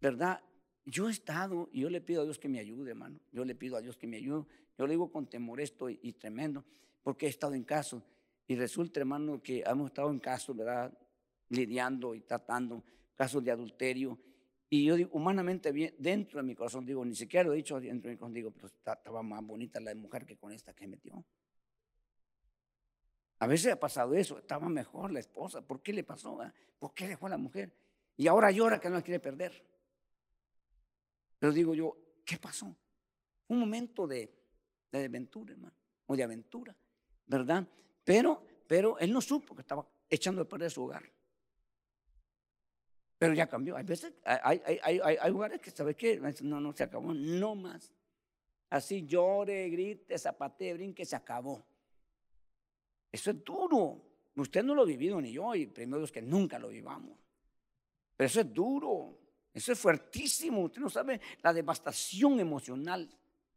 ¿Verdad? 0.00 0.40
Yo 0.84 1.08
he 1.08 1.12
estado 1.12 1.68
y 1.72 1.82
yo 1.82 1.90
le 1.90 2.00
pido 2.00 2.22
a 2.22 2.24
Dios 2.24 2.38
que 2.38 2.48
me 2.48 2.58
ayude, 2.58 2.90
hermano. 2.90 3.20
Yo 3.30 3.44
le 3.44 3.54
pido 3.54 3.76
a 3.76 3.80
Dios 3.80 3.96
que 3.96 4.06
me 4.06 4.16
ayude. 4.16 4.46
Yo 4.78 4.86
le 4.86 4.94
digo 4.94 5.10
con 5.12 5.28
temor 5.28 5.60
esto 5.60 5.88
y, 5.88 6.12
tremendo, 6.14 6.64
porque 7.02 7.26
he 7.26 7.28
estado 7.28 7.54
en 7.54 7.64
caso. 7.64 8.02
Y 8.48 8.56
resulta, 8.56 9.00
hermano, 9.00 9.40
que 9.40 9.62
hemos 9.64 9.88
estado 9.88 10.10
en 10.10 10.18
casos, 10.18 10.56
¿verdad? 10.56 10.92
Lidiando 11.50 12.14
y 12.14 12.20
tratando 12.22 12.82
casos 13.14 13.44
de 13.44 13.50
adulterio. 13.50 14.18
Y 14.68 14.84
yo 14.84 14.96
digo, 14.96 15.10
humanamente, 15.12 15.72
dentro 15.98 16.40
de 16.40 16.46
mi 16.46 16.54
corazón, 16.54 16.84
digo, 16.84 17.04
ni 17.04 17.14
siquiera 17.14 17.46
lo 17.46 17.52
he 17.52 17.56
dicho 17.56 17.78
dentro 17.78 18.08
de 18.08 18.14
mi 18.14 18.18
corazón, 18.18 18.34
digo, 18.34 18.50
pero 18.50 18.66
estaba 18.66 19.22
más 19.22 19.44
bonita 19.44 19.78
la 19.78 19.94
mujer 19.94 20.24
que 20.24 20.36
con 20.36 20.50
esta 20.50 20.72
que 20.72 20.88
metió. 20.88 21.24
A 23.38 23.46
veces 23.46 23.72
ha 23.72 23.78
pasado 23.78 24.14
eso, 24.14 24.38
estaba 24.38 24.68
mejor 24.68 25.12
la 25.12 25.20
esposa. 25.20 25.60
¿Por 25.60 25.82
qué 25.82 25.92
le 25.92 26.04
pasó? 26.04 26.40
Ah? 26.40 26.52
¿Por 26.78 26.94
qué 26.94 27.06
dejó 27.08 27.26
a 27.26 27.30
la 27.30 27.36
mujer? 27.36 27.72
Y 28.16 28.26
ahora 28.26 28.50
llora 28.50 28.80
que 28.80 28.88
no 28.88 28.96
la 28.96 29.02
quiere 29.02 29.20
perder. 29.20 29.71
Pero 31.42 31.52
digo 31.52 31.74
yo, 31.74 31.96
¿qué 32.24 32.38
pasó? 32.38 32.72
Un 33.48 33.58
momento 33.58 34.06
de, 34.06 34.32
de 34.92 35.04
aventura, 35.06 35.52
hermano, 35.52 35.74
o 36.06 36.14
de 36.14 36.22
aventura, 36.22 36.72
¿verdad? 37.26 37.66
Pero, 38.04 38.46
pero 38.64 38.96
él 39.00 39.12
no 39.12 39.20
supo 39.20 39.52
que 39.56 39.62
estaba 39.62 39.84
echando 40.08 40.42
a 40.42 40.48
perder 40.48 40.70
su 40.70 40.84
hogar. 40.84 41.02
Pero 43.18 43.34
ya 43.34 43.48
cambió. 43.48 43.76
Hay 43.76 43.82
veces, 43.82 44.14
hay, 44.24 44.62
hay, 44.64 45.00
hay, 45.00 45.16
hay 45.20 45.32
lugares 45.32 45.60
que, 45.60 45.72
¿sabes 45.72 45.96
qué? 45.96 46.20
No, 46.42 46.60
no 46.60 46.72
se 46.74 46.84
acabó, 46.84 47.12
no 47.12 47.56
más. 47.56 47.92
Así 48.70 49.04
llore, 49.04 49.68
grite, 49.68 50.16
zapatee, 50.18 50.74
brinque, 50.74 51.04
se 51.04 51.16
acabó. 51.16 51.66
Eso 53.10 53.32
es 53.32 53.42
duro. 53.42 54.00
Usted 54.36 54.62
no 54.62 54.76
lo 54.76 54.82
ha 54.82 54.86
vivido 54.86 55.20
ni 55.20 55.32
yo, 55.32 55.56
y 55.56 55.66
primero 55.66 56.04
es 56.04 56.12
que 56.12 56.22
nunca 56.22 56.60
lo 56.60 56.68
vivamos. 56.68 57.18
Pero 58.16 58.26
eso 58.28 58.42
es 58.42 58.54
duro, 58.54 59.18
eso 59.54 59.72
es 59.72 59.78
fuertísimo. 59.78 60.62
Usted 60.62 60.80
no 60.80 60.88
sabe 60.88 61.20
la 61.42 61.52
devastación 61.52 62.40
emocional, 62.40 63.08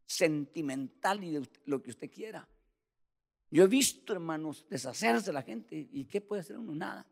sentimental 0.04 1.24
y 1.24 1.32
de 1.32 1.48
lo 1.64 1.82
que 1.82 1.90
usted 1.90 2.10
quiera. 2.10 2.46
Yo 3.50 3.64
he 3.64 3.68
visto, 3.68 4.12
hermanos, 4.12 4.66
deshacerse 4.68 5.26
de 5.26 5.32
la 5.32 5.42
gente. 5.42 5.88
¿Y 5.90 6.04
qué 6.04 6.20
puede 6.20 6.42
hacer 6.42 6.58
uno? 6.58 6.74
Nada. 6.74 7.06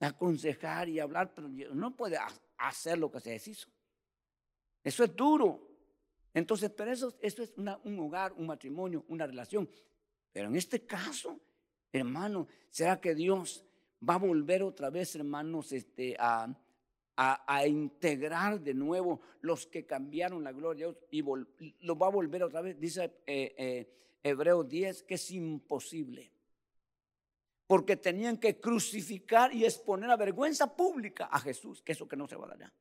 Aconsejar 0.00 0.88
y 0.88 0.98
hablar, 0.98 1.32
pero 1.34 1.48
no 1.48 1.96
puede 1.96 2.18
hacer 2.58 2.98
lo 2.98 3.10
que 3.10 3.20
se 3.20 3.30
deshizo. 3.30 3.68
Eso 4.82 5.04
es 5.04 5.14
duro. 5.14 5.70
Entonces, 6.34 6.70
pero 6.70 6.92
eso, 6.92 7.16
eso 7.20 7.42
es 7.42 7.52
un 7.56 7.98
hogar, 7.98 8.32
un 8.32 8.46
matrimonio, 8.46 9.04
una 9.08 9.26
relación. 9.26 9.70
Pero 10.32 10.48
en 10.48 10.56
este 10.56 10.84
caso, 10.84 11.40
hermano, 11.92 12.46
¿será 12.68 13.00
que 13.00 13.14
Dios 13.14 13.64
va 14.06 14.14
a 14.14 14.18
volver 14.18 14.62
otra 14.62 14.90
vez, 14.90 15.14
hermanos, 15.16 15.72
este, 15.72 16.16
a, 16.18 16.54
a, 17.16 17.66
integrar 17.66 18.60
de 18.60 18.74
nuevo 18.74 19.20
los 19.40 19.66
que 19.66 19.86
cambiaron 19.86 20.44
la 20.44 20.52
gloria 20.52 20.94
y 21.10 21.22
lo 21.80 21.98
va 21.98 22.06
a 22.06 22.10
volver 22.10 22.42
otra 22.42 22.60
vez? 22.60 22.78
Dice 22.78 23.04
eh, 23.26 23.54
eh, 23.56 23.90
Hebreos 24.22 24.68
10 24.68 25.02
que 25.04 25.14
es 25.14 25.30
imposible. 25.30 26.32
Porque 27.66 27.96
tenían 27.96 28.36
que 28.36 28.60
crucificar 28.60 29.52
y 29.52 29.64
exponer 29.64 30.10
a 30.10 30.16
vergüenza 30.16 30.76
pública 30.76 31.26
a 31.26 31.40
Jesús, 31.40 31.82
que 31.82 31.92
eso 31.92 32.06
que 32.06 32.16
no 32.16 32.28
se 32.28 32.36
va 32.36 32.52
a 32.52 32.56
dar. 32.56 32.72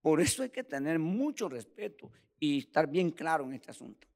Por 0.00 0.20
eso 0.20 0.42
hay 0.42 0.50
que 0.50 0.64
tener 0.64 0.98
mucho 0.98 1.48
respeto 1.48 2.10
y 2.40 2.58
estar 2.58 2.88
bien 2.88 3.12
claro 3.12 3.44
en 3.44 3.52
este 3.52 3.70
asunto 3.70 4.08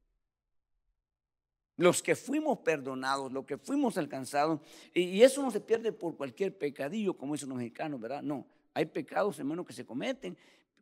los 1.81 2.03
que 2.03 2.15
fuimos 2.15 2.59
perdonados, 2.59 3.33
los 3.33 3.47
que 3.47 3.57
fuimos 3.57 3.97
alcanzados, 3.97 4.61
y, 4.93 5.23
eso 5.23 5.41
no 5.41 5.51
se 5.51 5.61
pierde 5.61 5.93
por 5.93 6.15
cualquier 6.15 6.57
pecadillo, 6.57 7.17
como 7.17 7.33
dicen 7.33 7.49
los 7.49 7.57
mexicanos, 7.57 7.99
¿verdad? 7.99 8.23
No, 8.23 8.47
hay 8.75 8.87
pecados, 8.87 9.39
hermanos, 9.39 9.67
que 9.67 9.73
se 9.73 9.85
cometen, 9.85 10.37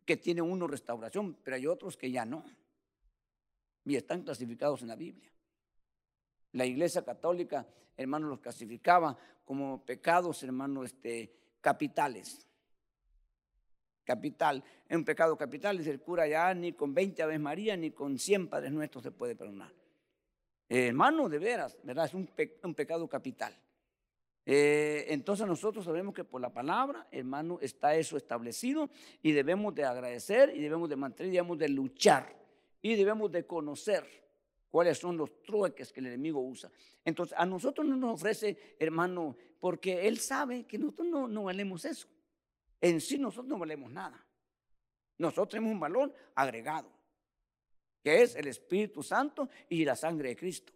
que 0.05 0.17
tienen 0.17 0.45
uno 0.45 0.67
restauración, 0.67 1.37
pero 1.43 1.57
hay 1.57 1.67
otros 1.67 1.97
que 1.97 2.11
ya 2.11 2.25
no. 2.25 2.45
Y 3.85 3.97
están 3.97 4.23
clasificados 4.23 4.83
en 4.83 4.89
la 4.89 4.97
Biblia. 4.97 5.31
La 6.53 6.67
iglesia 6.67 7.05
católica, 7.05 7.67
hermano, 7.97 8.29
los 8.29 8.41
clasificaba 8.41 9.17
como 9.45 9.85
pecados, 9.85 10.43
hermano, 10.43 10.85
este, 10.85 11.33
capitales. 11.61 12.47
Capital, 14.05 14.65
es 14.89 14.97
un 14.97 15.05
pecado 15.05 15.37
capital, 15.37 15.77
dice 15.77 15.91
el 15.91 16.01
cura 16.01 16.27
ya 16.27 16.55
ni 16.55 16.73
con 16.73 16.95
20 16.95 17.23
Aves 17.23 17.41
María 17.41 17.77
ni 17.77 17.91
con 17.91 18.19
100 18.19 18.49
Padres 18.49 18.73
Nuestros 18.73 19.03
se 19.03 19.11
puede 19.11 19.37
perdonar. 19.37 19.73
hermano, 20.69 21.29
de 21.29 21.39
veras, 21.39 21.79
¿verdad? 21.83 22.07
Es 22.07 22.15
un 22.15 22.75
pecado 22.75 23.07
capital. 23.09 23.55
Eh, 24.51 25.05
entonces 25.13 25.47
nosotros 25.47 25.85
sabemos 25.85 26.15
que 26.15 26.25
por 26.25 26.41
la 26.41 26.51
palabra, 26.51 27.07
hermano, 27.11 27.59
está 27.61 27.95
eso 27.97 28.17
establecido 28.17 28.89
y 29.21 29.33
debemos 29.33 29.75
de 29.75 29.85
agradecer 29.85 30.57
y 30.57 30.61
debemos 30.63 30.89
de 30.89 30.97
mantener, 30.97 31.31
debemos 31.31 31.59
de 31.59 31.69
luchar 31.69 32.35
y 32.81 32.97
debemos 32.97 33.31
de 33.31 33.47
conocer 33.47 34.07
cuáles 34.71 34.97
son 34.97 35.19
los 35.19 35.43
trueques 35.43 35.93
que 35.93 36.01
el 36.01 36.07
enemigo 36.07 36.41
usa. 36.41 36.71
Entonces 37.05 37.37
a 37.39 37.45
nosotros 37.45 37.87
no 37.87 37.95
nos 37.95 38.15
ofrece, 38.15 38.77
hermano, 38.79 39.37
porque 39.61 40.09
él 40.09 40.17
sabe 40.17 40.65
que 40.65 40.79
nosotros 40.79 41.09
no, 41.09 41.29
no 41.29 41.45
valemos 41.45 41.85
eso. 41.85 42.09
En 42.81 43.03
sí 43.03 43.19
nosotros 43.19 43.49
no 43.49 43.59
valemos 43.59 43.93
nada. 43.93 44.25
Nosotros 45.19 45.51
tenemos 45.51 45.73
un 45.73 45.81
valor 45.81 46.15
agregado, 46.35 46.91
que 48.03 48.23
es 48.23 48.35
el 48.35 48.47
Espíritu 48.47 49.03
Santo 49.03 49.51
y 49.69 49.85
la 49.85 49.95
sangre 49.95 50.31
de 50.31 50.37
Cristo. 50.37 50.73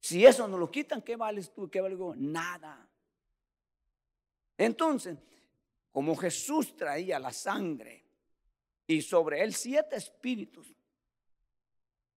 Si 0.00 0.26
eso 0.26 0.48
no 0.48 0.58
lo 0.58 0.68
quitan, 0.72 1.02
¿qué 1.02 1.14
vales 1.14 1.54
tú? 1.54 1.70
¿Qué 1.70 1.80
valgo? 1.80 2.16
Nada. 2.16 2.88
Entonces, 4.56 5.18
como 5.90 6.16
Jesús 6.16 6.76
traía 6.76 7.18
la 7.18 7.32
sangre 7.32 8.04
y 8.86 9.02
sobre 9.02 9.42
él 9.42 9.54
siete 9.54 9.96
espíritus, 9.96 10.74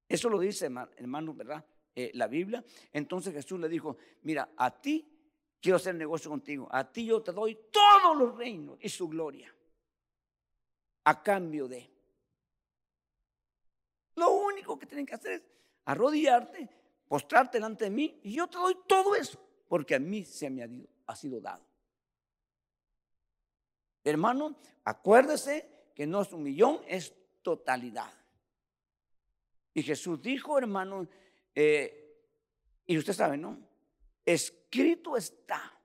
eso 0.08 0.30
lo 0.30 0.40
dice, 0.40 0.66
hermano, 0.98 1.34
¿verdad? 1.34 1.64
Eh, 1.96 2.12
la 2.16 2.28
Biblia. 2.28 2.64
Entonces 2.92 3.34
Jesús 3.34 3.60
le 3.60 3.70
dijo, 3.70 3.98
mira, 4.24 4.50
a 4.58 4.82
ti 4.82 5.08
quiero 5.62 5.76
hacer 5.76 5.96
negocio 5.96 6.32
contigo, 6.32 6.68
a 6.72 6.90
ti 6.90 7.06
yo 7.06 7.22
te 7.22 7.32
doy 7.32 7.58
todos 7.72 8.18
los 8.18 8.36
reinos 8.36 8.78
y 8.82 8.90
su 8.90 9.08
gloria, 9.08 9.54
a 11.04 11.22
cambio 11.22 11.68
de... 11.68 11.92
Lo 14.16 14.32
único 14.32 14.80
que 14.80 14.86
tienen 14.86 15.06
que 15.06 15.16
hacer 15.16 15.34
es 15.34 15.44
arrodillarte, 15.86 16.70
postrarte 17.08 17.58
delante 17.58 17.86
de 17.86 17.92
mí 17.92 18.20
y 18.24 18.34
yo 18.34 18.48
te 18.48 18.58
doy 18.58 18.78
todo 18.88 19.16
eso, 19.16 19.40
porque 19.68 19.96
a 19.96 20.00
mí 20.00 20.26
se 20.26 20.50
me 20.50 20.88
ha 21.06 21.16
sido 21.16 21.40
dado. 21.40 21.69
Hermano, 24.04 24.56
acuérdese 24.84 25.92
que 25.96 26.08
no 26.08 26.22
es 26.22 26.32
un 26.32 26.44
millón, 26.44 26.82
es 26.88 27.14
totalidad. 27.42 28.12
Y 29.74 29.84
Jesús 29.84 30.22
dijo, 30.22 30.58
hermano, 30.58 31.08
eh, 31.54 32.00
y 32.86 32.98
usted 32.98 33.14
sabe, 33.14 33.38
¿no? 33.38 33.60
Escrito 34.26 35.16
está, 35.16 35.80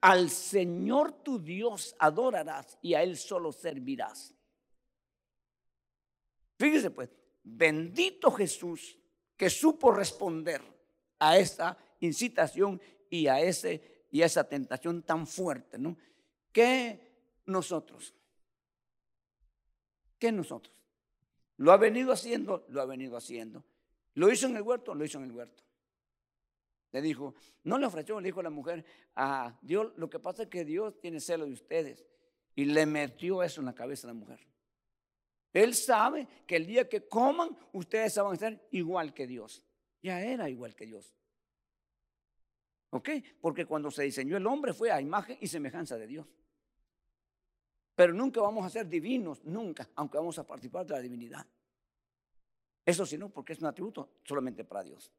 al 0.00 0.30
Señor 0.30 1.12
tu 1.22 1.38
Dios 1.38 1.94
adorarás 1.98 2.78
y 2.80 2.94
a 2.94 3.02
Él 3.02 3.16
solo 3.16 3.52
servirás. 3.52 4.34
Fíjese 6.58 6.90
pues, 6.90 7.10
bendito 7.42 8.30
Jesús 8.30 8.98
que 9.36 9.50
supo 9.50 9.90
responder 9.90 10.62
a 11.18 11.38
esa 11.38 11.76
incitación 12.00 12.80
y 13.10 13.26
a, 13.26 13.40
ese, 13.40 14.06
y 14.10 14.22
a 14.22 14.26
esa 14.26 14.48
tentación 14.48 15.02
tan 15.02 15.26
fuerte, 15.26 15.78
¿no? 15.78 15.96
Nosotros? 17.46 18.14
¿Qué 20.18 20.32
nosotros? 20.32 20.74
Lo 21.58 21.72
ha 21.72 21.76
venido 21.76 22.12
haciendo, 22.12 22.66
lo 22.68 22.82
ha 22.82 22.86
venido 22.86 23.16
haciendo. 23.16 23.64
Lo 24.14 24.30
hizo 24.30 24.46
en 24.46 24.56
el 24.56 24.62
huerto, 24.62 24.94
lo 24.94 25.04
hizo 25.04 25.18
en 25.18 25.24
el 25.24 25.32
huerto. 25.32 25.62
Le 26.92 27.02
dijo, 27.02 27.34
no 27.64 27.78
le 27.78 27.86
ofreció, 27.86 28.20
le 28.20 28.28
dijo 28.28 28.40
a 28.40 28.44
la 28.44 28.50
mujer, 28.50 28.84
a 29.14 29.58
Dios, 29.60 29.92
lo 29.96 30.08
que 30.08 30.18
pasa 30.18 30.44
es 30.44 30.48
que 30.48 30.64
Dios 30.64 30.98
tiene 31.00 31.20
celo 31.20 31.44
de 31.44 31.52
ustedes. 31.52 32.04
Y 32.54 32.64
le 32.64 32.86
metió 32.86 33.42
eso 33.42 33.60
en 33.60 33.66
la 33.66 33.74
cabeza 33.74 34.06
a 34.06 34.12
la 34.12 34.14
mujer. 34.14 34.40
Él 35.52 35.74
sabe 35.74 36.26
que 36.46 36.56
el 36.56 36.66
día 36.66 36.88
que 36.88 37.06
coman, 37.08 37.56
ustedes 37.72 38.16
van 38.16 38.32
a 38.32 38.36
ser 38.36 38.68
igual 38.70 39.12
que 39.12 39.26
Dios. 39.26 39.62
Ya 40.02 40.22
era 40.22 40.48
igual 40.48 40.74
que 40.74 40.86
Dios. 40.86 41.14
¿Ok? 42.90 43.10
Porque 43.40 43.66
cuando 43.66 43.90
se 43.90 44.04
diseñó 44.04 44.36
el 44.36 44.46
hombre 44.46 44.72
fue 44.72 44.90
a 44.90 45.00
imagen 45.00 45.36
y 45.40 45.48
semejanza 45.48 45.96
de 45.96 46.06
Dios. 46.06 46.26
Pero 47.96 48.12
nunca 48.12 48.42
vamos 48.42 48.64
a 48.64 48.70
ser 48.70 48.86
divinos, 48.86 49.42
nunca, 49.42 49.88
aunque 49.96 50.18
vamos 50.18 50.38
a 50.38 50.46
participar 50.46 50.86
de 50.86 50.94
la 50.94 51.00
divinidad. 51.00 51.46
Eso 52.84 53.04
sí, 53.04 53.16
no, 53.18 53.30
porque 53.30 53.54
es 53.54 53.58
un 53.58 53.66
atributo 53.66 54.10
solamente 54.22 54.64
para 54.64 54.84
Dios. 54.84 55.10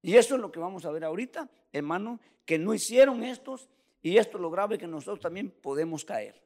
Y 0.00 0.16
eso 0.16 0.36
es 0.36 0.40
lo 0.40 0.52
que 0.52 0.60
vamos 0.60 0.84
a 0.84 0.90
ver 0.92 1.04
ahorita, 1.04 1.50
hermano, 1.72 2.20
que 2.46 2.58
no 2.58 2.72
hicieron 2.72 3.24
estos, 3.24 3.68
y 4.02 4.16
esto 4.16 4.36
es 4.38 4.42
lo 4.42 4.50
grave 4.50 4.78
que 4.78 4.86
nosotros 4.86 5.20
también 5.20 5.50
podemos 5.50 6.04
caer. 6.04 6.40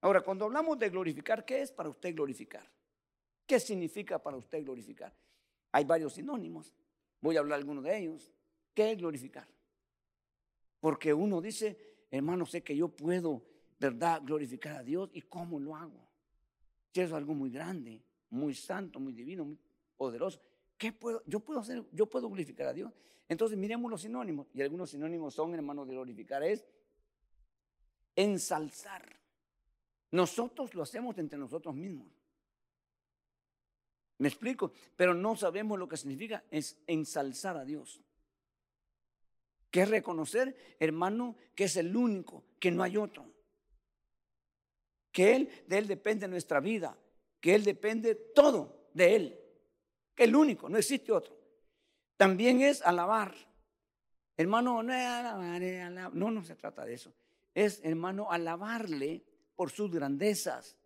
Ahora, 0.00 0.22
cuando 0.22 0.46
hablamos 0.46 0.78
de 0.78 0.88
glorificar, 0.88 1.44
¿qué 1.44 1.60
es 1.60 1.70
para 1.70 1.90
usted 1.90 2.14
glorificar? 2.14 2.66
¿Qué 3.46 3.60
significa 3.60 4.18
para 4.18 4.38
usted 4.38 4.64
glorificar? 4.64 5.14
Hay 5.72 5.84
varios 5.84 6.14
sinónimos. 6.14 6.74
Voy 7.20 7.36
a 7.36 7.40
hablar 7.40 7.58
algunos 7.58 7.84
de 7.84 7.98
ellos. 7.98 8.32
¿Qué 8.72 8.92
es 8.92 8.98
glorificar? 8.98 9.46
Porque 10.80 11.12
uno 11.12 11.40
dice, 11.40 11.89
hermano, 12.10 12.46
sé 12.46 12.62
que 12.62 12.76
yo 12.76 12.88
puedo, 12.88 13.42
¿verdad?, 13.78 14.22
glorificar 14.24 14.76
a 14.76 14.82
Dios. 14.82 15.10
¿Y 15.12 15.22
cómo 15.22 15.58
lo 15.60 15.76
hago? 15.76 16.08
Si 16.92 17.00
es 17.00 17.12
algo 17.12 17.34
muy 17.34 17.50
grande, 17.50 18.02
muy 18.30 18.54
santo, 18.54 18.98
muy 18.98 19.12
divino, 19.12 19.44
muy 19.44 19.58
poderoso. 19.96 20.40
¿Qué 20.76 20.92
puedo? 20.92 21.22
Yo 21.26 21.40
puedo 21.40 21.60
hacer, 21.60 21.84
yo 21.92 22.06
puedo 22.06 22.28
glorificar 22.28 22.68
a 22.68 22.72
Dios. 22.72 22.92
Entonces 23.28 23.56
miremos 23.56 23.90
los 23.90 24.02
sinónimos. 24.02 24.48
Y 24.52 24.62
algunos 24.62 24.90
sinónimos 24.90 25.34
son, 25.34 25.54
hermano, 25.54 25.86
de 25.86 25.92
glorificar 25.92 26.42
es 26.42 26.66
ensalzar. 28.16 29.20
Nosotros 30.10 30.74
lo 30.74 30.82
hacemos 30.82 31.16
entre 31.18 31.38
nosotros 31.38 31.74
mismos. 31.74 32.08
¿Me 34.18 34.28
explico? 34.28 34.72
Pero 34.96 35.14
no 35.14 35.36
sabemos 35.36 35.78
lo 35.78 35.88
que 35.88 35.96
significa 35.96 36.44
es 36.50 36.76
ensalzar 36.86 37.56
a 37.56 37.64
Dios 37.64 38.00
que 39.70 39.82
es 39.82 39.88
reconocer, 39.88 40.56
hermano, 40.78 41.36
que 41.54 41.64
es 41.64 41.76
el 41.76 41.94
único, 41.96 42.44
que 42.58 42.70
no 42.70 42.82
hay 42.82 42.96
otro. 42.96 43.26
Que 45.12 45.36
Él, 45.36 45.50
de 45.66 45.78
Él 45.78 45.86
depende 45.86 46.28
nuestra 46.28 46.60
vida, 46.60 46.96
que 47.40 47.54
Él 47.54 47.64
depende 47.64 48.14
todo 48.14 48.90
de 48.92 49.16
Él, 49.16 49.40
que 50.14 50.24
el 50.24 50.34
único, 50.34 50.68
no 50.68 50.78
existe 50.78 51.12
otro. 51.12 51.36
También 52.16 52.60
es 52.60 52.82
alabar. 52.82 53.34
Hermano, 54.36 54.82
no, 54.82 56.10
no, 56.12 56.30
no 56.30 56.44
se 56.44 56.56
trata 56.56 56.84
de 56.84 56.94
eso. 56.94 57.12
Es, 57.54 57.80
hermano, 57.84 58.30
alabarle 58.30 59.22
por 59.54 59.70
sus 59.70 59.90
grandezas, 59.90 60.76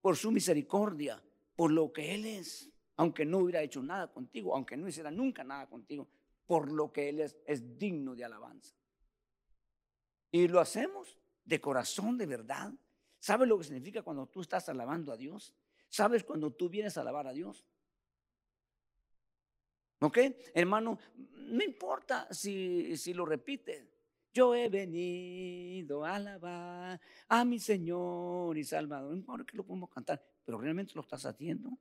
por 0.00 0.16
su 0.16 0.30
misericordia, 0.30 1.22
por 1.56 1.70
lo 1.70 1.92
que 1.92 2.14
Él 2.14 2.26
es, 2.26 2.70
aunque 2.96 3.24
no 3.24 3.38
hubiera 3.38 3.62
hecho 3.62 3.82
nada 3.82 4.12
contigo, 4.12 4.54
aunque 4.54 4.76
no 4.76 4.88
hiciera 4.88 5.10
nunca 5.10 5.42
nada 5.44 5.66
contigo 5.68 6.08
por 6.46 6.70
lo 6.70 6.92
que 6.92 7.08
Él 7.08 7.20
es, 7.20 7.36
es 7.46 7.78
digno 7.78 8.14
de 8.14 8.24
alabanza. 8.24 8.76
Y 10.30 10.48
lo 10.48 10.60
hacemos 10.60 11.18
de 11.44 11.60
corazón, 11.60 12.16
de 12.16 12.26
verdad. 12.26 12.72
¿Sabes 13.18 13.48
lo 13.48 13.58
que 13.58 13.64
significa 13.64 14.02
cuando 14.02 14.26
tú 14.26 14.40
estás 14.40 14.68
alabando 14.68 15.12
a 15.12 15.16
Dios? 15.16 15.54
¿Sabes 15.88 16.24
cuando 16.24 16.50
tú 16.52 16.68
vienes 16.68 16.96
a 16.96 17.02
alabar 17.02 17.26
a 17.26 17.32
Dios? 17.32 17.66
¿Ok? 20.00 20.18
Hermano, 20.54 20.98
no 21.14 21.62
importa 21.62 22.26
si, 22.32 22.96
si 22.96 23.14
lo 23.14 23.24
repites. 23.24 23.86
Yo 24.32 24.54
he 24.54 24.68
venido 24.70 26.04
a 26.04 26.16
alabar 26.16 27.00
a 27.28 27.44
mi 27.44 27.58
Señor 27.58 28.56
y 28.56 28.64
Salvador. 28.64 29.10
No 29.10 29.16
importa 29.16 29.52
lo 29.52 29.64
podemos 29.64 29.90
cantar, 29.90 30.24
pero 30.44 30.58
realmente 30.58 30.94
lo 30.94 31.02
estás 31.02 31.26
haciendo. 31.26 31.78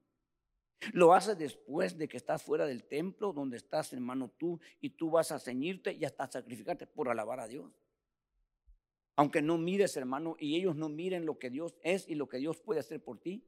Lo 0.93 1.13
haces 1.13 1.37
después 1.37 1.97
de 1.97 2.07
que 2.07 2.17
estás 2.17 2.41
fuera 2.41 2.65
del 2.65 2.83
templo, 2.83 3.33
donde 3.33 3.57
estás, 3.57 3.93
hermano, 3.93 4.31
tú, 4.37 4.59
y 4.79 4.89
tú 4.89 5.11
vas 5.11 5.31
a 5.31 5.39
ceñirte 5.39 5.93
y 5.93 6.05
hasta 6.05 6.29
sacrificarte 6.31 6.87
por 6.87 7.09
alabar 7.09 7.39
a 7.39 7.47
Dios. 7.47 7.71
Aunque 9.15 9.41
no 9.41 9.57
mires, 9.57 9.95
hermano, 9.97 10.35
y 10.39 10.55
ellos 10.55 10.75
no 10.75 10.89
miren 10.89 11.25
lo 11.25 11.37
que 11.37 11.49
Dios 11.49 11.75
es 11.83 12.07
y 12.09 12.15
lo 12.15 12.27
que 12.27 12.37
Dios 12.37 12.59
puede 12.59 12.79
hacer 12.79 13.03
por 13.03 13.19
ti. 13.19 13.43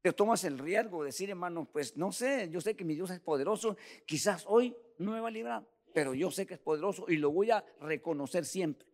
Te 0.00 0.12
tomas 0.12 0.44
el 0.44 0.58
riesgo 0.58 1.02
de 1.02 1.06
decir, 1.06 1.28
hermano, 1.28 1.66
pues 1.70 1.96
no 1.96 2.12
sé, 2.12 2.48
yo 2.50 2.60
sé 2.60 2.74
que 2.74 2.84
mi 2.84 2.94
Dios 2.94 3.10
es 3.10 3.20
poderoso, 3.20 3.76
quizás 4.06 4.44
hoy 4.46 4.74
no 4.96 5.12
me 5.12 5.20
va 5.20 5.28
a 5.28 5.32
librar, 5.32 5.68
pero 5.92 6.14
yo 6.14 6.30
sé 6.30 6.46
que 6.46 6.54
es 6.54 6.60
poderoso 6.60 7.04
y 7.08 7.16
lo 7.16 7.30
voy 7.30 7.50
a 7.50 7.64
reconocer 7.80 8.46
siempre. 8.46 8.86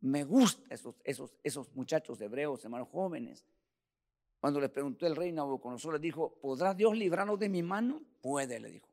Me 0.00 0.24
gustan 0.24 0.70
esos, 0.70 0.94
esos, 1.04 1.34
esos 1.42 1.74
muchachos 1.74 2.20
hebreos, 2.20 2.64
hermanos 2.64 2.88
jóvenes, 2.88 3.44
cuando 4.42 4.58
le 4.58 4.68
preguntó 4.68 5.06
el 5.06 5.14
rey 5.14 5.30
Nabucodonosor, 5.30 5.92
le 5.92 6.00
dijo, 6.00 6.34
¿podrá 6.40 6.74
Dios 6.74 6.98
librarnos 6.98 7.38
de 7.38 7.48
mi 7.48 7.62
mano? 7.62 8.02
Puede, 8.20 8.58
le 8.58 8.72
dijo. 8.72 8.88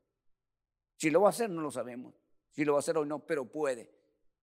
Si 0.96 1.10
lo 1.10 1.22
va 1.22 1.30
a 1.30 1.32
hacer, 1.32 1.50
no 1.50 1.64
lo 1.64 1.72
sabemos. 1.72 2.14
Si 2.52 2.64
lo 2.64 2.74
va 2.74 2.78
a 2.78 2.82
hacer 2.82 2.96
hoy, 3.00 3.08
no, 3.08 3.18
pero 3.26 3.46
puede. 3.46 3.90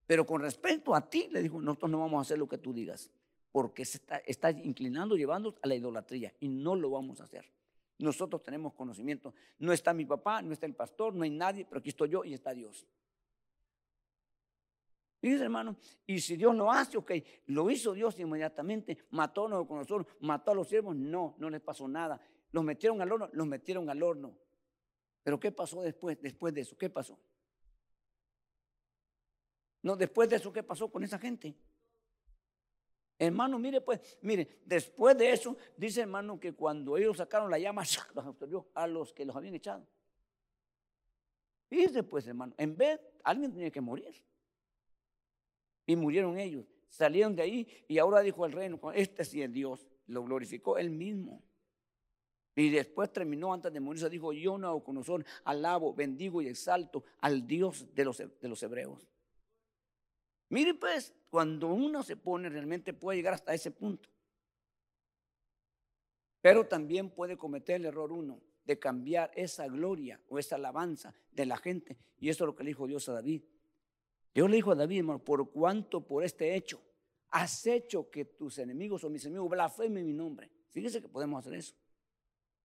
Pero 0.05 0.25
con 0.25 0.41
respecto 0.41 0.93
a 0.93 1.09
ti, 1.09 1.29
le 1.31 1.41
dijo, 1.41 1.61
nosotros 1.61 1.91
no 1.91 1.99
vamos 1.99 2.17
a 2.17 2.21
hacer 2.23 2.37
lo 2.37 2.49
que 2.49 2.57
tú 2.57 2.73
digas, 2.73 3.09
porque 3.53 3.85
se 3.85 4.01
está, 4.25 4.51
inclinando, 4.51 5.15
llevando 5.15 5.55
a 5.61 5.67
la 5.69 5.75
idolatría 5.75 6.33
y 6.41 6.49
no 6.49 6.75
lo 6.75 6.89
vamos 6.89 7.21
a 7.21 7.23
hacer. 7.23 7.45
Nosotros 7.99 8.43
tenemos 8.43 8.73
conocimiento. 8.73 9.33
No 9.59 9.71
está 9.71 9.93
mi 9.93 10.03
papá, 10.03 10.41
no 10.41 10.51
está 10.51 10.65
el 10.65 10.75
pastor, 10.75 11.15
no 11.15 11.23
hay 11.23 11.29
nadie, 11.29 11.63
pero 11.63 11.79
aquí 11.79 11.87
estoy 11.87 12.09
yo 12.09 12.25
y 12.25 12.33
está 12.33 12.53
Dios. 12.53 12.85
Fíjense, 15.19 15.43
hermano, 15.45 15.75
y 16.05 16.19
si 16.19 16.37
Dios 16.37 16.55
lo 16.55 16.71
hace, 16.71 16.97
ok, 16.97 17.11
lo 17.47 17.69
hizo 17.71 17.93
Dios 17.93 18.19
inmediatamente, 18.19 18.97
mató 19.09 19.47
a 19.47 19.49
nosotros, 19.49 20.05
mató 20.19 20.51
a 20.51 20.55
los 20.55 20.67
siervos, 20.67 20.95
no, 20.95 21.35
no 21.39 21.49
les 21.49 21.61
pasó 21.61 21.87
nada. 21.87 22.21
Los 22.51 22.63
metieron 22.63 23.01
al 23.01 23.11
horno, 23.11 23.29
los 23.33 23.47
metieron 23.47 23.89
al 23.89 24.03
horno. 24.03 24.37
Pero 25.23 25.39
¿qué 25.39 25.51
pasó 25.51 25.81
después, 25.81 26.21
después 26.21 26.53
de 26.53 26.61
eso? 26.61 26.77
¿Qué 26.77 26.89
pasó? 26.89 27.19
No, 29.81 29.95
después 29.95 30.29
de 30.29 30.35
eso, 30.35 30.53
¿qué 30.53 30.63
pasó 30.63 30.89
con 30.89 31.03
esa 31.03 31.17
gente? 31.17 31.55
Hermano, 33.19 33.57
mire 33.57 33.81
pues, 33.81 34.17
mire, 34.21 34.61
después 34.63 35.17
de 35.17 35.31
eso, 35.31 35.57
dice 35.75 36.01
hermano 36.01 36.39
que 36.39 36.53
cuando 36.53 36.95
ellos 36.97 37.17
sacaron 37.17 37.49
la 37.49 37.57
llama, 37.57 37.81
los 38.13 38.25
absorbió 38.25 38.69
a 38.75 38.85
los 38.85 39.13
que 39.13 39.25
los 39.25 39.35
habían 39.35 39.55
echado. 39.55 39.87
Fíjese 41.67 42.03
pues, 42.03 42.27
hermano, 42.27 42.53
en 42.57 42.77
vez, 42.77 42.99
alguien 43.23 43.51
tenía 43.51 43.71
que 43.71 43.81
morir. 43.81 44.26
Y 45.87 45.95
murieron 45.95 46.37
ellos. 46.37 46.67
Salieron 46.89 47.35
de 47.35 47.41
ahí 47.41 47.67
y 47.87 47.97
ahora 47.97 48.21
dijo 48.21 48.45
el 48.45 48.51
reino, 48.51 48.79
este 48.93 49.25
sí 49.25 49.41
es 49.41 49.51
Dios. 49.51 49.87
Lo 50.05 50.23
glorificó 50.23 50.77
él 50.77 50.91
mismo. 50.91 51.41
Y 52.55 52.69
después 52.69 53.11
terminó 53.11 53.53
antes 53.53 53.71
de 53.71 53.79
morirse, 53.79 54.09
dijo, 54.09 54.33
yo 54.33 54.57
no 54.57 54.67
Nabucodonosor, 54.67 55.23
alabo, 55.43 55.93
bendigo 55.93 56.41
y 56.41 56.47
exalto 56.47 57.03
al 57.19 57.45
Dios 57.47 57.87
de 57.93 58.03
los, 58.05 58.17
de 58.17 58.47
los 58.47 58.61
hebreos. 58.63 59.07
Mire 60.49 60.73
pues, 60.73 61.13
cuando 61.29 61.67
uno 61.67 62.03
se 62.03 62.17
pone 62.17 62.49
realmente 62.49 62.93
puede 62.93 63.17
llegar 63.17 63.33
hasta 63.33 63.53
ese 63.53 63.71
punto. 63.71 64.09
Pero 66.41 66.65
también 66.65 67.09
puede 67.09 67.37
cometer 67.37 67.75
el 67.77 67.85
error 67.85 68.11
uno 68.11 68.41
de 68.65 68.79
cambiar 68.79 69.31
esa 69.35 69.67
gloria 69.67 70.19
o 70.27 70.39
esa 70.39 70.55
alabanza 70.55 71.13
de 71.31 71.45
la 71.45 71.57
gente. 71.57 71.97
Y 72.19 72.29
eso 72.29 72.43
es 72.43 72.47
lo 72.47 72.55
que 72.55 72.63
le 72.63 72.71
dijo 72.71 72.87
Dios 72.87 73.07
a 73.07 73.13
David. 73.13 73.43
Dios 74.37 74.51
le 74.51 74.57
dijo 74.57 74.71
a 74.71 74.75
David, 74.75 74.99
hermano, 74.99 75.17
por 75.17 75.49
cuanto 75.49 76.05
por 76.05 76.23
este 76.23 76.53
hecho 76.53 76.79
has 77.29 77.65
hecho 77.65 78.07
que 78.11 78.23
tus 78.25 78.59
enemigos 78.59 79.03
o 79.03 79.09
mis 79.09 79.25
enemigos 79.25 79.49
blasfemen 79.49 80.05
mi 80.05 80.13
nombre. 80.13 80.51
Fíjese 80.69 81.01
que 81.01 81.09
podemos 81.09 81.39
hacer 81.39 81.57
eso. 81.57 81.73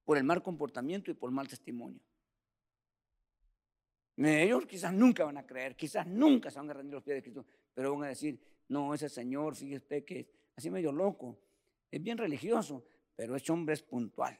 Por 0.04 0.18
el 0.18 0.24
mal 0.24 0.42
comportamiento 0.42 1.10
y 1.10 1.14
por 1.14 1.30
mal 1.30 1.48
testimonio. 1.48 1.98
Ellos 4.18 4.66
quizás 4.66 4.92
nunca 4.92 5.24
van 5.24 5.38
a 5.38 5.46
creer, 5.46 5.74
quizás 5.74 6.06
nunca 6.06 6.50
se 6.50 6.58
van 6.58 6.68
a 6.68 6.74
rendir 6.74 6.92
los 6.92 7.02
pies 7.02 7.16
de 7.16 7.22
Cristo, 7.22 7.46
pero 7.72 7.94
van 7.94 8.04
a 8.04 8.08
decir, 8.08 8.38
no, 8.68 8.92
ese 8.92 9.08
señor, 9.08 9.56
fíjese 9.56 10.04
que 10.04 10.20
es 10.20 10.26
así 10.56 10.70
medio 10.70 10.92
loco, 10.92 11.38
es 11.90 12.02
bien 12.02 12.18
religioso, 12.18 12.84
pero 13.16 13.34
ese 13.34 13.50
hombre 13.50 13.72
es 13.72 13.82
puntual. 13.82 14.38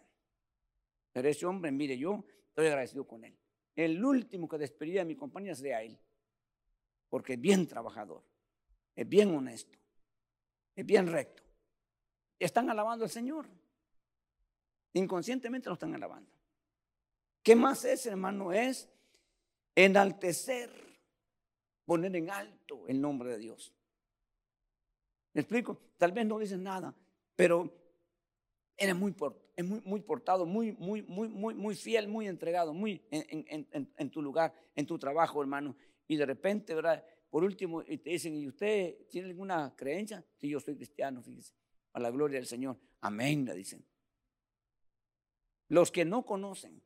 Pero 1.11 1.29
ese 1.31 1.47
hombre, 1.47 1.73
mire, 1.73 1.97
yo 1.97 2.27
estoy 2.49 2.67
agradecido 2.67 3.07
con 3.07 3.25
él. 3.25 3.35
El 3.75 4.05
último 4.05 4.47
que 4.47 4.59
despedía 4.59 5.01
a 5.01 5.07
mi 5.07 5.17
compañía 5.17 5.55
sería 5.55 5.83
él, 5.83 5.99
porque 7.13 7.35
es 7.35 7.41
bien 7.43 7.67
trabajador, 7.67 8.25
es 8.97 9.07
bien 9.07 9.35
honesto, 9.35 9.79
es 10.75 10.87
bien 10.87 11.07
recto. 11.07 11.43
Están 12.39 12.71
alabando 12.71 13.05
al 13.05 13.11
Señor. 13.11 13.47
Inconscientemente 14.95 15.69
lo 15.69 15.75
están 15.75 15.95
alabando. 15.95 16.33
¿Qué 17.43 17.55
más 17.55 17.85
es, 17.85 18.07
hermano? 18.07 18.51
Es 18.51 18.89
enaltecer, 19.75 20.73
poner 21.85 22.17
en 22.17 22.31
alto 22.31 22.89
el 22.89 22.99
nombre 22.99 23.33
de 23.33 23.39
Dios. 23.41 23.75
¿Me 25.35 25.43
explico? 25.43 25.83
Tal 25.99 26.13
vez 26.13 26.25
no 26.25 26.39
dicen 26.39 26.63
nada, 26.63 26.95
pero 27.37 27.71
eres 28.75 28.97
muy 28.97 29.13
portado, 30.01 30.47
muy, 30.47 30.73
muy, 30.73 31.03
muy, 31.03 31.29
muy, 31.29 31.55
muy 31.55 31.75
fiel, 31.75 32.09
muy 32.09 32.27
entregado, 32.27 32.73
muy 32.73 33.03
en, 33.11 34.11
tu 34.11 34.23
lugar, 34.23 34.55
en 34.75 34.87
tu 34.87 34.99
trabajo, 34.99 35.43
hermano. 35.43 35.77
Y 36.09 36.17
de 36.17 36.27
repente, 36.27 36.75
¿verdad? 36.75 37.05
Por 37.31 37.45
último, 37.45 37.83
te 37.83 38.11
dicen, 38.11 38.37
¿y 38.37 38.47
usted 38.47 39.07
tiene 39.09 39.29
alguna 39.29 39.75
creencia? 39.77 40.25
Sí, 40.37 40.49
yo 40.49 40.61
soy 40.61 40.77
cristiano, 40.77 41.23
fíjese, 41.23 41.55
a 41.93 42.01
la 42.01 42.11
gloria 42.11 42.39
del 42.39 42.47
Señor. 42.47 42.79
Amén, 43.01 43.45
le 43.45 43.55
dicen. 43.55 43.85
Los 45.69 45.91
que 45.91 46.05
no 46.05 46.25
conocen 46.25 46.83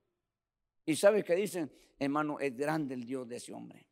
y 0.84 0.94
sabe 0.94 1.24
que 1.24 1.34
dicen, 1.34 1.72
hermano, 1.98 2.38
es 2.38 2.56
grande 2.56 2.94
el 2.94 3.04
Dios 3.04 3.26
de 3.26 3.36
ese 3.36 3.52
hombre. 3.52 3.86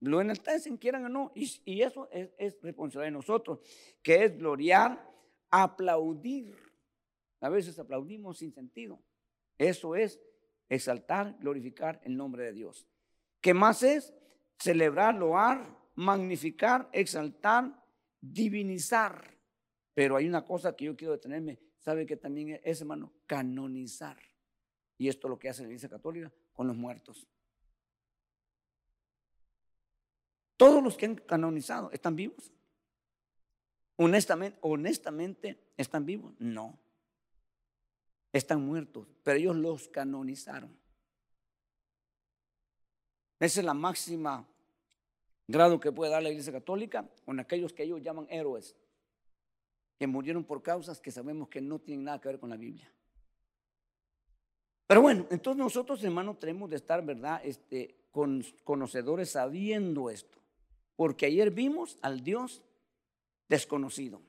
Lo 0.00 0.20
enaltecen, 0.20 0.76
quieran 0.76 1.04
o 1.04 1.08
no. 1.08 1.32
Y, 1.34 1.82
eso 1.82 2.08
es, 2.10 2.60
responsabilidad 2.62 3.12
de 3.12 3.18
nosotros, 3.18 3.60
que 4.02 4.24
es 4.24 4.38
gloriar, 4.38 5.12
aplaudir. 5.50 6.56
A 7.40 7.48
veces 7.48 7.78
aplaudimos 7.78 8.38
sin 8.38 8.52
sentido. 8.52 9.02
Eso 9.58 9.94
es 9.94 10.20
exaltar, 10.68 11.36
glorificar 11.40 12.00
el 12.04 12.16
nombre 12.16 12.44
de 12.44 12.52
Dios. 12.52 12.86
¿Qué 13.40 13.54
más 13.54 13.82
es? 13.82 14.12
Celebrar, 14.58 15.14
loar, 15.14 15.78
magnificar, 15.94 16.88
exaltar, 16.92 17.84
divinizar. 18.20 19.36
Pero 19.94 20.16
hay 20.16 20.28
una 20.28 20.44
cosa 20.44 20.76
que 20.76 20.86
yo 20.86 20.96
quiero 20.96 21.12
detenerme. 21.12 21.58
¿Sabe 21.78 22.06
que 22.06 22.16
también 22.16 22.60
es, 22.62 22.80
hermano? 22.80 23.12
Canonizar. 23.26 24.18
Y 24.96 25.08
esto 25.08 25.26
es 25.26 25.30
lo 25.30 25.38
que 25.38 25.48
hace 25.48 25.62
la 25.62 25.68
Iglesia 25.68 25.88
Católica 25.88 26.32
con 26.52 26.66
los 26.66 26.76
muertos. 26.76 27.26
Todos 30.56 30.82
los 30.82 30.96
que 30.96 31.06
han 31.06 31.14
canonizado 31.14 31.90
están 31.92 32.16
vivos. 32.16 32.52
Honestamente, 33.96 34.58
honestamente, 34.62 35.72
¿están 35.76 36.04
vivos? 36.04 36.34
No. 36.38 36.78
Están 38.32 38.62
muertos, 38.62 39.08
pero 39.22 39.38
ellos 39.38 39.56
los 39.56 39.88
canonizaron. 39.88 40.76
Esa 43.40 43.60
es 43.60 43.66
la 43.66 43.74
máxima 43.74 44.46
grado 45.46 45.80
que 45.80 45.92
puede 45.92 46.10
dar 46.10 46.22
la 46.22 46.30
Iglesia 46.30 46.52
Católica 46.52 47.08
con 47.24 47.40
aquellos 47.40 47.72
que 47.72 47.84
ellos 47.84 48.02
llaman 48.02 48.26
héroes, 48.30 48.76
que 49.98 50.06
murieron 50.06 50.44
por 50.44 50.62
causas 50.62 51.00
que 51.00 51.10
sabemos 51.10 51.48
que 51.48 51.60
no 51.60 51.78
tienen 51.78 52.04
nada 52.04 52.20
que 52.20 52.28
ver 52.28 52.38
con 52.38 52.50
la 52.50 52.56
Biblia. 52.56 52.90
Pero 54.86 55.02
bueno, 55.02 55.26
entonces 55.30 55.62
nosotros, 55.62 56.02
hermanos, 56.02 56.38
tenemos 56.38 56.70
de 56.70 56.76
estar, 56.76 57.04
¿verdad? 57.04 57.40
Este, 57.44 57.94
con, 58.10 58.42
conocedores 58.64 59.30
sabiendo 59.30 60.08
esto. 60.08 60.38
Porque 60.96 61.26
ayer 61.26 61.50
vimos 61.50 61.98
al 62.00 62.24
Dios 62.24 62.62
desconocido, 63.48 64.20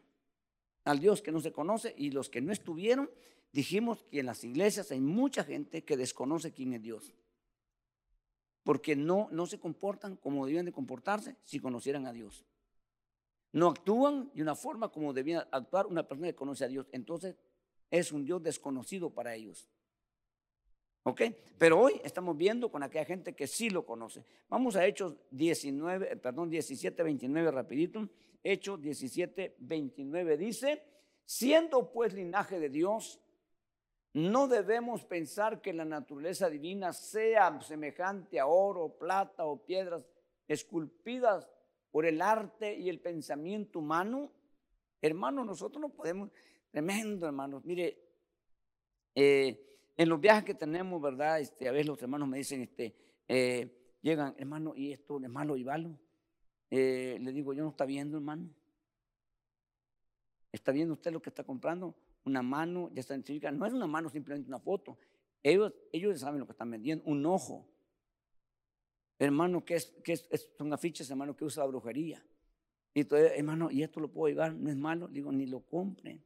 al 0.84 0.99
Dios 0.99 1.22
que 1.22 1.32
no 1.32 1.39
se 1.39 1.51
conoce 1.51 1.93
y 1.97 2.12
los 2.12 2.30
que 2.30 2.41
no 2.41 2.51
estuvieron, 2.51 3.10
dijimos 3.51 4.03
que 4.12 4.20
en 4.20 4.26
las 4.26 4.43
iglesias 4.43 4.91
hay 4.91 4.99
mucha 4.99 5.43
gente 5.43 5.84
que 5.84 5.97
desconoce 5.97 6.51
quién 6.51 6.74
es 6.74 6.82
Dios. 6.82 7.14
Porque 8.64 8.95
no, 8.95 9.30
no 9.32 9.45
se 9.45 9.60
comportan 9.60 10.16
como 10.18 10.45
debían 10.45 10.66
de 10.66 10.72
comportarse 10.72 11.36
si 11.43 11.60
conocieran 11.60 12.05
a 12.05 12.14
Dios. 12.14 12.45
No 13.51 13.68
actúan 13.68 14.32
de 14.34 14.41
una 14.41 14.55
forma 14.55 14.89
como 14.89 15.14
debía 15.14 15.47
actuar 15.51 15.88
una 15.88 16.07
persona 16.07 16.28
que 16.28 16.36
conoce 16.36 16.66
a 16.66 16.68
Dios. 16.68 16.88
Entonces 16.91 17.36
es 17.89 18.12
un 18.12 18.26
Dios 18.26 18.43
desconocido 18.43 19.10
para 19.10 19.34
ellos. 19.36 19.70
¿Ok? 21.03 21.22
Pero 21.57 21.80
hoy 21.80 21.99
estamos 22.03 22.38
viendo 22.38 22.70
con 22.70 22.84
aquella 22.84 23.05
gente 23.05 23.34
que 23.34 23.47
sí 23.47 23.70
lo 23.70 23.86
conoce. 23.86 24.24
Vamos 24.49 24.76
a 24.76 24.86
Hechos 24.86 25.16
19, 25.32 26.18
perdón, 26.18 26.49
17, 26.49 27.01
29 27.01 27.51
rapidito. 27.51 28.07
Hechos 28.43 28.80
17, 28.82 29.55
29 29.60 30.38
dice, 30.38 30.84
siendo 31.26 31.91
pues 31.91 32.14
linaje 32.14 32.60
de 32.60 32.70
Dios, 32.70 33.20
no 34.14 34.47
debemos 34.47 35.05
pensar 35.05 35.62
que 35.62 35.74
la 35.74 35.86
naturaleza 35.86 36.49
divina 36.49 36.93
sea 36.93 37.62
semejante 37.62 38.39
a 38.39 38.47
oro, 38.47 38.97
plata 38.97 39.45
o 39.45 39.64
piedras 39.64 40.03
esculpidas 40.47 41.47
por 41.91 42.05
el 42.05 42.22
arte 42.22 42.76
y 42.76 42.89
el 42.89 42.99
pensamiento 42.99 43.80
humano. 43.80 44.32
Hermano, 45.01 45.45
nosotros 45.45 45.82
no 45.82 45.89
podemos, 45.89 46.32
tremendo 46.72 47.28
hermanos, 47.28 47.64
mire, 47.64 47.97
eh, 49.16 49.66
en 49.95 50.10
los 50.10 50.20
viajes 50.20 50.43
que 50.43 50.53
tenemos, 50.53 51.01
¿verdad? 51.01 51.39
Este, 51.39 51.68
a 51.68 51.72
veces 51.72 51.88
los 51.88 52.01
hermanos 52.01 52.28
me 52.28 52.38
dicen, 52.38 52.62
este, 52.62 52.95
eh, 53.28 53.97
llegan, 54.01 54.34
hermano, 54.38 54.74
y 54.76 54.91
esto, 54.91 55.20
hermano, 55.22 55.55
y 55.55 55.66
Eh, 56.72 57.18
le 57.20 57.32
digo, 57.32 57.53
yo 57.53 57.64
no 57.64 57.70
está 57.70 57.86
viendo, 57.86 58.18
hermano. 58.18 58.49
¿Está 60.51 60.72
viendo 60.72 60.93
usted 60.93 61.12
lo 61.12 61.22
que 61.22 61.30
está 61.30 61.43
comprando? 61.43 61.95
Una 62.26 62.41
mano, 62.41 62.89
ya 62.93 63.01
está 63.01 63.15
significa, 63.15 63.51
no 63.51 63.65
es 63.65 63.74
una 63.74 63.88
mano 63.88 64.09
simplemente 64.09 64.47
una 64.47 64.59
foto. 64.59 64.97
Ellos, 65.41 65.74
ellos 65.91 66.20
saben 66.20 66.39
lo 66.39 66.45
que 66.45 66.51
están 66.51 66.70
vendiendo, 66.70 67.03
un 67.05 67.26
ojo. 67.26 67.67
Hermano, 69.17 69.63
que 69.65 69.76
es, 69.76 69.88
que 70.03 70.15
son 70.15 70.72
afiches, 70.74 71.09
hermano, 71.09 71.36
que 71.36 71.45
usa 71.45 71.63
la 71.63 71.70
brujería. 71.70 72.24
Y 72.93 73.01
entonces, 73.01 73.34
hermano, 73.36 73.70
¿y 73.72 73.84
esto 73.84 73.99
lo 73.99 74.09
puedo 74.09 74.34
llevar? 74.34 74.53
No 74.53 74.70
es 74.70 74.78
malo. 74.78 75.07
Digo, 75.07 75.32
ni 75.32 75.45
lo 75.45 75.61
compren. 75.61 76.24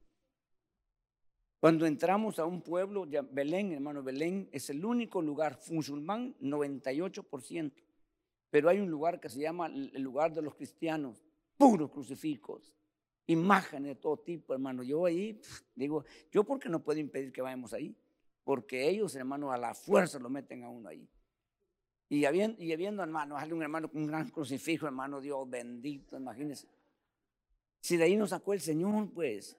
Cuando 1.59 1.85
entramos 1.85 2.39
a 2.39 2.45
un 2.45 2.61
pueblo, 2.61 3.07
Belén, 3.31 3.71
hermano, 3.71 4.03
Belén 4.03 4.49
es 4.51 4.69
el 4.69 4.83
único 4.83 5.21
lugar 5.21 5.57
musulmán, 5.69 6.35
98%. 6.41 7.71
Pero 8.49 8.69
hay 8.69 8.79
un 8.79 8.89
lugar 8.89 9.19
que 9.19 9.29
se 9.29 9.39
llama 9.39 9.67
el 9.67 10.01
lugar 10.01 10.33
de 10.33 10.41
los 10.41 10.55
cristianos, 10.55 11.23
puros 11.57 11.89
crucifijos. 11.89 12.75
Imágenes 13.27 13.95
de 13.95 14.01
todo 14.01 14.17
tipo, 14.17 14.53
hermano. 14.53 14.83
Yo 14.83 15.05
ahí 15.05 15.39
digo, 15.75 16.05
yo 16.31 16.43
porque 16.43 16.69
no 16.69 16.83
puedo 16.83 16.99
impedir 16.99 17.31
que 17.31 17.41
vayamos 17.41 17.73
ahí, 17.73 17.95
porque 18.43 18.89
ellos, 18.89 19.15
hermano, 19.15 19.51
a 19.51 19.57
la 19.57 19.73
fuerza 19.73 20.19
lo 20.19 20.29
meten 20.29 20.63
a 20.63 20.69
uno 20.69 20.89
ahí. 20.89 21.07
Y 22.09 22.25
habiendo, 22.25 23.01
hermano, 23.01 23.35
un 23.35 23.61
hermano 23.63 23.89
con 23.89 24.01
un 24.01 24.07
gran 24.07 24.29
crucifijo, 24.29 24.85
hermano, 24.85 25.19
Dios 25.19 25.49
bendito, 25.49 26.15
imagínense. 26.17 26.67
Si 27.79 27.97
de 27.97 28.03
ahí 28.03 28.15
nos 28.15 28.29
sacó 28.29 28.53
el 28.53 28.61
Señor, 28.61 29.11
pues. 29.13 29.57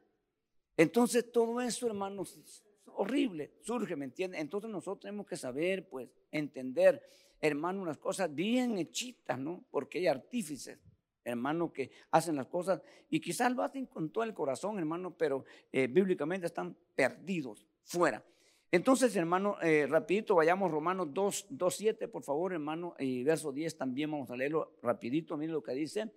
Entonces 0.76 1.32
todo 1.32 1.60
eso, 1.60 1.86
hermanos, 1.86 2.36
es 2.36 2.64
horrible, 2.86 3.54
surge, 3.62 3.96
¿me 3.96 4.04
entienden? 4.04 4.40
Entonces 4.40 4.70
nosotros 4.70 5.00
tenemos 5.00 5.26
que 5.26 5.36
saber, 5.36 5.88
pues, 5.88 6.08
entender, 6.30 7.02
hermano, 7.40 7.82
unas 7.82 7.98
cosas 7.98 8.32
bien 8.32 8.78
hechitas, 8.78 9.38
¿no? 9.38 9.64
Porque 9.70 9.98
hay 9.98 10.06
artífices, 10.06 10.78
hermano, 11.24 11.72
que 11.72 11.90
hacen 12.10 12.36
las 12.36 12.46
cosas 12.46 12.82
y 13.10 13.20
quizás 13.20 13.52
lo 13.52 13.62
hacen 13.62 13.86
con 13.86 14.10
todo 14.10 14.24
el 14.24 14.34
corazón, 14.34 14.78
hermano, 14.78 15.16
pero 15.16 15.44
eh, 15.72 15.86
bíblicamente 15.86 16.46
están 16.46 16.76
perdidos, 16.94 17.66
fuera. 17.82 18.22
Entonces, 18.70 19.14
hermano, 19.16 19.56
eh, 19.62 19.86
rapidito, 19.88 20.34
vayamos 20.34 20.70
Romanos 20.70 21.08
2, 21.12 21.46
2, 21.50 21.74
7, 21.74 22.08
por 22.08 22.22
favor, 22.22 22.52
hermano, 22.52 22.94
y 22.98 23.22
verso 23.22 23.52
10 23.52 23.76
también 23.76 24.10
vamos 24.10 24.30
a 24.30 24.36
leerlo 24.36 24.76
rapidito, 24.82 25.36
miren 25.36 25.54
lo 25.54 25.62
que 25.62 25.72
dice 25.72 26.10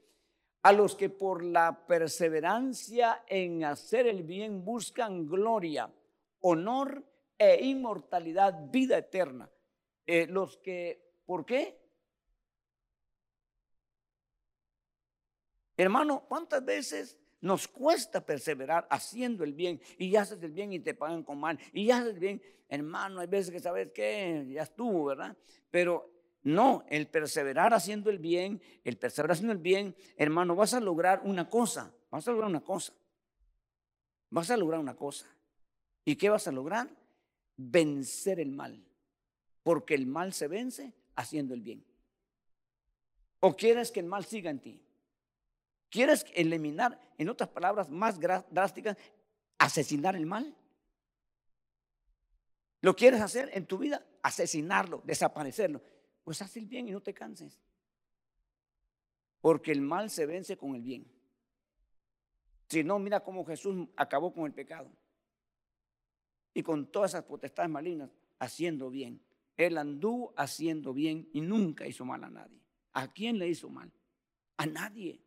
a 0.67 0.73
los 0.73 0.95
que 0.95 1.09
por 1.09 1.45
la 1.45 1.85
perseverancia 1.87 3.23
en 3.27 3.63
hacer 3.63 4.05
el 4.05 4.23
bien 4.23 4.65
buscan 4.65 5.25
gloria, 5.25 5.89
honor 6.41 7.05
e 7.37 7.65
inmortalidad, 7.65 8.69
vida 8.69 8.97
eterna. 8.97 9.49
Eh, 10.05 10.27
los 10.27 10.57
que, 10.57 11.21
¿por 11.25 11.45
qué? 11.45 11.79
Hermano, 15.77 16.25
¿cuántas 16.27 16.65
veces 16.65 17.17
nos 17.39 17.67
cuesta 17.67 18.25
perseverar 18.25 18.87
haciendo 18.89 19.43
el 19.43 19.53
bien 19.53 19.79
y 19.97 20.15
haces 20.15 20.41
el 20.41 20.51
bien 20.51 20.73
y 20.73 20.79
te 20.79 20.95
pagan 20.95 21.23
con 21.23 21.39
mal 21.39 21.59
y 21.71 21.91
haces 21.91 22.15
el 22.15 22.19
bien? 22.19 22.41
Hermano, 22.67 23.19
hay 23.21 23.27
veces 23.27 23.51
que 23.51 23.59
sabes 23.59 23.91
que 23.93 24.47
ya 24.49 24.63
estuvo, 24.63 25.05
¿verdad? 25.05 25.37
Pero 25.71 26.11
no, 26.43 26.83
el 26.89 27.07
perseverar 27.07 27.73
haciendo 27.73 28.09
el 28.09 28.19
bien, 28.19 28.61
el 28.83 28.97
perseverar 28.97 29.33
haciendo 29.33 29.53
el 29.53 29.59
bien, 29.59 29.95
hermano, 30.17 30.55
vas 30.55 30.73
a 30.73 30.79
lograr 30.79 31.21
una 31.23 31.49
cosa, 31.49 31.93
vas 32.09 32.27
a 32.27 32.31
lograr 32.31 32.49
una 32.49 32.63
cosa. 32.63 32.93
Vas 34.29 34.51
a 34.51 34.57
lograr 34.57 34.79
una 34.79 34.95
cosa. 34.95 35.25
¿Y 36.03 36.15
qué 36.15 36.29
vas 36.29 36.47
a 36.47 36.51
lograr? 36.51 36.89
Vencer 37.55 38.39
el 38.39 38.51
mal. 38.51 38.83
Porque 39.63 39.95
el 39.95 40.05
mal 40.05 40.33
se 40.33 40.47
vence 40.47 40.93
haciendo 41.15 41.53
el 41.53 41.61
bien. 41.61 41.85
¿O 43.39 43.55
quieres 43.55 43.91
que 43.91 43.99
el 43.99 44.05
mal 44.05 44.25
siga 44.25 44.49
en 44.49 44.59
ti? 44.59 44.86
¿Quieres 45.89 46.25
eliminar, 46.33 46.99
en 47.17 47.29
otras 47.29 47.49
palabras 47.49 47.89
más 47.89 48.19
drásticas, 48.19 48.97
asesinar 49.57 50.15
el 50.15 50.25
mal? 50.25 50.55
¿Lo 52.81 52.95
quieres 52.95 53.21
hacer 53.21 53.49
en 53.53 53.65
tu 53.65 53.77
vida? 53.77 54.05
Asesinarlo, 54.21 55.01
desaparecerlo 55.05 55.81
pues 56.27 56.41
haz 56.41 56.57
el 56.57 56.65
bien 56.65 56.89
y 56.89 56.91
no 56.91 56.99
te 56.99 57.13
canses. 57.13 57.57
Porque 59.39 59.71
el 59.71 59.79
mal 59.79 60.09
se 60.09 60.25
vence 60.25 60.57
con 60.57 60.75
el 60.75 60.81
bien. 60.81 61.09
Si 62.67 62.83
no, 62.83 62.99
mira 62.99 63.21
cómo 63.21 63.45
Jesús 63.45 63.87
acabó 63.95 64.33
con 64.33 64.45
el 64.45 64.53
pecado. 64.53 64.91
Y 66.53 66.63
con 66.63 66.91
todas 66.91 67.11
esas 67.11 67.23
potestades 67.23 67.71
malignas, 67.71 68.09
haciendo 68.39 68.89
bien. 68.89 69.21
Él 69.55 69.77
anduvo 69.77 70.33
haciendo 70.35 70.93
bien 70.93 71.29
y 71.31 71.39
nunca 71.39 71.87
hizo 71.87 72.03
mal 72.03 72.21
a 72.25 72.29
nadie. 72.29 72.59
¿A 72.91 73.07
quién 73.07 73.39
le 73.39 73.47
hizo 73.47 73.69
mal? 73.69 73.89
A 74.57 74.65
nadie. 74.65 75.21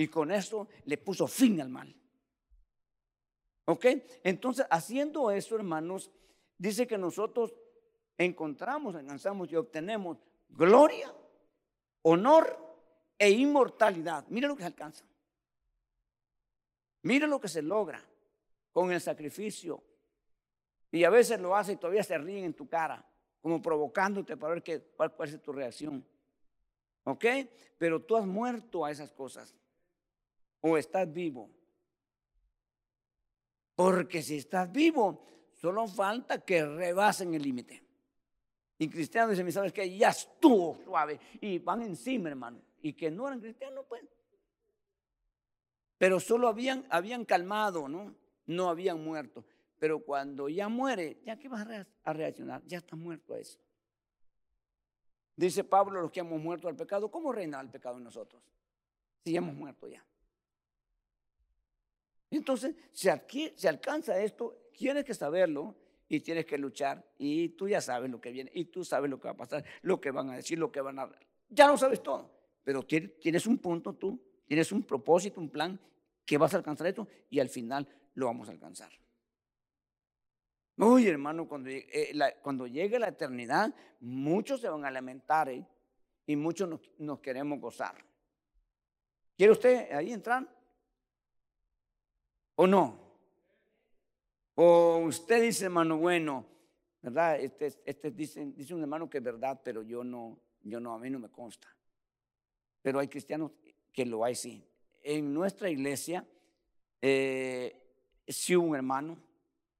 Y 0.00 0.08
con 0.08 0.30
eso 0.30 0.66
le 0.86 0.96
puso 0.96 1.26
fin 1.26 1.60
al 1.60 1.68
mal. 1.68 1.94
¿Ok? 3.66 3.84
Entonces, 4.24 4.64
haciendo 4.70 5.30
eso, 5.30 5.56
hermanos, 5.56 6.10
dice 6.56 6.86
que 6.86 6.96
nosotros 6.96 7.54
encontramos, 8.16 8.94
alcanzamos 8.94 9.52
y 9.52 9.56
obtenemos 9.56 10.16
gloria, 10.48 11.14
honor 12.00 12.56
e 13.18 13.28
inmortalidad. 13.28 14.24
Mira 14.28 14.48
lo 14.48 14.56
que 14.56 14.62
se 14.62 14.68
alcanza. 14.68 15.04
Mira 17.02 17.26
lo 17.26 17.38
que 17.38 17.48
se 17.48 17.60
logra 17.60 18.02
con 18.72 18.90
el 18.92 19.02
sacrificio. 19.02 19.84
Y 20.92 21.04
a 21.04 21.10
veces 21.10 21.38
lo 21.42 21.54
hace 21.54 21.72
y 21.72 21.76
todavía 21.76 22.04
se 22.04 22.16
ríen 22.16 22.44
en 22.46 22.54
tu 22.54 22.66
cara, 22.66 23.06
como 23.42 23.60
provocándote 23.60 24.38
para 24.38 24.54
ver 24.54 24.62
qué, 24.62 24.80
cuál 24.96 25.14
puede 25.14 25.32
ser 25.32 25.40
tu 25.40 25.52
reacción. 25.52 26.02
¿Ok? 27.04 27.26
Pero 27.76 28.02
tú 28.02 28.16
has 28.16 28.24
muerto 28.24 28.82
a 28.86 28.90
esas 28.90 29.12
cosas. 29.12 29.59
O 30.60 30.76
estás 30.76 31.10
vivo. 31.12 31.50
Porque 33.74 34.22
si 34.22 34.36
estás 34.36 34.70
vivo, 34.70 35.24
solo 35.54 35.86
falta 35.88 36.44
que 36.44 36.64
rebasen 36.64 37.34
el 37.34 37.42
límite. 37.42 37.82
Y 38.78 38.88
cristianos 38.88 39.30
dicen, 39.30 39.52
¿sabes 39.52 39.72
qué? 39.72 39.96
Ya 39.96 40.08
estuvo 40.08 40.74
suave. 40.84 41.20
Y 41.40 41.58
van 41.58 41.82
encima, 41.82 42.30
hermano. 42.30 42.60
Y 42.82 42.94
que 42.94 43.10
no 43.10 43.26
eran 43.26 43.40
cristianos, 43.40 43.84
pues. 43.88 44.02
Pero 45.98 46.18
solo 46.18 46.48
habían, 46.48 46.86
habían 46.88 47.26
calmado, 47.26 47.88
¿no? 47.88 48.14
No 48.46 48.70
habían 48.70 49.04
muerto. 49.04 49.44
Pero 49.78 50.00
cuando 50.02 50.48
ya 50.48 50.68
muere, 50.68 51.20
¿ya 51.24 51.38
qué 51.38 51.48
vas 51.48 51.66
a 52.04 52.12
reaccionar? 52.12 52.62
Ya 52.66 52.78
está 52.78 52.96
muerto 52.96 53.34
a 53.34 53.38
eso. 53.38 53.58
Dice 55.36 55.64
Pablo, 55.64 56.02
los 56.02 56.10
que 56.10 56.20
hemos 56.20 56.40
muerto 56.40 56.68
al 56.68 56.76
pecado, 56.76 57.10
¿cómo 57.10 57.32
reina 57.32 57.60
el 57.60 57.70
pecado 57.70 57.96
en 57.96 58.04
nosotros? 58.04 58.42
Si 59.24 59.34
hemos 59.34 59.54
muerto 59.54 59.88
ya. 59.88 60.04
Entonces, 62.30 62.74
si, 62.92 63.08
se 63.56 63.68
alcanza 63.68 64.20
esto, 64.20 64.70
tienes 64.72 65.04
que 65.04 65.14
saberlo 65.14 65.74
y 66.08 66.20
tienes 66.20 66.46
que 66.46 66.58
luchar 66.58 67.04
y 67.18 67.50
tú 67.50 67.68
ya 67.68 67.80
sabes 67.80 68.10
lo 68.10 68.20
que 68.20 68.30
viene 68.30 68.50
y 68.54 68.66
tú 68.66 68.84
sabes 68.84 69.10
lo 69.10 69.20
que 69.20 69.28
va 69.28 69.32
a 69.32 69.36
pasar, 69.36 69.64
lo 69.82 70.00
que 70.00 70.10
van 70.10 70.30
a 70.30 70.36
decir, 70.36 70.58
lo 70.58 70.70
que 70.70 70.80
van 70.80 70.98
a... 70.98 71.10
Ya 71.48 71.66
lo 71.66 71.76
sabes 71.76 72.02
todo, 72.02 72.30
pero 72.62 72.82
tienes 72.84 73.46
un 73.46 73.58
punto 73.58 73.94
tú, 73.94 74.20
tienes 74.46 74.70
un 74.72 74.84
propósito, 74.84 75.40
un 75.40 75.50
plan 75.50 75.78
que 76.24 76.38
vas 76.38 76.54
a 76.54 76.58
alcanzar 76.58 76.86
esto 76.86 77.08
y 77.28 77.40
al 77.40 77.48
final 77.48 77.88
lo 78.14 78.26
vamos 78.26 78.48
a 78.48 78.52
alcanzar. 78.52 78.90
Uy, 80.76 81.08
hermano, 81.08 81.46
cuando, 81.46 81.68
eh, 81.70 82.12
cuando 82.42 82.66
llegue 82.66 82.98
la 82.98 83.08
eternidad, 83.08 83.74
muchos 84.00 84.60
se 84.60 84.68
van 84.68 84.84
a 84.84 84.90
lamentar 84.90 85.48
¿eh? 85.50 85.66
y 86.26 86.36
muchos 86.36 86.80
nos 86.98 87.20
queremos 87.20 87.60
gozar. 87.60 87.96
¿Quiere 89.36 89.52
usted 89.52 89.92
ahí 89.92 90.12
entrar? 90.12 90.48
¿O 92.62 92.66
no? 92.66 92.94
O 94.54 94.98
usted 95.06 95.40
dice, 95.40 95.64
hermano, 95.64 95.96
bueno, 95.96 96.44
¿verdad? 97.00 97.40
Este, 97.40 97.72
este 97.86 98.10
dice, 98.10 98.44
dice 98.54 98.74
un 98.74 98.82
hermano 98.82 99.08
que 99.08 99.16
es 99.16 99.24
verdad, 99.24 99.58
pero 99.64 99.82
yo 99.82 100.04
no, 100.04 100.38
yo 100.62 100.78
no, 100.78 100.92
a 100.92 100.98
mí 100.98 101.08
no 101.08 101.18
me 101.18 101.30
consta. 101.30 101.74
Pero 102.82 102.98
hay 102.98 103.08
cristianos 103.08 103.52
que 103.90 104.04
lo 104.04 104.22
hay, 104.22 104.34
sí. 104.34 104.62
En 105.02 105.32
nuestra 105.32 105.70
iglesia, 105.70 106.28
eh, 107.00 107.82
sí 108.28 108.54
un 108.54 108.76
hermano 108.76 109.16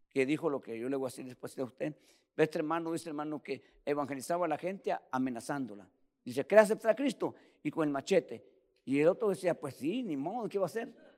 que 0.09 0.25
dijo 0.25 0.49
lo 0.49 0.63
que 0.63 0.79
yo 0.79 0.89
le 0.89 0.97
voy 0.97 1.09
a 1.09 1.11
decir 1.11 1.27
después 1.27 1.55
de 1.55 1.65
usted. 1.65 1.95
Este 2.35 2.59
hermano 2.61 2.93
dice, 2.93 3.11
hermano, 3.11 3.43
que 3.43 3.63
evangelizaba 3.85 4.47
a 4.47 4.49
la 4.49 4.57
gente 4.57 4.97
amenazándola. 5.11 5.87
Dice, 6.25 6.47
¿quiere 6.47 6.63
aceptar 6.63 6.93
a 6.93 6.97
Cristo? 6.97 7.35
Y 7.63 7.71
con 7.71 7.87
el 7.87 7.93
machete. 7.93 8.43
Y 8.87 9.01
el 9.01 9.09
otro 9.09 9.29
decía, 9.29 9.53
pues 9.53 9.75
sí, 9.75 10.03
ni 10.03 10.17
modo, 10.17 10.49
¿qué 10.49 10.59
va 10.59 10.65
a 10.65 10.73
hacer? 10.73 11.10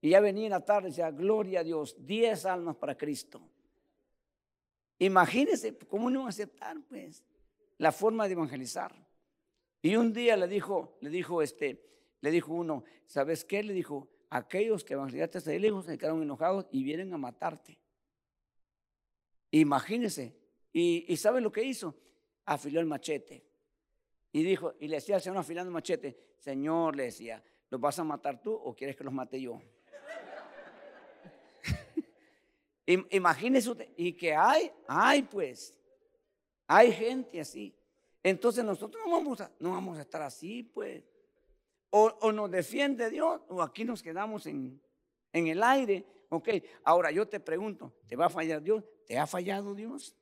Y 0.00 0.10
ya 0.10 0.20
venía 0.20 0.44
en 0.46 0.50
la 0.50 0.64
tarde 0.64 0.88
y 0.88 0.90
decía, 0.90 1.10
gloria 1.10 1.60
a 1.60 1.64
Dios, 1.64 1.96
diez 1.98 2.44
almas 2.44 2.76
para 2.76 2.96
Cristo. 2.96 3.40
Imagínense 4.98 5.76
cómo 5.78 6.10
no 6.10 6.26
aceptar, 6.26 6.76
pues, 6.88 7.24
la 7.78 7.92
forma 7.92 8.26
de 8.26 8.32
evangelizar. 8.32 8.94
Y 9.82 9.96
un 9.96 10.12
día 10.12 10.36
le 10.36 10.48
dijo, 10.48 10.96
le 11.00 11.10
dijo 11.10 11.42
este, 11.42 11.82
le 12.20 12.30
dijo 12.30 12.52
uno, 12.52 12.84
¿sabes 13.06 13.44
qué? 13.44 13.62
Le 13.62 13.72
dijo, 13.72 14.08
aquellos 14.30 14.84
que 14.84 14.94
evangelizaste 14.94 15.54
a 15.54 15.58
lejos 15.58 15.84
se 15.84 15.98
quedaron 15.98 16.22
enojados 16.22 16.66
y 16.70 16.82
vienen 16.82 17.12
a 17.12 17.18
matarte. 17.18 17.78
Imagínense. 19.50 20.36
Y, 20.72 21.04
y 21.08 21.16
¿sabe 21.16 21.40
lo 21.40 21.52
que 21.52 21.62
hizo? 21.62 21.94
Afiló 22.44 22.80
el 22.80 22.86
machete. 22.86 23.44
Y 24.32 24.42
dijo, 24.42 24.74
y 24.80 24.88
le 24.88 24.96
decía 24.96 25.14
al 25.14 25.22
Señor 25.22 25.38
afilando 25.38 25.68
el 25.68 25.74
machete, 25.74 26.34
Señor, 26.38 26.96
le 26.96 27.04
decía, 27.04 27.42
¿los 27.70 27.80
vas 27.80 27.98
a 27.98 28.04
matar 28.04 28.42
tú 28.42 28.52
o 28.52 28.74
quieres 28.74 28.96
que 28.96 29.04
los 29.04 29.12
mate 29.12 29.40
yo? 29.40 29.60
Imagínese 32.86 33.70
usted, 33.70 33.88
y 33.96 34.12
que 34.12 34.34
hay, 34.34 34.70
hay 34.86 35.22
pues, 35.22 35.76
hay 36.68 36.92
gente 36.92 37.40
así. 37.40 37.74
Entonces 38.22 38.64
nosotros 38.64 39.02
no 39.04 39.12
vamos 39.12 39.40
a, 39.40 39.50
no 39.58 39.72
vamos 39.72 39.98
a 39.98 40.02
estar 40.02 40.22
así, 40.22 40.62
pues. 40.62 41.04
O, 41.90 42.30
nos 42.32 42.50
defiende 42.50 43.08
Dios, 43.08 43.40
o 43.48 43.62
aquí 43.62 43.84
nos 43.84 44.02
quedamos 44.02 44.46
en, 44.46 44.80
en 45.32 45.46
el 45.46 45.62
aire. 45.62 46.04
Ok, 46.28 46.48
ahora 46.84 47.10
yo 47.10 47.26
te 47.26 47.40
pregunto, 47.40 47.94
¿te 48.06 48.16
va 48.16 48.26
a 48.26 48.30
fallar 48.30 48.62
Dios? 48.62 48.84
¿Te 49.06 49.18
ha 49.18 49.26
fallado 49.26 49.74
Dios? 49.74 50.16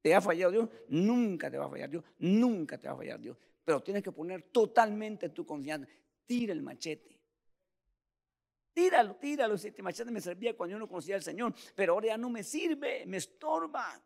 ¿Te 0.00 0.14
ha 0.14 0.20
fallado 0.20 0.52
Dios? 0.52 0.68
Nunca 0.88 1.50
te 1.50 1.58
va 1.58 1.66
a 1.66 1.70
fallar 1.70 1.90
Dios, 1.90 2.04
nunca 2.18 2.78
te 2.78 2.86
va 2.86 2.94
a 2.94 2.96
fallar 2.98 3.20
Dios. 3.20 3.36
Pero 3.64 3.82
tienes 3.82 4.02
que 4.02 4.12
poner 4.12 4.42
totalmente 4.52 5.30
tu 5.30 5.44
confianza. 5.44 5.88
tira 6.26 6.52
el 6.52 6.62
machete. 6.62 7.17
Tíralo, 8.78 9.16
tíralo. 9.16 9.54
Este 9.56 9.82
machete 9.82 10.08
me 10.12 10.20
servía 10.20 10.56
cuando 10.56 10.74
yo 10.74 10.78
no 10.78 10.86
conocía 10.86 11.16
al 11.16 11.22
Señor, 11.24 11.52
pero 11.74 11.94
ahora 11.94 12.06
ya 12.06 12.16
no 12.16 12.30
me 12.30 12.44
sirve, 12.44 13.04
me 13.06 13.16
estorba. 13.16 14.00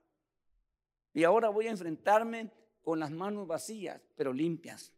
Y 1.13 1.25
ahora 1.25 1.51
voy 1.51 1.67
a 1.67 1.73
enfrentarme 1.73 2.51
con 2.81 2.99
las 2.99 3.11
manos 3.11 3.47
vacías, 3.47 4.01
pero 4.17 4.33
limpias. 4.33 4.91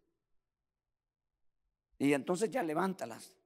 Y 1.99 2.13
entonces 2.13 2.53
ya 2.53 2.63
levántalas. 2.63 3.37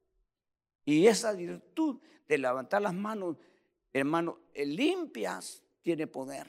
Y 0.84 1.06
esa 1.06 1.32
virtud 1.32 1.98
de 2.26 2.36
levantar 2.36 2.82
las 2.82 2.92
manos, 2.92 3.38
hermano, 3.94 4.38
limpias, 4.54 5.64
tiene 5.80 6.06
poder. 6.08 6.46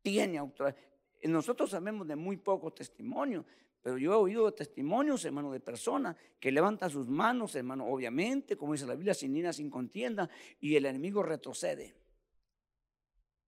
Tiene 0.00 0.38
autoridad. 0.38 0.78
Nosotros 1.24 1.68
sabemos 1.68 2.06
de 2.06 2.16
muy 2.16 2.38
pocos 2.38 2.74
testimonios, 2.74 3.44
pero 3.82 3.98
yo 3.98 4.12
he 4.12 4.16
oído 4.16 4.54
testimonios, 4.54 5.24
hermano, 5.24 5.50
de 5.50 5.58
personas 5.58 6.16
que 6.38 6.52
levantan 6.52 6.88
sus 6.88 7.08
manos, 7.08 7.54
hermano, 7.56 7.86
obviamente, 7.86 8.56
como 8.56 8.72
dice 8.72 8.86
la 8.86 8.94
Biblia, 8.94 9.12
sin 9.12 9.36
ira, 9.36 9.52
sin 9.52 9.68
contienda, 9.68 10.30
y 10.60 10.76
el 10.76 10.86
enemigo 10.86 11.22
retrocede. 11.22 11.92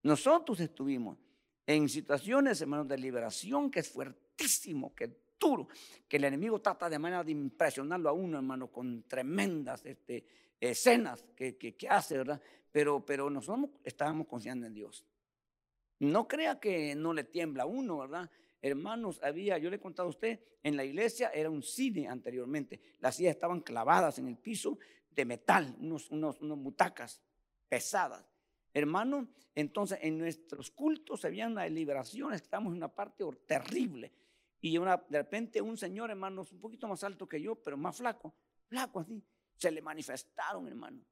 Nosotros 0.03 0.59
estuvimos 0.59 1.17
en 1.65 1.87
situaciones, 1.87 2.61
hermano, 2.61 2.83
de 2.83 2.97
liberación 2.97 3.71
que 3.71 3.79
es 3.79 3.89
fuertísimo, 3.89 4.93
que 4.93 5.23
duro, 5.39 5.69
que 6.07 6.17
el 6.17 6.25
enemigo 6.25 6.59
trata 6.59 6.89
de 6.89 6.99
manera 6.99 7.23
de 7.23 7.31
impresionarlo 7.31 8.09
a 8.09 8.13
uno, 8.13 8.37
hermano, 8.37 8.67
con 8.67 9.03
tremendas 9.03 9.85
este, 9.85 10.25
escenas 10.59 11.23
que, 11.35 11.57
que, 11.57 11.87
hace, 11.89 12.17
¿verdad? 12.17 12.41
Pero, 12.71 13.05
pero 13.05 13.29
nosotros 13.29 13.69
estábamos 13.83 14.27
confiando 14.27 14.67
en 14.67 14.73
Dios. 14.73 15.05
No 15.99 16.27
crea 16.27 16.59
que 16.59 16.93
no 16.93 17.13
le 17.13 17.23
tiembla 17.23 17.63
a 17.63 17.67
uno, 17.67 17.99
¿verdad? 17.99 18.29
Hermanos, 18.65 19.19
había, 19.21 19.59
yo 19.59 19.69
le 19.69 19.75
he 19.75 19.79
contado 19.79 20.07
a 20.07 20.09
usted, 20.09 20.39
en 20.63 20.75
la 20.75 20.83
iglesia 20.83 21.29
era 21.31 21.51
un 21.51 21.61
cine 21.61 22.07
anteriormente. 22.07 22.81
Las 22.99 23.15
sillas 23.15 23.35
estaban 23.35 23.61
clavadas 23.61 24.17
en 24.17 24.27
el 24.27 24.37
piso 24.37 24.79
de 25.11 25.23
metal, 25.23 25.75
unos, 25.79 26.09
unos, 26.09 26.41
unos 26.41 26.57
butacas 26.57 27.21
pesadas. 27.69 28.25
Hermano, 28.73 29.27
entonces 29.53 29.99
en 30.01 30.17
nuestros 30.17 30.71
cultos 30.71 31.23
había 31.25 31.45
una 31.45 31.67
liberación, 31.67 32.33
estábamos 32.33 32.71
en 32.71 32.77
una 32.77 32.87
parte 32.87 33.23
terrible. 33.45 34.11
Y 34.61 34.75
de 34.79 34.97
repente 35.11 35.61
un 35.61 35.77
señor, 35.77 36.09
hermanos, 36.09 36.51
un 36.51 36.59
poquito 36.59 36.87
más 36.87 37.03
alto 37.03 37.29
que 37.29 37.39
yo, 37.39 37.53
pero 37.53 37.77
más 37.77 37.97
flaco, 37.97 38.33
flaco 38.65 38.99
así, 38.99 39.21
se 39.57 39.69
le 39.69 39.83
manifestaron, 39.83 40.67
hermano. 40.67 41.05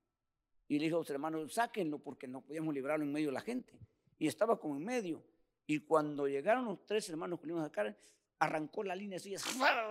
Y 0.67 0.79
le 0.79 0.85
dijo 0.85 0.97
a 0.97 0.99
los 1.01 1.09
hermanos, 1.11 1.53
sáquenlo 1.53 1.99
porque 1.99 2.27
no 2.27 2.41
podíamos 2.41 2.73
librarlo 2.73 3.05
en 3.05 3.13
medio 3.13 3.27
de 3.27 3.33
la 3.33 3.41
gente. 3.41 3.77
Y 4.17 4.25
estaba 4.25 4.59
como 4.59 4.75
en 4.75 4.83
medio. 4.83 5.23
Y 5.65 5.79
cuando 5.79 6.27
llegaron 6.27 6.65
los 6.65 6.85
tres 6.85 7.09
hermanos 7.09 7.39
que 7.39 7.51
a 7.51 7.63
sacar, 7.63 7.97
arrancó 8.39 8.83
la 8.83 8.95
línea 8.95 9.17
así, 9.17 9.33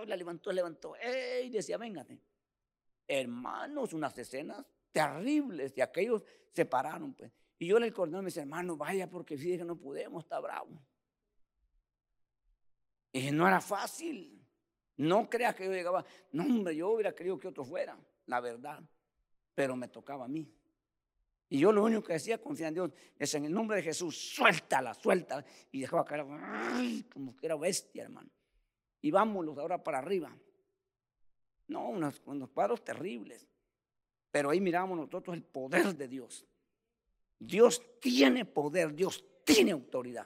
la 0.05 0.15
levantó, 0.15 0.51
levantó, 0.51 0.95
y 1.43 1.49
decía, 1.49 1.77
véngate. 1.77 2.19
Hermanos, 3.07 3.93
unas 3.93 4.17
escenas 4.17 4.65
terribles, 4.91 5.73
y 5.75 5.81
aquellos 5.81 6.23
se 6.51 6.65
pararon, 6.65 7.13
pues. 7.13 7.31
Y 7.57 7.67
yo 7.67 7.79
le 7.79 7.91
coordinador 7.91 8.23
me 8.23 8.27
dice, 8.27 8.41
hermano, 8.41 8.77
vaya, 8.77 9.09
porque 9.09 9.37
si 9.37 9.57
que 9.57 9.63
no 9.63 9.77
podemos, 9.77 10.23
está 10.23 10.39
bravo. 10.39 10.79
Y 13.11 13.31
no 13.31 13.47
era 13.47 13.61
fácil. 13.61 14.43
No 14.97 15.29
creas 15.29 15.55
que 15.55 15.65
yo 15.65 15.71
llegaba. 15.71 16.05
No, 16.31 16.43
hombre, 16.43 16.75
yo 16.75 16.89
hubiera 16.89 17.13
querido 17.13 17.37
que 17.37 17.47
otro 17.47 17.63
fuera, 17.63 17.97
la 18.25 18.39
verdad. 18.41 18.83
Pero 19.55 19.75
me 19.75 19.87
tocaba 19.87 20.25
a 20.25 20.27
mí. 20.27 20.51
Y 21.53 21.59
yo 21.59 21.71
lo 21.71 21.83
único 21.83 22.01
que 22.01 22.13
decía, 22.13 22.39
confía 22.39 22.69
en 22.69 22.73
Dios, 22.73 22.91
es 23.19 23.31
en 23.35 23.45
el 23.45 23.53
nombre 23.53 23.77
de 23.77 23.83
Jesús, 23.83 24.17
suéltala, 24.17 24.95
suéltala. 24.95 25.45
Y 25.71 25.81
dejaba 25.81 26.03
caer 26.03 26.25
como 27.13 27.37
que 27.37 27.45
era 27.45 27.55
bestia, 27.55 28.01
hermano. 28.01 28.27
Y 29.01 29.11
vámonos 29.11 29.55
ahora 29.59 29.77
para 29.83 29.99
arriba. 29.99 30.35
No, 31.67 31.89
unos, 31.89 32.23
unos 32.25 32.49
cuadros 32.49 32.83
terribles. 32.83 33.45
Pero 34.31 34.49
ahí 34.49 34.59
miramos 34.59 34.97
nosotros 34.97 35.35
el 35.35 35.43
poder 35.43 35.95
de 35.95 36.07
Dios. 36.07 36.43
Dios 37.37 37.83
tiene 38.01 38.45
poder, 38.45 38.95
Dios 38.95 39.23
tiene 39.43 39.73
autoridad. 39.73 40.25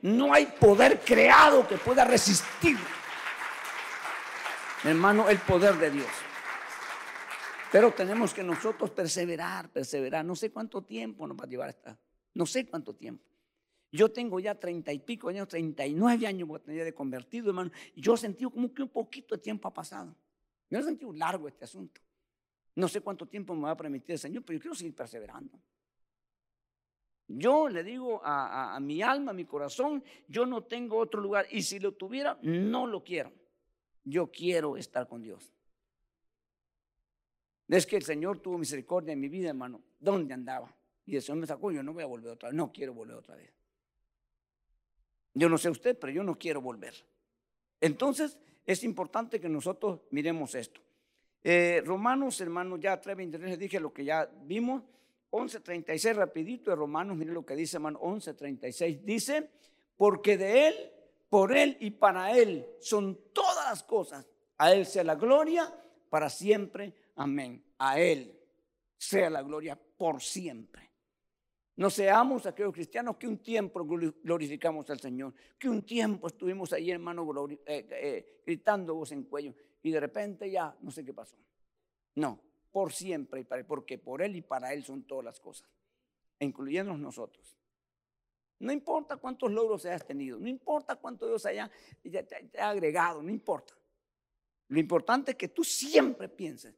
No 0.00 0.32
hay 0.32 0.46
poder 0.46 1.00
creado 1.00 1.68
que 1.68 1.76
pueda 1.76 2.06
resistir, 2.06 2.78
hermano, 4.84 5.28
el 5.28 5.38
poder 5.40 5.74
de 5.74 5.90
Dios. 5.90 6.08
Pero 7.72 7.92
tenemos 7.92 8.32
que 8.32 8.42
nosotros 8.42 8.90
perseverar, 8.90 9.70
perseverar. 9.70 10.24
No 10.24 10.36
sé 10.36 10.50
cuánto 10.50 10.82
tiempo 10.82 11.26
nos 11.26 11.36
va 11.36 11.44
a 11.44 11.48
llevar 11.48 11.68
esta. 11.68 11.98
No 12.34 12.46
sé 12.46 12.66
cuánto 12.66 12.94
tiempo. 12.94 13.24
Yo 13.90 14.10
tengo 14.10 14.38
ya 14.40 14.54
treinta 14.54 14.92
y 14.92 14.98
pico 14.98 15.28
años, 15.28 15.48
treinta 15.48 15.86
y 15.86 15.94
nueve 15.94 16.26
años 16.26 16.48
de 16.66 16.94
convertido, 16.94 17.48
hermano. 17.48 17.70
Yo 17.94 18.14
he 18.14 18.18
sentido 18.18 18.50
como 18.50 18.72
que 18.72 18.82
un 18.82 18.88
poquito 18.88 19.34
de 19.36 19.42
tiempo 19.42 19.68
ha 19.68 19.72
pasado. 19.72 20.14
Yo 20.68 20.78
he 20.78 20.82
sentido 20.82 21.12
largo 21.12 21.48
este 21.48 21.64
asunto. 21.64 22.00
No 22.74 22.88
sé 22.88 23.00
cuánto 23.00 23.26
tiempo 23.26 23.54
me 23.54 23.62
va 23.62 23.70
a 23.70 23.76
permitir 23.76 24.12
el 24.12 24.18
Señor, 24.18 24.44
pero 24.44 24.58
yo 24.58 24.60
quiero 24.60 24.74
seguir 24.74 24.94
perseverando. 24.94 25.58
Yo 27.28 27.68
le 27.68 27.82
digo 27.82 28.20
a, 28.22 28.78
mi 28.80 29.02
alma, 29.02 29.32
a 29.32 29.34
mi 29.34 29.44
corazón, 29.44 30.04
yo 30.28 30.46
no 30.46 30.62
tengo 30.62 30.98
otro 30.98 31.20
lugar 31.20 31.46
y 31.50 31.62
si 31.62 31.80
lo 31.80 31.92
tuviera, 31.92 32.38
no 32.42 32.86
lo 32.86 33.02
quiero. 33.02 33.32
Yo 34.04 34.30
quiero 34.30 34.76
estar 34.76 35.08
con 35.08 35.22
Dios. 35.22 35.55
Es 37.68 37.86
que 37.86 37.96
el 37.96 38.02
Señor 38.02 38.38
tuvo 38.38 38.58
misericordia 38.58 39.12
en 39.12 39.20
mi 39.20 39.28
vida, 39.28 39.48
hermano. 39.48 39.82
¿Dónde 39.98 40.34
andaba? 40.34 40.74
Y 41.04 41.16
el 41.16 41.22
Señor 41.22 41.40
me 41.40 41.46
sacó, 41.46 41.70
yo 41.70 41.82
no 41.82 41.92
voy 41.92 42.02
a 42.02 42.06
volver 42.06 42.32
otra 42.32 42.48
vez, 42.48 42.56
no 42.56 42.72
quiero 42.72 42.94
volver 42.94 43.16
otra 43.16 43.36
vez. 43.36 43.52
Yo 45.34 45.48
no 45.48 45.58
sé 45.58 45.68
usted, 45.68 45.98
pero 45.98 46.12
yo 46.12 46.22
no 46.22 46.38
quiero 46.38 46.60
volver. 46.60 46.94
Entonces, 47.80 48.38
es 48.64 48.82
importante 48.84 49.40
que 49.40 49.48
nosotros 49.48 50.00
miremos 50.10 50.54
esto. 50.54 50.80
Eh, 51.44 51.82
Romanos, 51.84 52.40
hermano, 52.40 52.76
ya 52.76 53.00
3.23 53.00 53.56
dije 53.56 53.78
lo 53.78 53.92
que 53.92 54.04
ya 54.04 54.28
vimos. 54.44 54.82
11.36, 55.30 56.14
rapidito 56.14 56.70
de 56.70 56.76
Romanos, 56.76 57.16
miren 57.16 57.34
lo 57.34 57.44
que 57.44 57.54
dice, 57.54 57.76
hermano, 57.76 58.00
11.36. 58.00 59.02
Dice, 59.02 59.50
porque 59.96 60.36
de 60.36 60.68
Él, 60.68 60.74
por 61.28 61.56
Él 61.56 61.76
y 61.80 61.90
para 61.90 62.36
Él 62.36 62.66
son 62.80 63.18
todas 63.32 63.66
las 63.68 63.82
cosas. 63.82 64.26
A 64.56 64.72
Él 64.72 64.86
sea 64.86 65.04
la 65.04 65.16
gloria 65.16 65.72
para 66.08 66.30
siempre. 66.30 66.94
Amén. 67.16 67.62
A 67.78 68.00
Él 68.00 68.38
sea 68.96 69.28
la 69.30 69.42
gloria 69.42 69.76
por 69.76 70.22
siempre. 70.22 70.90
No 71.76 71.90
seamos 71.90 72.46
aquellos 72.46 72.72
cristianos 72.72 73.16
que 73.16 73.28
un 73.28 73.38
tiempo 73.38 73.84
glorificamos 73.84 74.88
al 74.88 74.98
Señor, 74.98 75.34
que 75.58 75.68
un 75.68 75.82
tiempo 75.82 76.26
estuvimos 76.26 76.72
ahí, 76.72 76.90
hermano, 76.90 77.26
eh, 77.50 77.58
eh, 77.66 78.42
gritando 78.46 78.94
voz 78.94 79.12
en 79.12 79.24
cuello, 79.24 79.54
y 79.82 79.90
de 79.90 80.00
repente 80.00 80.50
ya 80.50 80.74
no 80.80 80.90
sé 80.90 81.04
qué 81.04 81.12
pasó. 81.12 81.36
No, 82.14 82.40
por 82.72 82.92
siempre, 82.92 83.44
porque 83.66 83.98
por 83.98 84.22
Él 84.22 84.36
y 84.36 84.42
para 84.42 84.72
Él 84.72 84.84
son 84.84 85.02
todas 85.02 85.26
las 85.26 85.38
cosas, 85.38 85.68
incluyendo 86.40 86.96
nosotros. 86.96 87.58
No 88.58 88.72
importa 88.72 89.18
cuántos 89.18 89.52
logros 89.52 89.84
hayas 89.84 90.06
tenido, 90.06 90.38
no 90.38 90.48
importa 90.48 90.96
cuánto 90.96 91.26
Dios 91.26 91.44
haya 91.44 91.70
te, 92.02 92.58
ha 92.58 92.70
agregado, 92.70 93.22
no 93.22 93.30
importa. 93.30 93.74
Lo 94.68 94.80
importante 94.80 95.32
es 95.32 95.36
que 95.36 95.48
tú 95.48 95.62
siempre 95.62 96.28
pienses, 96.30 96.74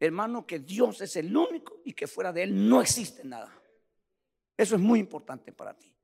hermano, 0.00 0.46
que 0.46 0.58
Dios 0.58 1.00
es 1.00 1.16
el 1.16 1.36
único 1.36 1.80
y 1.84 1.92
que 1.92 2.06
fuera 2.06 2.32
de 2.32 2.44
Él 2.44 2.68
no 2.68 2.80
existe 2.80 3.24
nada. 3.24 3.52
Eso 4.56 4.74
es 4.74 4.80
muy 4.80 4.98
importante 4.98 5.52
para 5.52 5.74
ti. 5.74 5.94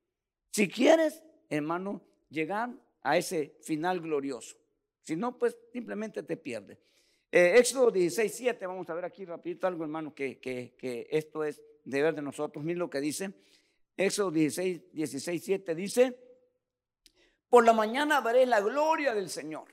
Si 0.51 0.69
quieres, 0.69 1.23
hermano, 1.49 2.01
llegar 2.29 2.71
a 3.03 3.17
ese 3.17 3.57
final 3.63 4.01
glorioso. 4.01 4.57
Si 5.03 5.17
no, 5.17 5.37
pues 5.37 5.57
simplemente 5.73 6.23
te 6.23 6.37
pierdes. 6.37 6.79
Eh, 7.31 7.59
Éxodo 7.59 7.91
16, 7.91 8.33
7, 8.33 8.67
vamos 8.67 8.89
a 8.89 8.95
ver 8.95 9.05
aquí 9.05 9.25
rapidito 9.25 9.67
algo, 9.67 9.83
hermano, 9.83 10.15
que, 10.15 10.39
que, 10.39 11.09
esto 11.11 11.43
es 11.43 11.61
deber 11.85 12.15
de 12.15 12.23
nosotros. 12.23 12.65
Miren 12.65 12.79
lo 12.79 12.89
que 12.89 13.01
dice. 13.01 13.35
Éxodo 13.97 14.31
16, 14.31 14.93
16, 14.93 15.45
7 15.45 15.75
dice, 15.75 16.17
por 17.49 17.65
la 17.65 17.73
mañana 17.73 18.21
veré 18.21 18.47
la 18.47 18.61
gloria 18.61 19.15
del 19.15 19.29
Señor, 19.29 19.67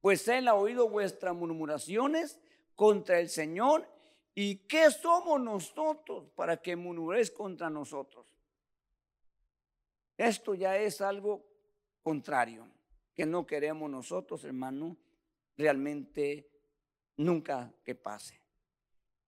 pues 0.00 0.26
Él 0.28 0.48
ha 0.48 0.54
oído 0.54 0.88
vuestras 0.88 1.34
murmuraciones 1.34 2.40
contra 2.80 3.20
el 3.20 3.28
Señor. 3.28 3.86
¿Y 4.34 4.66
qué 4.66 4.90
somos 4.90 5.38
nosotros 5.38 6.30
para 6.34 6.56
que 6.62 6.76
murmuréis 6.76 7.30
contra 7.30 7.68
nosotros? 7.68 8.34
Esto 10.16 10.54
ya 10.54 10.78
es 10.78 11.02
algo 11.02 11.44
contrario, 12.02 12.66
que 13.14 13.26
no 13.26 13.46
queremos 13.46 13.90
nosotros, 13.90 14.44
hermano, 14.44 14.96
realmente 15.58 16.48
nunca 17.18 17.70
que 17.84 17.94
pase. 17.94 18.40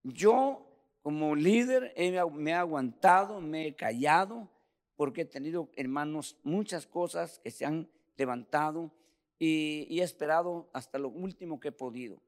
Yo 0.02 0.66
como 1.02 1.36
líder 1.36 1.92
me 2.32 2.52
he 2.52 2.54
aguantado, 2.54 3.38
me 3.42 3.66
he 3.66 3.76
callado, 3.76 4.48
porque 4.96 5.22
he 5.22 5.26
tenido, 5.26 5.68
hermanos, 5.76 6.38
muchas 6.42 6.86
cosas 6.86 7.38
que 7.38 7.50
se 7.50 7.66
han 7.66 7.90
levantado 8.16 8.90
y, 9.38 10.00
he 10.00 10.02
esperado 10.02 10.70
hasta 10.72 10.98
lo 10.98 11.10
último 11.10 11.60
que 11.60 11.68
he 11.68 11.72
podido. 11.72 12.22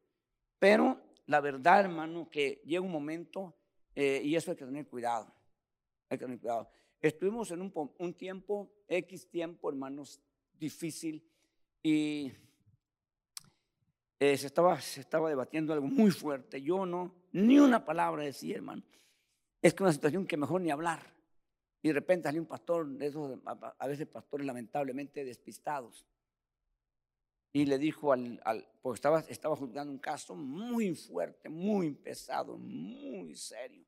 Pero 0.59 1.01
la 1.27 1.41
verdad, 1.41 1.81
hermano, 1.81 2.29
que 2.29 2.61
llega 2.65 2.81
un 2.81 2.91
momento 2.91 3.55
eh, 3.95 4.21
y 4.25 4.35
eso 4.37 4.51
hay 4.51 4.57
que 4.57 4.65
tener 4.65 4.87
cuidado. 4.87 5.33
Hay 6.09 6.19
que 6.19 6.25
tener 6.25 6.39
cuidado. 6.39 6.69
Estuvimos 7.01 7.51
en 7.51 7.61
un, 7.61 8.15
tiempo, 8.15 8.71
X 8.89 9.29
tiempo, 9.29 9.69
hermanos, 9.69 10.21
difícil 10.59 11.23
y 11.83 12.33
eh, 14.19 14.37
se, 14.37 14.47
estaba, 14.47 14.81
se 14.81 15.01
estaba 15.01 15.29
debatiendo 15.29 15.73
algo 15.73 15.87
muy 15.87 16.11
fuerte. 16.11 16.63
Yo 16.63 16.87
no, 16.87 17.15
ni 17.33 17.59
una 17.59 17.85
palabra 17.85 18.23
decía, 18.25 18.57
hermano. 18.57 18.83
Es 19.61 19.75
que 19.75 19.83
una 19.83 19.93
situación 19.93 20.27
que 20.27 20.37
mejor 20.37 20.61
ni 20.61 20.71
hablar. 20.71 21.15
Y 21.83 21.89
de 21.89 21.95
repente 21.95 22.29
salió 22.29 22.41
un 22.41 22.47
pastor, 22.47 22.87
de 22.87 23.07
esos, 23.07 23.39
a 23.45 23.87
veces 23.87 24.07
pastores 24.07 24.47
lamentablemente 24.47 25.25
despistados. 25.25 26.07
Y 27.55 27.67
le 27.67 27.79
dijo 27.79 28.13
al, 28.13 28.41
al 28.45 28.67
porque 28.85 28.97
estaba, 28.97 29.21
estaba 29.21 29.57
juzgando 29.57 29.91
un 29.91 29.99
caso 29.99 30.35
muy 30.35 30.95
fuerte, 30.95 31.49
muy 31.49 31.95
pesado, 31.95 32.59
muy 32.59 33.35
serio. 33.35 33.87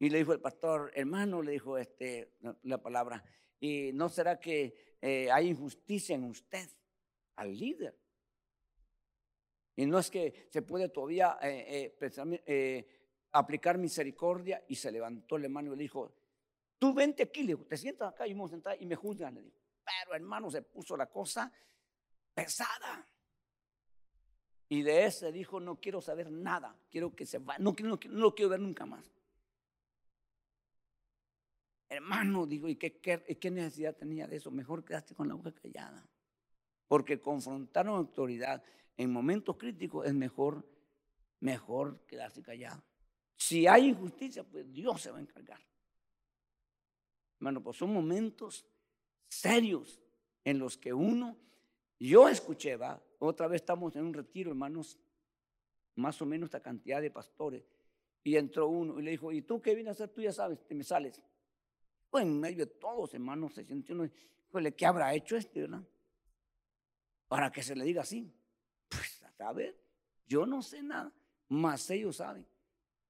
Y 0.00 0.10
le 0.10 0.18
dijo 0.18 0.32
el 0.32 0.40
pastor, 0.40 0.90
hermano, 0.92 1.40
le 1.40 1.52
dijo 1.52 1.78
este, 1.78 2.32
la 2.64 2.82
palabra, 2.82 3.22
¿y 3.60 3.92
no 3.92 4.08
será 4.08 4.40
que 4.40 4.96
eh, 5.00 5.30
hay 5.30 5.50
injusticia 5.50 6.16
en 6.16 6.24
usted, 6.24 6.68
al 7.36 7.56
líder? 7.56 7.96
Y 9.76 9.86
no 9.86 10.00
es 10.00 10.10
que 10.10 10.48
se 10.50 10.62
puede 10.62 10.88
todavía 10.88 11.38
eh, 11.40 11.96
eh, 12.44 12.88
aplicar 13.30 13.78
misericordia. 13.78 14.64
Y 14.66 14.74
se 14.74 14.90
levantó 14.90 15.36
el 15.36 15.44
hermano 15.44 15.74
y 15.74 15.76
le 15.76 15.82
dijo, 15.84 16.12
tú 16.76 16.92
vente 16.92 17.22
aquí, 17.22 17.42
le 17.42 17.54
dijo, 17.54 17.66
te 17.66 17.76
sientas 17.76 18.12
acá 18.12 18.26
y 18.26 18.32
vamos 18.32 18.50
a 18.50 18.54
sentar 18.54 18.82
y 18.82 18.86
me 18.86 18.96
juzgan, 18.96 19.32
le 19.34 19.42
dijo. 19.42 19.60
Pero 19.84 20.16
hermano, 20.16 20.50
se 20.50 20.62
puso 20.62 20.96
la 20.96 21.06
cosa 21.06 21.52
pesada. 22.36 23.08
Y 24.68 24.82
de 24.82 25.06
ese 25.06 25.32
dijo, 25.32 25.58
no 25.58 25.80
quiero 25.80 26.02
saber 26.02 26.30
nada, 26.30 26.76
quiero 26.90 27.16
que 27.16 27.24
se 27.24 27.38
va, 27.38 27.56
no, 27.58 27.74
no, 27.82 27.98
no 28.10 28.20
lo 28.20 28.34
quiero 28.34 28.50
ver 28.50 28.60
nunca 28.60 28.84
más. 28.84 29.10
Hermano, 31.88 32.46
digo, 32.46 32.68
¿y 32.68 32.76
qué, 32.76 33.00
qué, 33.00 33.50
necesidad 33.50 33.96
tenía 33.96 34.26
de 34.26 34.36
eso? 34.36 34.50
Mejor 34.50 34.84
quedaste 34.84 35.14
con 35.14 35.28
la 35.28 35.34
boca 35.34 35.52
callada. 35.52 36.06
Porque 36.88 37.20
confrontar 37.20 37.86
a 37.86 37.90
una 37.90 37.98
autoridad 38.00 38.62
en 38.96 39.12
momentos 39.12 39.56
críticos 39.56 40.06
es 40.06 40.12
mejor, 40.12 40.68
mejor 41.40 42.04
quedarse 42.06 42.42
callado. 42.42 42.82
Si 43.36 43.66
hay 43.66 43.88
injusticia, 43.88 44.42
pues 44.42 44.70
Dios 44.72 45.00
se 45.00 45.10
va 45.10 45.18
a 45.18 45.20
encargar. 45.20 45.60
Hermano, 47.38 47.62
pues 47.62 47.76
son 47.76 47.92
momentos 47.92 48.66
serios 49.28 50.00
en 50.44 50.58
los 50.58 50.76
que 50.76 50.92
uno, 50.92 51.36
yo 51.98 52.28
escuché, 52.28 52.76
va, 52.76 53.02
otra 53.18 53.46
vez 53.46 53.62
estamos 53.62 53.94
en 53.96 54.04
un 54.04 54.14
retiro, 54.14 54.50
hermanos, 54.50 54.98
más 55.94 56.20
o 56.20 56.26
menos 56.26 56.48
esta 56.48 56.60
cantidad 56.60 57.00
de 57.00 57.10
pastores, 57.10 57.64
y 58.22 58.36
entró 58.36 58.68
uno 58.68 58.98
y 58.98 59.02
le 59.02 59.12
dijo, 59.12 59.32
¿y 59.32 59.42
tú 59.42 59.62
qué 59.62 59.74
vienes 59.74 59.90
a 59.90 59.92
hacer? 59.92 60.08
Tú 60.08 60.20
ya 60.20 60.32
sabes, 60.32 60.66
te 60.66 60.74
me 60.74 60.84
sales 60.84 61.22
en 62.18 62.40
medio 62.40 62.66
de 62.66 62.72
todos, 62.72 63.14
hermanos, 63.14 63.54
se 63.54 63.64
siente 63.64 63.92
uno, 63.92 64.08
¿qué 64.76 64.86
habrá 64.86 65.14
hecho 65.14 65.36
este, 65.36 65.62
verdad? 65.62 65.82
Para 67.28 67.50
que 67.50 67.62
se 67.62 67.74
le 67.74 67.84
diga 67.84 68.02
así. 68.02 68.32
Pues, 68.88 69.24
a 69.38 69.52
ver, 69.52 69.76
yo 70.26 70.46
no 70.46 70.62
sé 70.62 70.82
nada, 70.82 71.12
más 71.48 71.90
ellos 71.90 72.16
saben, 72.16 72.46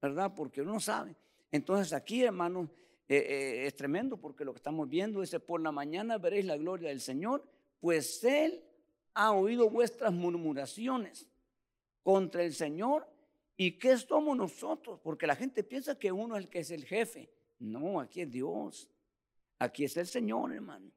¿verdad? 0.01 0.33
Porque 0.35 0.61
uno 0.61 0.79
sabe. 0.79 1.15
Entonces 1.51 1.93
aquí, 1.93 2.23
hermanos, 2.23 2.69
eh, 3.07 3.17
eh, 3.17 3.65
es 3.67 3.75
tremendo 3.75 4.17
porque 4.17 4.43
lo 4.43 4.53
que 4.53 4.57
estamos 4.57 4.89
viendo 4.89 5.23
es 5.23 5.33
por 5.39 5.61
la 5.61 5.71
mañana 5.71 6.17
veréis 6.17 6.45
la 6.45 6.57
gloria 6.57 6.89
del 6.89 6.99
Señor, 6.99 7.47
pues 7.79 8.23
Él 8.23 8.63
ha 9.19 9.31
oído 9.31 9.67
vuestras 9.67 10.13
murmuraciones 10.13 11.27
contra 12.03 12.43
el 12.43 12.53
Señor. 12.53 13.09
¿Y 13.57 13.79
qué 13.79 13.97
somos 13.97 14.37
nosotros? 14.37 14.99
Porque 15.03 15.25
la 15.25 15.35
gente 15.35 15.63
piensa 15.63 15.97
que 15.97 16.11
uno 16.11 16.37
es 16.37 16.43
el 16.43 16.49
que 16.49 16.59
es 16.59 16.69
el 16.69 16.85
jefe. 16.85 17.27
No, 17.57 17.99
aquí 17.99 18.21
es 18.21 18.29
Dios. 18.29 18.87
Aquí 19.57 19.85
es 19.85 19.97
el 19.97 20.05
Señor, 20.05 20.53
hermano. 20.53 20.91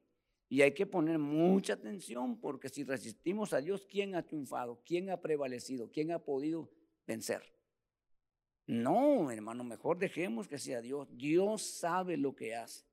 Y 0.49 0.61
hay 0.61 0.71
que 0.71 0.85
poner 0.85 1.17
mucha 1.17 1.73
atención 1.73 2.39
porque 2.39 2.69
si 2.69 2.83
resistimos 2.83 3.53
a 3.53 3.61
Dios, 3.61 3.87
¿quién 3.89 4.13
ha 4.13 4.21
triunfado? 4.21 4.79
¿Quién 4.85 5.09
ha 5.09 5.19
prevalecido? 5.19 5.89
¿Quién 5.91 6.11
ha 6.11 6.19
podido 6.19 6.69
vencer? 7.07 7.41
No, 8.67 9.31
hermano, 9.31 9.63
mejor 9.63 9.97
dejemos 9.97 10.47
que 10.47 10.59
sea 10.59 10.79
Dios. 10.79 11.07
Dios 11.17 11.63
sabe 11.63 12.17
lo 12.17 12.35
que 12.35 12.53
hace. 12.53 12.85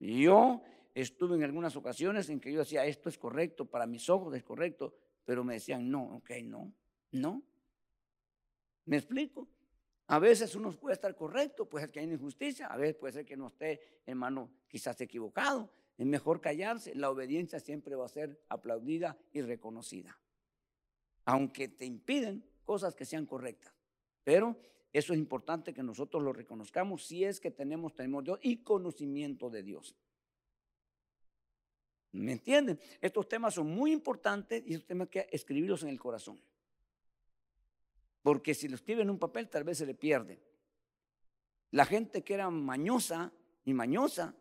Yo 0.00 0.62
estuve 0.94 1.36
en 1.36 1.44
algunas 1.44 1.76
ocasiones 1.76 2.28
en 2.28 2.40
que 2.40 2.52
yo 2.52 2.60
decía, 2.60 2.84
esto 2.86 3.08
es 3.08 3.18
correcto, 3.18 3.64
para 3.64 3.86
mis 3.86 4.08
ojos 4.08 4.34
es 4.34 4.42
correcto, 4.42 4.94
pero 5.24 5.44
me 5.44 5.54
decían, 5.54 5.90
no, 5.90 6.16
ok, 6.16 6.30
no, 6.44 6.72
no. 7.12 7.42
¿Me 8.84 8.96
explico? 8.96 9.48
A 10.08 10.18
veces 10.18 10.54
uno 10.54 10.72
puede 10.72 10.94
estar 10.94 11.14
correcto, 11.14 11.68
puede 11.68 11.86
ser 11.86 11.92
que 11.92 12.00
hay 12.00 12.10
injusticia, 12.10 12.66
a 12.66 12.76
veces 12.76 12.96
puede 12.96 13.12
ser 13.12 13.24
que 13.24 13.36
no 13.36 13.46
esté, 13.46 13.80
hermano, 14.04 14.50
quizás 14.68 15.00
equivocado. 15.00 15.72
Es 15.96 16.06
mejor 16.06 16.40
callarse. 16.40 16.94
La 16.94 17.10
obediencia 17.10 17.60
siempre 17.60 17.94
va 17.94 18.06
a 18.06 18.08
ser 18.08 18.42
aplaudida 18.48 19.16
y 19.32 19.40
reconocida. 19.40 20.18
Aunque 21.24 21.68
te 21.68 21.86
impiden 21.86 22.44
cosas 22.64 22.94
que 22.94 23.04
sean 23.04 23.26
correctas. 23.26 23.72
Pero 24.24 24.60
eso 24.92 25.12
es 25.12 25.18
importante 25.18 25.72
que 25.72 25.82
nosotros 25.82 26.22
lo 26.22 26.32
reconozcamos 26.32 27.06
si 27.06 27.24
es 27.24 27.40
que 27.40 27.50
tenemos 27.50 27.94
temor 27.94 28.24
de 28.24 28.32
Dios 28.32 28.38
y 28.42 28.56
conocimiento 28.58 29.48
de 29.48 29.62
Dios. 29.62 29.96
¿Me 32.12 32.32
entienden? 32.32 32.78
Estos 33.00 33.28
temas 33.28 33.54
son 33.54 33.68
muy 33.68 33.92
importantes 33.92 34.62
y 34.66 34.74
estos 34.74 34.86
temas 34.86 35.06
hay 35.06 35.10
que 35.10 35.28
escribirlos 35.32 35.82
en 35.82 35.88
el 35.88 35.98
corazón. 35.98 36.40
Porque 38.22 38.54
si 38.54 38.68
lo 38.68 38.76
escribe 38.76 39.02
en 39.02 39.10
un 39.10 39.18
papel, 39.18 39.48
tal 39.48 39.64
vez 39.64 39.78
se 39.78 39.86
le 39.86 39.94
pierde. 39.94 40.38
La 41.70 41.86
gente 41.86 42.22
que 42.22 42.34
era 42.34 42.50
mañosa 42.50 43.32
y 43.64 43.72
mañosa, 43.72 44.34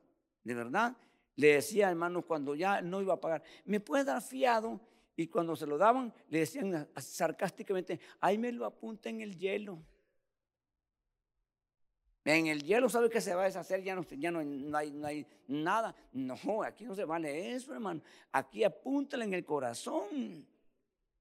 de 0.44 0.54
verdad, 0.54 0.98
le 1.38 1.54
decía, 1.54 1.90
hermano, 1.90 2.24
cuando 2.24 2.56
ya 2.56 2.82
no 2.82 3.02
iba 3.02 3.14
a 3.14 3.22
pagar, 3.22 3.42
¿me 3.66 3.80
puede 3.80 4.04
dar 4.04 4.22
fiado? 4.22 4.82
Y 5.16 5.28
cuando 5.28 5.56
se 5.56 5.66
lo 5.66 5.78
daban, 5.78 6.14
le 6.30 6.40
decían 6.40 6.90
sarcásticamente, 6.98 8.00
ahí 8.20 8.38
me 8.38 8.52
lo 8.52 8.66
apunta 8.66 9.10
en 9.10 9.22
el 9.22 9.38
hielo. 9.38 9.82
En 12.24 12.48
el 12.48 12.64
hielo, 12.64 12.88
¿sabe 12.88 13.10
qué 13.10 13.20
se 13.20 13.34
va 13.34 13.44
a 13.44 13.46
deshacer? 13.46 13.82
Ya 13.82 13.96
no, 13.96 14.04
ya 14.04 14.30
no, 14.32 14.40
hay, 14.40 14.92
no, 14.92 15.08
hay, 15.08 15.26
nada. 15.48 15.96
No, 16.12 16.36
aquí 16.64 16.86
no 16.86 16.94
se 16.94 17.04
vale 17.04 17.54
eso, 17.54 17.74
hermano. 17.74 18.02
Aquí 18.32 18.64
apúntale 18.64 19.26
en 19.26 19.34
el 19.34 19.44
corazón. 19.44 20.46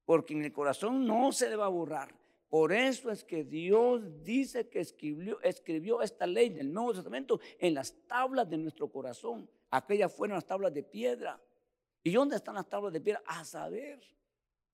Porque 0.05 0.33
en 0.33 0.43
el 0.45 0.51
corazón 0.51 1.05
no 1.07 1.31
se 1.31 1.49
le 1.49 1.55
va 1.55 1.65
a 1.65 1.69
borrar. 1.69 2.13
Por 2.49 2.73
eso 2.73 3.09
es 3.09 3.23
que 3.23 3.43
Dios 3.43 4.23
dice 4.23 4.67
que 4.67 4.81
escribió, 4.81 5.41
escribió 5.41 6.01
esta 6.01 6.27
ley 6.27 6.49
del 6.49 6.71
Nuevo 6.71 6.93
Testamento 6.93 7.39
en 7.57 7.73
las 7.73 7.93
tablas 8.07 8.47
de 8.49 8.57
nuestro 8.57 8.91
corazón. 8.91 9.49
Aquellas 9.71 10.13
fueron 10.13 10.35
las 10.35 10.45
tablas 10.45 10.73
de 10.73 10.83
piedra. 10.83 11.41
¿Y 12.03 12.11
dónde 12.11 12.35
están 12.35 12.55
las 12.55 12.67
tablas 12.67 12.93
de 12.93 13.01
piedra? 13.01 13.23
A 13.25 13.45
saber. 13.45 14.01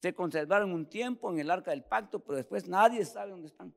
Se 0.01 0.13
conservaron 0.13 0.71
un 0.71 0.87
tiempo 0.87 1.31
en 1.31 1.39
el 1.39 1.51
arca 1.51 1.71
del 1.71 1.83
pacto, 1.83 2.19
pero 2.19 2.37
después 2.37 2.67
nadie 2.67 3.05
sabe 3.05 3.31
dónde 3.31 3.47
están. 3.47 3.73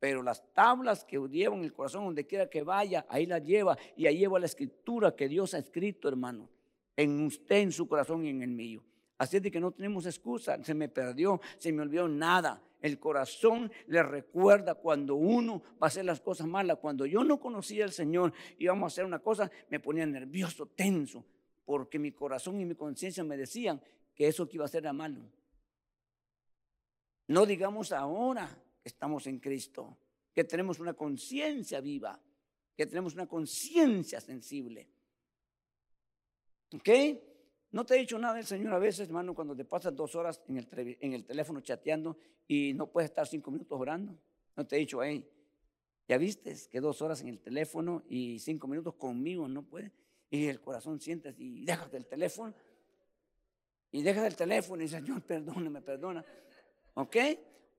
Pero 0.00 0.22
las 0.22 0.42
tablas 0.54 1.04
que 1.04 1.18
llevan 1.28 1.58
en 1.58 1.64
el 1.64 1.72
corazón, 1.72 2.04
donde 2.04 2.26
quiera 2.26 2.48
que 2.48 2.62
vaya, 2.62 3.06
ahí 3.08 3.26
las 3.26 3.42
lleva. 3.42 3.76
Y 3.96 4.06
ahí 4.06 4.18
lleva 4.18 4.38
la 4.38 4.46
escritura 4.46 5.16
que 5.16 5.28
Dios 5.28 5.54
ha 5.54 5.58
escrito, 5.58 6.08
hermano. 6.08 6.48
En 6.96 7.20
usted, 7.24 7.56
en 7.56 7.72
su 7.72 7.88
corazón 7.88 8.24
y 8.24 8.30
en 8.30 8.42
el 8.42 8.50
mío. 8.50 8.82
Así 9.18 9.36
es 9.36 9.42
de 9.42 9.50
que 9.50 9.60
no 9.60 9.72
tenemos 9.72 10.06
excusa. 10.06 10.62
Se 10.62 10.74
me 10.74 10.88
perdió, 10.88 11.40
se 11.58 11.72
me 11.72 11.82
olvidó 11.82 12.08
nada. 12.08 12.62
El 12.80 13.00
corazón 13.00 13.72
le 13.88 14.02
recuerda 14.04 14.76
cuando 14.76 15.16
uno 15.16 15.62
va 15.82 15.86
a 15.86 15.86
hacer 15.86 16.04
las 16.04 16.20
cosas 16.20 16.46
malas. 16.46 16.78
Cuando 16.78 17.04
yo 17.04 17.24
no 17.24 17.40
conocía 17.40 17.84
al 17.84 17.92
Señor 17.92 18.32
y 18.56 18.64
íbamos 18.64 18.84
a 18.84 18.94
hacer 18.94 19.04
una 19.04 19.18
cosa, 19.18 19.50
me 19.68 19.80
ponía 19.80 20.06
nervioso, 20.06 20.66
tenso, 20.66 21.24
porque 21.64 21.98
mi 21.98 22.12
corazón 22.12 22.60
y 22.60 22.64
mi 22.64 22.76
conciencia 22.76 23.24
me 23.24 23.36
decían 23.36 23.82
que 24.14 24.28
eso 24.28 24.48
que 24.48 24.56
iba 24.56 24.64
a 24.64 24.66
hacer 24.66 24.84
era 24.84 24.92
malo. 24.92 25.22
No 27.26 27.44
digamos 27.44 27.90
ahora 27.90 28.56
estamos 28.84 29.26
en 29.26 29.38
Cristo, 29.38 29.98
que 30.32 30.44
tenemos 30.44 30.78
una 30.78 30.94
conciencia 30.94 31.80
viva, 31.80 32.20
que 32.76 32.86
tenemos 32.86 33.14
una 33.14 33.26
conciencia 33.26 34.20
sensible. 34.20 34.88
¿Ok? 36.74 36.88
No 37.70 37.84
te 37.84 37.96
he 37.96 37.98
dicho 37.98 38.18
nada 38.18 38.38
el 38.38 38.46
Señor 38.46 38.72
a 38.72 38.78
veces, 38.78 39.08
hermano, 39.08 39.34
cuando 39.34 39.54
te 39.54 39.64
pasas 39.64 39.94
dos 39.94 40.14
horas 40.14 40.40
en 40.48 41.12
el, 41.12 41.24
teléfono 41.24 41.60
chateando 41.60 42.16
y 42.46 42.72
no 42.72 42.90
puedes 42.90 43.10
estar 43.10 43.26
cinco 43.26 43.50
minutos 43.50 43.78
orando. 43.78 44.18
No 44.56 44.66
te 44.66 44.76
he 44.76 44.78
dicho, 44.78 45.02
hey, 45.02 45.28
ya 46.08 46.16
viste 46.16 46.54
que 46.70 46.80
dos 46.80 47.02
horas 47.02 47.20
en 47.20 47.28
el 47.28 47.40
teléfono 47.40 48.04
y 48.08 48.38
cinco 48.38 48.66
minutos 48.66 48.94
conmigo 48.94 49.46
no 49.48 49.62
puede. 49.62 49.92
Y 50.30 50.46
el 50.46 50.60
corazón 50.60 51.00
sientes 51.00 51.38
y 51.38 51.64
dejas 51.64 51.92
el 51.92 52.06
teléfono. 52.06 52.54
Y 53.90 54.02
dejas 54.02 54.26
el 54.26 54.36
teléfono 54.36 54.82
y 54.82 54.88
Señor, 54.88 55.22
perdóname, 55.22 55.82
perdona. 55.82 56.24
¿Ok? 56.94 57.16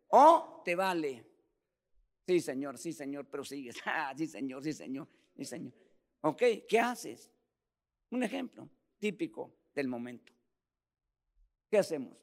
O 0.09 0.61
te 0.63 0.75
vale. 0.75 1.25
Sí, 2.25 2.39
Señor, 2.41 2.77
sí, 2.77 2.93
Señor, 2.93 3.25
pero 3.27 3.43
sigues. 3.43 3.77
Ah, 3.85 4.13
sí, 4.15 4.27
Señor, 4.27 4.63
sí, 4.63 4.73
Señor, 4.73 5.07
sí, 5.35 5.45
Señor. 5.45 5.73
¿Ok? 6.21 6.43
¿Qué 6.67 6.79
haces? 6.79 7.31
Un 8.11 8.23
ejemplo 8.23 8.69
típico 8.97 9.53
del 9.73 9.87
momento. 9.87 10.33
¿Qué 11.69 11.77
hacemos? 11.77 12.17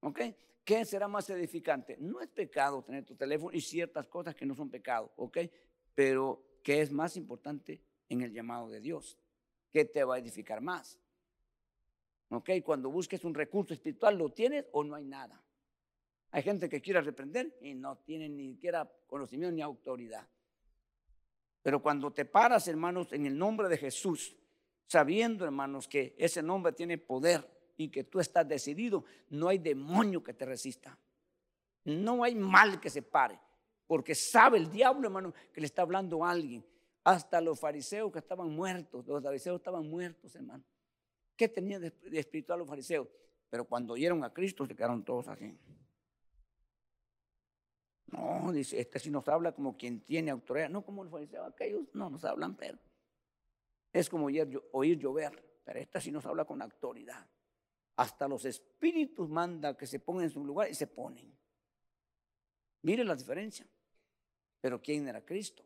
¿Ok? 0.00 0.20
¿Qué 0.64 0.84
será 0.84 1.08
más 1.08 1.28
edificante? 1.28 1.96
No 1.98 2.20
es 2.20 2.28
pecado 2.28 2.82
tener 2.82 3.04
tu 3.04 3.14
teléfono 3.14 3.54
y 3.54 3.60
ciertas 3.60 4.08
cosas 4.08 4.34
que 4.34 4.46
no 4.46 4.54
son 4.54 4.70
pecado, 4.70 5.12
¿ok? 5.16 5.38
Pero 5.94 6.58
¿qué 6.62 6.80
es 6.80 6.90
más 6.90 7.16
importante 7.16 7.82
en 8.08 8.22
el 8.22 8.32
llamado 8.32 8.70
de 8.70 8.80
Dios? 8.80 9.18
¿Qué 9.70 9.84
te 9.84 10.02
va 10.04 10.14
a 10.14 10.18
edificar 10.18 10.62
más? 10.62 10.98
¿Ok? 12.30 12.50
Cuando 12.64 12.90
busques 12.90 13.24
un 13.24 13.34
recurso 13.34 13.74
espiritual, 13.74 14.16
¿lo 14.16 14.30
tienes 14.30 14.66
o 14.72 14.82
no 14.82 14.94
hay 14.94 15.04
nada? 15.04 15.43
Hay 16.34 16.42
gente 16.42 16.68
que 16.68 16.80
quiere 16.80 17.00
reprender 17.00 17.56
y 17.60 17.74
no 17.74 17.98
tiene 17.98 18.28
ni 18.28 18.54
siquiera 18.54 18.90
conocimiento 19.06 19.54
ni 19.54 19.62
autoridad. 19.62 20.26
Pero 21.62 21.80
cuando 21.80 22.12
te 22.12 22.24
paras, 22.24 22.66
hermanos, 22.66 23.12
en 23.12 23.26
el 23.26 23.38
nombre 23.38 23.68
de 23.68 23.76
Jesús, 23.76 24.34
sabiendo, 24.88 25.44
hermanos, 25.44 25.86
que 25.86 26.16
ese 26.18 26.42
nombre 26.42 26.72
tiene 26.72 26.98
poder 26.98 27.48
y 27.76 27.88
que 27.88 28.02
tú 28.02 28.18
estás 28.18 28.48
decidido, 28.48 29.04
no 29.30 29.46
hay 29.46 29.58
demonio 29.58 30.24
que 30.24 30.34
te 30.34 30.44
resista. 30.44 30.98
No 31.84 32.24
hay 32.24 32.34
mal 32.34 32.80
que 32.80 32.90
se 32.90 33.02
pare, 33.02 33.38
porque 33.86 34.16
sabe 34.16 34.58
el 34.58 34.72
diablo, 34.72 35.06
hermano, 35.06 35.32
que 35.52 35.60
le 35.60 35.68
está 35.68 35.82
hablando 35.82 36.24
a 36.24 36.32
alguien. 36.32 36.66
Hasta 37.04 37.40
los 37.40 37.60
fariseos 37.60 38.10
que 38.10 38.18
estaban 38.18 38.50
muertos, 38.50 39.06
los 39.06 39.22
fariseos 39.22 39.60
estaban 39.60 39.88
muertos, 39.88 40.34
hermano. 40.34 40.64
¿Qué 41.36 41.46
tenían 41.48 41.80
de, 41.80 41.92
espiritual 42.18 42.58
los 42.58 42.68
fariseos? 42.68 43.06
Pero 43.48 43.64
cuando 43.66 43.92
oyeron 43.92 44.24
a 44.24 44.32
Cristo 44.32 44.66
se 44.66 44.74
quedaron 44.74 45.04
todos 45.04 45.28
así. 45.28 45.56
No, 48.06 48.52
dice, 48.52 48.80
este 48.80 48.98
sí 48.98 49.10
nos 49.10 49.26
habla 49.28 49.52
como 49.52 49.76
quien 49.76 50.00
tiene 50.00 50.30
autoridad, 50.30 50.68
no 50.68 50.84
como 50.84 51.02
los 51.02 51.12
fariseos, 51.12 51.48
aquellos 51.48 51.82
no 51.94 52.10
nos 52.10 52.24
hablan, 52.24 52.54
pero 52.54 52.78
es 53.92 54.10
como 54.10 54.26
oír, 54.26 54.98
llover, 54.98 55.60
pero 55.64 55.78
esta 55.78 56.00
sí 56.00 56.10
nos 56.10 56.26
habla 56.26 56.44
con 56.44 56.60
autoridad. 56.60 57.26
Hasta 57.96 58.26
los 58.26 58.44
espíritus 58.44 59.28
manda 59.28 59.76
que 59.76 59.86
se 59.86 60.00
pongan 60.00 60.24
en 60.24 60.30
su 60.30 60.44
lugar 60.44 60.68
y 60.68 60.74
se 60.74 60.88
ponen. 60.88 61.32
Mire 62.82 63.04
la 63.04 63.14
diferencia. 63.14 63.66
Pero 64.60 64.80
¿quién 64.82 65.06
era 65.06 65.24
Cristo? 65.24 65.62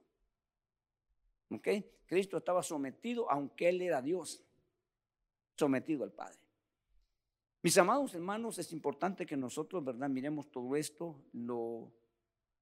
¿Ok? 1.51 1.69
Cristo 2.05 2.37
estaba 2.37 2.63
sometido, 2.63 3.31
aunque 3.31 3.69
Él 3.69 3.81
era 3.81 4.03
Dios, 4.03 4.43
sometido 5.57 6.05
al 6.05 6.13
Padre. 6.13 6.39
Mis 7.63 7.77
amados 7.79 8.15
hermanos, 8.15 8.59
es 8.59 8.73
importante 8.73 9.25
que 9.25 9.37
nosotros, 9.37 9.85
¿verdad? 9.85 10.09
Miremos 10.09 10.51
todo 10.51 10.77
esto, 10.77 11.25
lo 11.33 11.93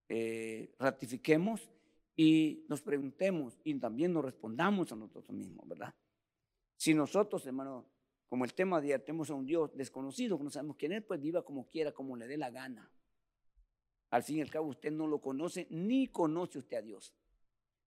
eh, 0.08 0.74
ratifiquemos 0.78 1.70
y 2.16 2.64
nos 2.68 2.82
preguntemos 2.82 3.58
y 3.64 3.74
también 3.78 4.12
nos 4.12 4.24
respondamos 4.24 4.90
a 4.92 4.96
nosotros 4.96 5.30
mismos, 5.30 5.66
¿verdad? 5.68 5.94
Si 6.76 6.94
nosotros, 6.94 7.46
hermano, 7.46 7.86
como 8.28 8.44
el 8.44 8.54
tema 8.54 8.80
de 8.80 8.98
tenemos 8.98 9.30
a 9.30 9.34
un 9.34 9.46
Dios 9.46 9.74
desconocido, 9.74 10.38
que 10.38 10.44
no 10.44 10.50
sabemos 10.50 10.76
quién 10.76 10.92
es, 10.92 11.02
pues 11.02 11.20
viva 11.20 11.44
como 11.44 11.68
quiera, 11.68 11.92
como 11.92 12.16
le 12.16 12.26
dé 12.26 12.36
la 12.36 12.50
gana. 12.50 12.90
Al 14.10 14.22
fin 14.22 14.38
y 14.38 14.40
al 14.40 14.50
cabo, 14.50 14.68
usted 14.68 14.90
no 14.90 15.06
lo 15.06 15.20
conoce 15.20 15.66
ni 15.70 16.08
conoce 16.08 16.58
usted 16.58 16.78
a 16.78 16.82
Dios. 16.82 17.14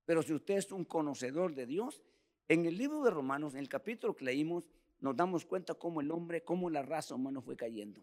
Pero 0.06 0.22
si 0.22 0.34
usted 0.34 0.58
es 0.58 0.72
un 0.72 0.86
conocedor 0.86 1.56
de 1.56 1.66
Dios, 1.66 2.02
en 2.48 2.66
el 2.66 2.78
libro 2.78 3.04
de 3.04 3.12
Romanos, 3.12 3.54
en 3.54 3.60
el 3.60 3.70
capítulo 3.70 4.16
que 4.16 4.26
leímos, 4.26 4.70
nos 5.00 5.16
damos 5.16 5.46
cuenta 5.46 5.76
cómo 5.76 6.02
el 6.02 6.12
hombre, 6.12 6.44
cómo 6.44 6.70
la 6.70 6.82
raza 6.82 7.16
humana 7.16 7.42
fue 7.42 7.56
cayendo. 7.56 8.02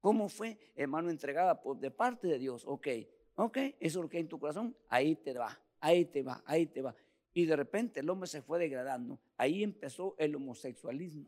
¿Cómo 0.00 0.28
fue, 0.28 0.58
hermano, 0.74 1.10
entregada 1.10 1.60
por, 1.60 1.78
de 1.78 1.90
parte 1.90 2.28
de 2.28 2.38
Dios? 2.38 2.64
Ok, 2.66 2.88
ok, 3.34 3.56
eso 3.56 3.74
es 3.80 3.94
lo 3.96 4.08
que 4.08 4.18
hay 4.18 4.22
en 4.22 4.28
tu 4.28 4.38
corazón, 4.38 4.76
ahí 4.88 5.16
te 5.16 5.32
va, 5.34 5.58
ahí 5.80 6.04
te 6.04 6.22
va, 6.22 6.42
ahí 6.46 6.66
te 6.66 6.82
va. 6.82 6.94
Y 7.34 7.46
de 7.46 7.56
repente 7.56 8.00
el 8.00 8.10
hombre 8.10 8.28
se 8.28 8.42
fue 8.42 8.58
degradando. 8.58 9.20
Ahí 9.36 9.62
empezó 9.62 10.14
el 10.18 10.34
homosexualismo. 10.34 11.26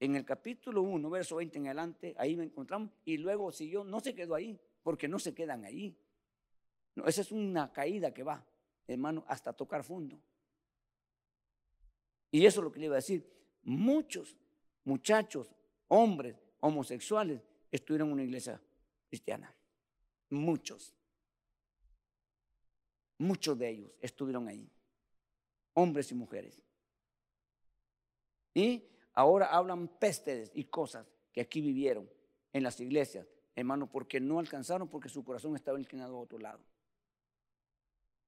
En 0.00 0.16
el 0.16 0.24
capítulo 0.24 0.82
1, 0.82 1.10
verso 1.10 1.36
20 1.36 1.58
en 1.58 1.66
adelante, 1.66 2.14
ahí 2.18 2.36
me 2.36 2.44
encontramos. 2.44 2.90
Y 3.04 3.18
luego 3.18 3.52
siguió, 3.52 3.84
no 3.84 4.00
se 4.00 4.14
quedó 4.14 4.34
ahí, 4.34 4.58
porque 4.82 5.08
no 5.08 5.18
se 5.18 5.34
quedan 5.34 5.64
ahí. 5.64 5.96
Esa 7.06 7.20
es 7.20 7.32
una 7.32 7.72
caída 7.72 8.12
que 8.12 8.22
va, 8.22 8.46
hermano, 8.86 9.24
hasta 9.28 9.52
tocar 9.52 9.82
fondo. 9.82 10.20
Y 12.30 12.46
eso 12.46 12.60
es 12.60 12.64
lo 12.64 12.72
que 12.72 12.80
le 12.80 12.86
iba 12.86 12.94
a 12.94 12.96
decir. 12.96 13.30
Muchos 13.62 14.36
muchachos, 14.84 15.54
hombres, 15.88 16.36
homosexuales 16.64 17.42
estuvieron 17.70 18.08
en 18.08 18.14
una 18.14 18.22
iglesia 18.24 18.60
cristiana. 19.08 19.54
Muchos. 20.30 20.94
Muchos 23.18 23.58
de 23.58 23.68
ellos 23.68 23.92
estuvieron 24.00 24.48
ahí. 24.48 24.66
Hombres 25.74 26.10
y 26.10 26.14
mujeres. 26.14 26.62
Y 28.54 28.82
ahora 29.12 29.46
hablan 29.46 29.88
pestes 29.88 30.50
y 30.54 30.64
cosas 30.64 31.06
que 31.32 31.42
aquí 31.42 31.60
vivieron 31.60 32.08
en 32.52 32.62
las 32.62 32.80
iglesias, 32.80 33.26
hermano, 33.54 33.90
porque 33.90 34.18
no 34.18 34.38
alcanzaron, 34.38 34.88
porque 34.88 35.08
su 35.10 35.22
corazón 35.22 35.56
estaba 35.56 35.78
inclinado 35.78 36.16
a 36.16 36.20
otro 36.20 36.38
lado. 36.38 36.64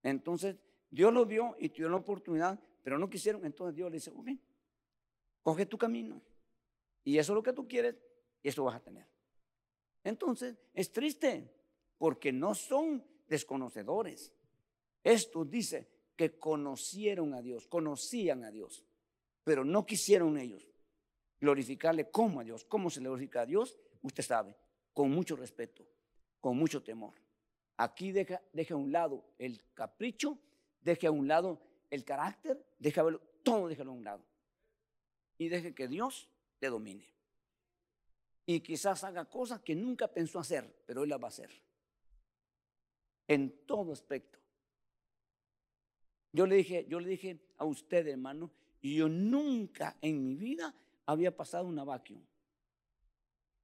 Entonces, 0.03 0.57
Dios 0.91 1.13
lo 1.13 1.25
vio 1.25 1.57
y 1.59 1.69
dio 1.69 1.89
la 1.89 1.97
oportunidad, 1.97 2.61
pero 2.83 2.99
no 2.99 3.09
quisieron. 3.09 3.47
Entonces 3.47 3.75
Dios 3.75 3.91
le 3.91 3.97
dice, 3.97 4.11
ok, 4.11 4.29
coge 5.43 5.65
tu 5.65 5.79
camino. 5.79 6.21
Y 7.03 7.19
eso 7.19 7.33
es 7.33 7.35
lo 7.37 7.43
que 7.43 7.53
tú 7.53 7.67
quieres, 7.67 7.97
eso 8.49 8.65
vas 8.65 8.77
a 8.77 8.81
tener. 8.81 9.07
Entonces, 10.05 10.57
es 10.73 10.93
triste 10.93 11.53
porque 11.99 12.33
no 12.33 12.55
son 12.55 13.05
desconocedores. 13.27 14.33
Esto 15.03 15.45
dice 15.45 15.89
que 16.15 16.39
conocieron 16.39 17.35
a 17.35 17.43
Dios, 17.43 17.67
conocían 17.67 18.45
a 18.45 18.51
Dios, 18.51 18.85
pero 19.43 19.65
no 19.65 19.85
quisieron 19.85 20.39
ellos 20.39 20.69
glorificarle 21.41 22.11
como 22.11 22.41
a 22.41 22.45
Dios. 22.45 22.65
¿Cómo 22.65 22.89
se 22.89 23.01
glorifica 23.01 23.43
a 23.43 23.47
Dios? 23.47 23.77
Usted 24.03 24.23
sabe, 24.23 24.57
con 24.93 25.11
mucho 25.11 25.37
respeto, 25.37 25.87
con 26.41 26.57
mucho 26.57 26.83
temor. 26.83 27.15
Aquí 27.77 28.13
deja, 28.13 28.41
deja 28.53 28.75
a 28.75 28.79
un 28.79 28.93
lado 28.93 29.25
el 29.39 29.61
capricho, 29.75 30.39
deje 30.81 31.07
a 31.07 31.11
un 31.11 31.29
lado 31.29 31.61
el 31.91 32.05
carácter, 32.05 32.65
deja 32.79 33.05
todo 33.43 33.69
déjalo 33.69 33.91
a 33.91 33.95
un 33.95 34.05
lado. 34.05 34.25
Y 35.37 35.49
deje 35.49 35.75
que 35.75 35.89
Dios 35.89 36.29
te 36.59 36.69
domine 36.69 37.16
y 38.47 38.61
quizás 38.61 39.03
haga 39.03 39.25
cosas 39.25 39.61
que 39.61 39.75
nunca 39.75 40.07
pensó 40.07 40.39
hacer, 40.39 40.73
pero 40.87 41.03
Él 41.03 41.11
las 41.11 41.21
va 41.21 41.25
a 41.25 41.29
hacer. 41.29 41.51
En 43.27 43.67
todo 43.67 43.93
aspecto. 43.93 44.39
Yo 46.33 46.47
le 46.47 46.57
dije, 46.57 46.87
yo 46.89 47.01
le 47.01 47.09
dije 47.09 47.41
a 47.59 47.65
usted, 47.65 48.07
hermano, 48.07 48.51
yo 48.81 49.09
nunca 49.09 49.97
en 50.01 50.25
mi 50.25 50.37
vida 50.37 50.73
había 51.07 51.37
pasado 51.37 51.65
una 51.65 51.83
vacuum. 51.83 52.23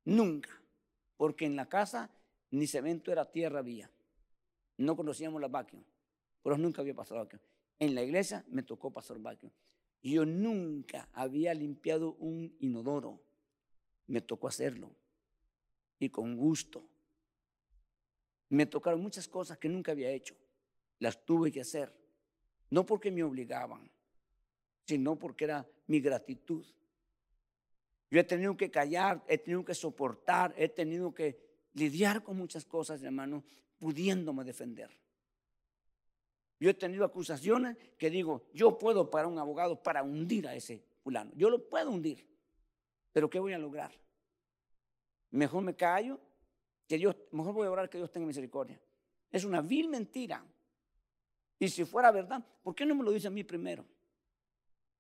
Nunca. 0.05 0.51
Porque 1.16 1.47
en 1.47 1.55
la 1.55 1.68
casa 1.68 2.11
ni 2.51 2.66
cemento 2.66 3.12
era 3.12 3.30
tierra 3.30 3.61
había. 3.61 3.89
No 4.78 4.97
conocíamos 4.97 5.41
la 5.41 5.49
vacuum. 5.49 5.85
Pero 6.43 6.59
nunca 6.59 6.83
había 6.83 6.95
pasado 6.95 7.20
vacuum. 7.20 7.41
En 7.78 7.95
la 7.95 8.03
iglesia 8.03 8.45
me 8.49 8.64
tocó 8.64 8.91
pasar 8.91 9.18
vacuum. 9.20 9.53
Yo 10.03 10.26
nunca 10.26 11.09
había 11.12 11.55
limpiado 11.55 12.14
un 12.14 12.57
inodoro 12.59 13.20
me 14.13 14.21
tocó 14.21 14.47
hacerlo. 14.47 14.91
Y 15.99 16.11
con 16.11 16.37
gusto. 16.37 16.87
Me 18.51 18.67
tocaron 18.67 19.01
muchas 19.01 19.26
cosas 19.26 19.57
que 19.57 19.71
nunca 19.71 19.93
había 19.93 20.11
hecho. 20.11 20.37
Las 20.99 21.25
tuve 21.25 21.51
que 21.51 21.63
hacer. 21.63 21.91
No 22.68 22.84
porque 22.84 23.11
me 23.11 23.25
obligaban, 23.25 23.91
sino 24.87 25.18
porque 25.18 25.45
era 25.45 25.67
mi 25.87 26.01
gratitud. 26.01 26.63
Yo 28.11 28.21
he 28.21 28.25
tenido 28.25 28.55
que 28.55 28.71
callar, 28.71 29.25
he 29.26 29.39
tenido 29.39 29.64
que 29.64 29.75
soportar, 29.75 30.53
he 30.59 30.68
tenido 30.68 31.14
que 31.14 31.41
lidiar 31.72 32.22
con 32.22 32.37
muchas 32.37 32.67
cosas, 32.67 33.03
hermano, 33.03 33.43
pudiéndome 33.79 34.45
defender. 34.45 34.91
Yo 36.61 36.68
he 36.68 36.75
tenido 36.75 37.07
acusaciones 37.07 37.79
que 37.97 38.11
digo, 38.11 38.45
yo 38.53 38.76
puedo 38.76 39.09
para 39.09 39.26
un 39.26 39.39
abogado 39.39 39.83
para 39.83 40.03
hundir 40.03 40.47
a 40.49 40.55
ese 40.55 40.84
fulano. 41.03 41.33
Yo 41.34 41.49
lo 41.49 41.67
puedo 41.67 41.91
hundir. 41.91 42.29
Pero 43.11 43.30
¿qué 43.30 43.39
voy 43.39 43.55
a 43.55 43.59
lograr? 43.59 44.01
Mejor 45.33 45.63
me 45.63 45.75
callo, 45.75 46.21
que 46.87 46.99
Dios, 46.99 47.17
mejor 47.33 47.54
voy 47.54 47.67
a 47.67 47.71
orar 47.71 47.88
que 47.88 47.99
Dios 47.99 48.11
tenga 48.11 48.26
misericordia. 48.26 48.80
Es 49.30 49.45
una 49.45 49.63
vil 49.63 49.88
mentira. 49.88 50.45
Y 51.59 51.68
si 51.68 51.84
fuera 51.84 52.11
verdad, 52.11 52.45
¿por 52.63 52.75
qué 52.75 52.84
no 52.84 52.95
me 52.95 53.03
lo 53.03 53.11
dice 53.11 53.29
a 53.29 53.30
mí 53.30 53.42
primero? 53.42 53.84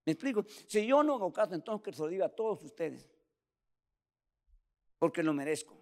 ¿Me 0.04 0.12
explico? 0.12 0.44
Si 0.66 0.86
yo 0.86 1.02
no 1.02 1.14
hago 1.14 1.32
caso, 1.32 1.54
entonces 1.54 1.84
que 1.84 1.92
se 1.92 2.02
lo 2.02 2.08
diga 2.08 2.26
a 2.26 2.28
todos 2.28 2.62
ustedes. 2.62 3.10
Porque 4.98 5.22
lo 5.22 5.34
merezco. 5.34 5.76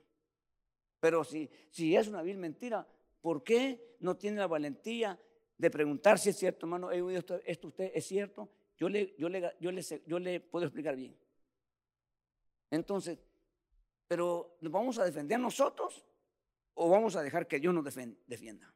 Pero 0.98 1.22
si, 1.22 1.48
si 1.70 1.94
es 1.94 2.08
una 2.08 2.22
vil 2.22 2.36
mentira, 2.36 2.86
¿por 3.20 3.44
qué 3.44 3.96
no 4.00 4.16
tiene 4.16 4.38
la 4.38 4.46
valentía 4.46 5.18
de 5.56 5.70
preguntar 5.70 6.18
si 6.18 6.30
es 6.30 6.36
cierto, 6.36 6.66
hermano? 6.66 6.90
Esto, 6.90 7.68
usted 7.68 7.92
es 7.94 8.04
cierto. 8.04 8.50
Yo 8.76 8.88
le, 8.88 9.14
yo, 9.16 9.28
le, 9.28 9.54
yo, 9.60 9.70
le, 9.70 9.82
yo 10.06 10.18
le 10.18 10.40
puedo 10.40 10.66
explicar 10.66 10.96
bien. 10.96 11.16
Entonces, 12.70 13.18
pero 14.10 14.56
¿nos 14.60 14.72
vamos 14.72 14.98
a 14.98 15.04
defender 15.04 15.38
nosotros 15.38 16.04
o 16.74 16.90
vamos 16.90 17.14
a 17.14 17.22
dejar 17.22 17.46
que 17.46 17.60
Dios 17.60 17.72
nos 17.72 17.84
defienda? 18.26 18.74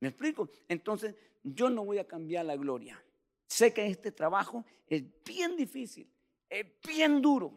¿Me 0.00 0.08
explico? 0.08 0.50
Entonces, 0.66 1.14
yo 1.44 1.70
no 1.70 1.84
voy 1.84 1.98
a 1.98 2.08
cambiar 2.08 2.44
la 2.44 2.56
gloria. 2.56 3.00
Sé 3.46 3.72
que 3.72 3.86
este 3.86 4.10
trabajo 4.10 4.64
es 4.88 5.04
bien 5.24 5.56
difícil, 5.56 6.12
es 6.48 6.66
bien 6.84 7.22
duro. 7.22 7.52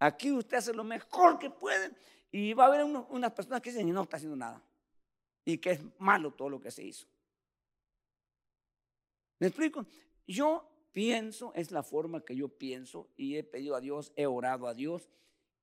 Aquí 0.00 0.30
usted 0.32 0.58
hace 0.58 0.74
lo 0.74 0.84
mejor 0.84 1.38
que 1.38 1.48
puede 1.48 1.96
y 2.30 2.52
va 2.52 2.64
a 2.64 2.66
haber 2.66 2.84
unas 2.84 3.32
personas 3.32 3.62
que 3.62 3.70
dicen, 3.70 3.90
no 3.94 4.02
está 4.02 4.18
haciendo 4.18 4.36
nada 4.36 4.62
y 5.46 5.56
que 5.56 5.70
es 5.70 5.80
malo 5.98 6.34
todo 6.34 6.50
lo 6.50 6.60
que 6.60 6.70
se 6.70 6.84
hizo. 6.84 7.06
¿Me 9.38 9.46
explico? 9.46 9.86
Yo 10.26 10.75
pienso, 10.96 11.52
es 11.54 11.72
la 11.72 11.82
forma 11.82 12.24
que 12.24 12.34
yo 12.34 12.48
pienso 12.48 13.10
y 13.18 13.36
he 13.36 13.44
pedido 13.44 13.76
a 13.76 13.82
Dios, 13.82 14.14
he 14.16 14.24
orado 14.24 14.66
a 14.66 14.72
Dios, 14.72 15.10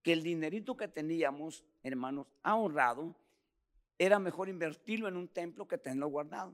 que 0.03 0.13
el 0.13 0.21
dinerito 0.21 0.77
que 0.77 0.87
teníamos, 0.87 1.65
hermanos, 1.81 2.27
ahorrado, 2.43 3.15
era 3.97 4.19
mejor 4.19 4.47
invertirlo 4.47 5.07
en 5.07 5.17
un 5.17 5.27
templo 5.27 5.67
que 5.67 5.79
tenerlo 5.79 6.07
guardado. 6.09 6.53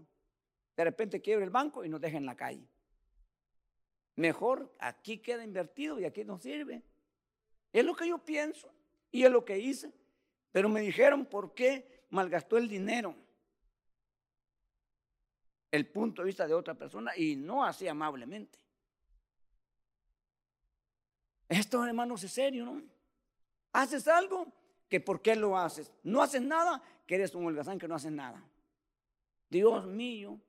De 0.77 0.85
repente 0.85 1.19
quiebra 1.19 1.43
el 1.43 1.51
banco 1.51 1.84
y 1.84 1.89
nos 1.89 1.99
deja 1.99 2.15
en 2.15 2.26
la 2.26 2.38
calle. 2.38 2.65
Mejor 4.15 4.73
aquí 4.80 5.18
queda 5.18 5.43
invertido 5.43 5.99
y 5.99 6.06
aquí 6.06 6.23
nos 6.23 6.41
sirve. 6.41 6.81
Es 7.73 7.84
lo 7.84 7.93
que 7.97 8.07
yo 8.07 8.19
pienso 8.19 8.73
y 9.11 9.26
es 9.26 9.30
lo 9.30 9.43
que 9.43 9.60
hice. 9.60 9.91
Pero 10.53 10.69
me 10.69 10.80
dijeron 10.80 11.26
por 11.26 11.53
qué 11.53 12.06
malgastó 12.11 12.56
el 12.56 12.69
dinero. 12.69 13.14
El 15.69 15.85
punto 15.85 16.22
de 16.22 16.27
vista 16.27 16.47
de 16.47 16.53
otra 16.53 16.76
persona 16.76 17.11
y 17.18 17.35
no 17.35 17.65
así 17.65 17.85
amablemente. 17.85 18.69
Esto, 21.50 21.84
hermanos, 21.84 22.24
es 22.24 22.32
serio, 22.32 22.66
¿no? 22.66 22.82
Haces 23.74 24.08
algo 24.08 24.48
que 24.88 25.00
por 25.00 25.22
qué 25.22 25.36
lo 25.36 25.58
haces. 25.58 25.92
No 26.04 26.22
haces 26.22 26.42
nada, 26.42 26.82
que 27.06 27.16
eres 27.16 27.36
un 27.36 27.46
holgazán 27.46 27.80
que 27.80 27.88
no 27.88 27.96
haces 27.96 28.12
nada. 28.12 28.42
Dios 29.50 29.86
mío, 29.88 30.40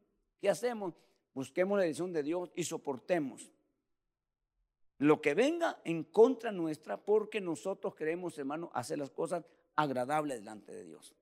¿qué 0.41 0.51
hacemos? 0.51 0.95
Busquemos 1.35 1.79
la 1.79 1.85
dirección 1.85 2.13
de 2.13 2.23
Dios 2.23 2.53
y 2.55 2.65
soportemos 2.65 3.51
lo 4.99 5.23
que 5.23 5.33
venga 5.33 5.81
en 5.85 6.05
contra 6.05 6.53
nuestra 6.53 6.99
porque 6.99 7.41
nosotros 7.41 7.95
queremos, 7.95 8.37
hermano, 8.37 8.71
hacer 8.75 8.99
las 8.99 9.11
cosas 9.11 9.43
agradables 9.75 10.39
delante 10.39 10.73
de 10.73 10.85
Dios. 10.85 11.15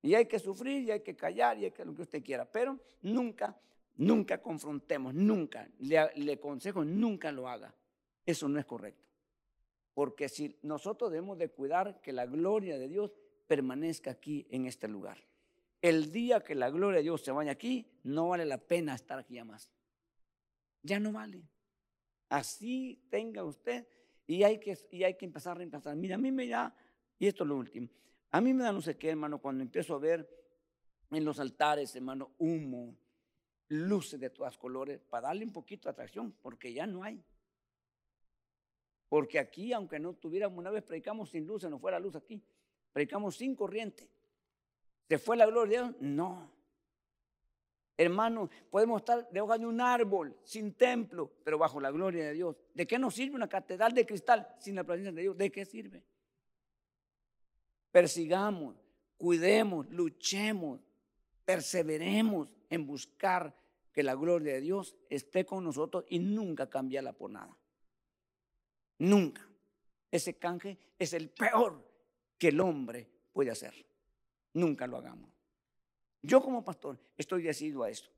Y 0.00 0.14
hay 0.14 0.24
que 0.24 0.38
sufrir 0.38 0.84
y 0.84 0.90
hay 0.90 1.00
que 1.00 1.14
callar 1.14 1.58
y 1.58 1.66
hay 1.66 1.72
que 1.72 1.84
lo 1.84 1.94
que 1.94 2.02
usted 2.02 2.24
quiera, 2.24 2.50
pero 2.50 2.78
nunca, 3.02 3.60
nunca 3.96 4.40
confrontemos, 4.40 5.12
nunca, 5.12 5.68
le, 5.80 6.10
le 6.14 6.32
aconsejo, 6.32 6.82
nunca 6.82 7.30
lo 7.30 7.46
haga. 7.46 7.74
Eso 8.26 8.48
no 8.48 8.58
es 8.58 8.66
correcto. 8.66 9.08
Porque 9.94 10.28
si 10.28 10.58
nosotros 10.62 11.10
debemos 11.10 11.38
de 11.38 11.48
cuidar 11.48 12.02
que 12.02 12.12
la 12.12 12.26
gloria 12.26 12.76
de 12.78 12.88
Dios 12.88 13.12
permanezca 13.46 14.10
aquí 14.10 14.46
en 14.50 14.66
este 14.66 14.88
lugar. 14.88 15.18
El 15.80 16.10
día 16.10 16.40
que 16.40 16.54
la 16.54 16.68
gloria 16.68 16.98
de 16.98 17.04
Dios 17.04 17.22
se 17.22 17.30
vaya 17.30 17.52
aquí, 17.52 17.86
no 18.02 18.28
vale 18.28 18.44
la 18.44 18.58
pena 18.58 18.94
estar 18.94 19.18
aquí 19.18 19.34
ya 19.34 19.44
más. 19.44 19.70
Ya 20.82 20.98
no 21.00 21.12
vale. 21.12 21.42
Así 22.28 23.00
tenga 23.08 23.44
usted 23.44 23.86
y 24.26 24.42
hay 24.42 24.58
que, 24.58 24.76
y 24.90 25.04
hay 25.04 25.14
que 25.14 25.24
empezar 25.24 25.52
a 25.52 25.58
reemplazar. 25.58 25.94
Mira, 25.96 26.16
a 26.16 26.18
mí 26.18 26.32
me 26.32 26.48
da, 26.48 26.74
y 27.18 27.26
esto 27.26 27.44
es 27.44 27.48
lo 27.48 27.56
último, 27.56 27.88
a 28.30 28.40
mí 28.40 28.52
me 28.52 28.64
da 28.64 28.72
no 28.72 28.82
sé 28.82 28.96
qué, 28.98 29.10
hermano, 29.10 29.38
cuando 29.40 29.62
empiezo 29.62 29.94
a 29.94 29.98
ver 29.98 30.28
en 31.10 31.24
los 31.24 31.38
altares, 31.38 31.94
hermano, 31.94 32.32
humo, 32.38 32.96
luces 33.68 34.18
de 34.18 34.30
todas 34.30 34.58
colores, 34.58 35.00
para 35.00 35.28
darle 35.28 35.44
un 35.44 35.52
poquito 35.52 35.88
de 35.88 35.92
atracción, 35.92 36.32
porque 36.42 36.72
ya 36.72 36.86
no 36.86 37.04
hay. 37.04 37.22
Porque 39.08 39.38
aquí, 39.38 39.72
aunque 39.72 39.98
no 39.98 40.14
tuviéramos 40.14 40.58
una 40.58 40.70
vez, 40.70 40.82
predicamos 40.82 41.30
sin 41.30 41.46
luz, 41.46 41.64
no 41.64 41.78
fuera 41.78 41.98
luz 41.98 42.16
aquí, 42.16 42.42
predicamos 42.92 43.36
sin 43.36 43.54
corriente. 43.54 44.08
¿Se 45.08 45.18
fue 45.18 45.36
la 45.36 45.46
gloria 45.46 45.82
de 45.82 45.88
Dios? 45.88 45.96
No. 46.00 46.50
Hermano, 47.98 48.50
podemos 48.70 49.00
estar 49.00 49.28
debajo 49.30 49.58
de 49.58 49.66
un 49.66 49.80
árbol, 49.80 50.36
sin 50.42 50.74
templo, 50.74 51.32
pero 51.42 51.56
bajo 51.56 51.80
la 51.80 51.90
gloria 51.90 52.26
de 52.26 52.34
Dios. 52.34 52.56
¿De 52.74 52.86
qué 52.86 52.98
nos 52.98 53.14
sirve 53.14 53.36
una 53.36 53.48
catedral 53.48 53.94
de 53.94 54.04
cristal 54.04 54.46
sin 54.58 54.74
la 54.74 54.84
presencia 54.84 55.12
de 55.12 55.22
Dios? 55.22 55.36
¿De 55.36 55.50
qué 55.50 55.64
sirve? 55.64 56.04
Persigamos, 57.90 58.76
cuidemos, 59.16 59.88
luchemos, 59.88 60.80
perseveremos 61.44 62.48
en 62.68 62.86
buscar 62.86 63.56
que 63.92 64.02
la 64.02 64.14
gloria 64.14 64.54
de 64.54 64.60
Dios 64.60 64.94
esté 65.08 65.46
con 65.46 65.64
nosotros 65.64 66.04
y 66.10 66.18
nunca 66.18 66.68
cambiarla 66.68 67.14
por 67.14 67.30
nada. 67.30 67.56
Nunca. 68.98 69.46
Ese 70.10 70.38
canje 70.38 70.78
es 70.98 71.12
el 71.12 71.30
peor 71.30 71.84
que 72.38 72.48
el 72.48 72.60
hombre 72.60 73.08
puede 73.32 73.50
hacer. 73.50 73.74
Nunca 74.54 74.86
lo 74.86 74.96
hagamos. 74.96 75.30
Yo 76.22 76.40
como 76.42 76.64
pastor 76.64 76.98
estoy 77.16 77.42
decidido 77.42 77.82
a 77.82 77.90
esto. 77.90 78.10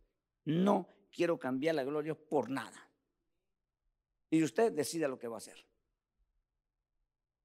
No 0.44 0.88
quiero 1.10 1.38
cambiar 1.38 1.74
la 1.74 1.84
gloria 1.84 2.14
por 2.14 2.48
nada. 2.48 2.88
Y 4.30 4.42
usted 4.42 4.72
decida 4.72 5.08
lo 5.08 5.18
que 5.18 5.28
va 5.28 5.36
a 5.36 5.38
hacer. 5.38 5.64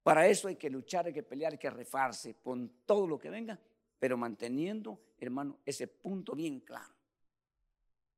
Para 0.04 0.28
eso 0.28 0.50
hay 0.50 0.58
que 0.58 0.70
luchar, 0.70 1.06
hay 1.06 1.14
que 1.14 1.24
pelear, 1.24 1.54
hay 1.54 1.58
que 1.58 1.70
refarse 1.70 2.36
con 2.36 2.70
todo 2.86 3.08
lo 3.08 3.18
que 3.18 3.30
venga, 3.30 3.58
pero 3.98 4.18
manteniendo, 4.18 5.00
hermano, 5.18 5.60
ese 5.66 5.88
punto 5.88 6.36
bien 6.36 6.60
claro. 6.60 6.94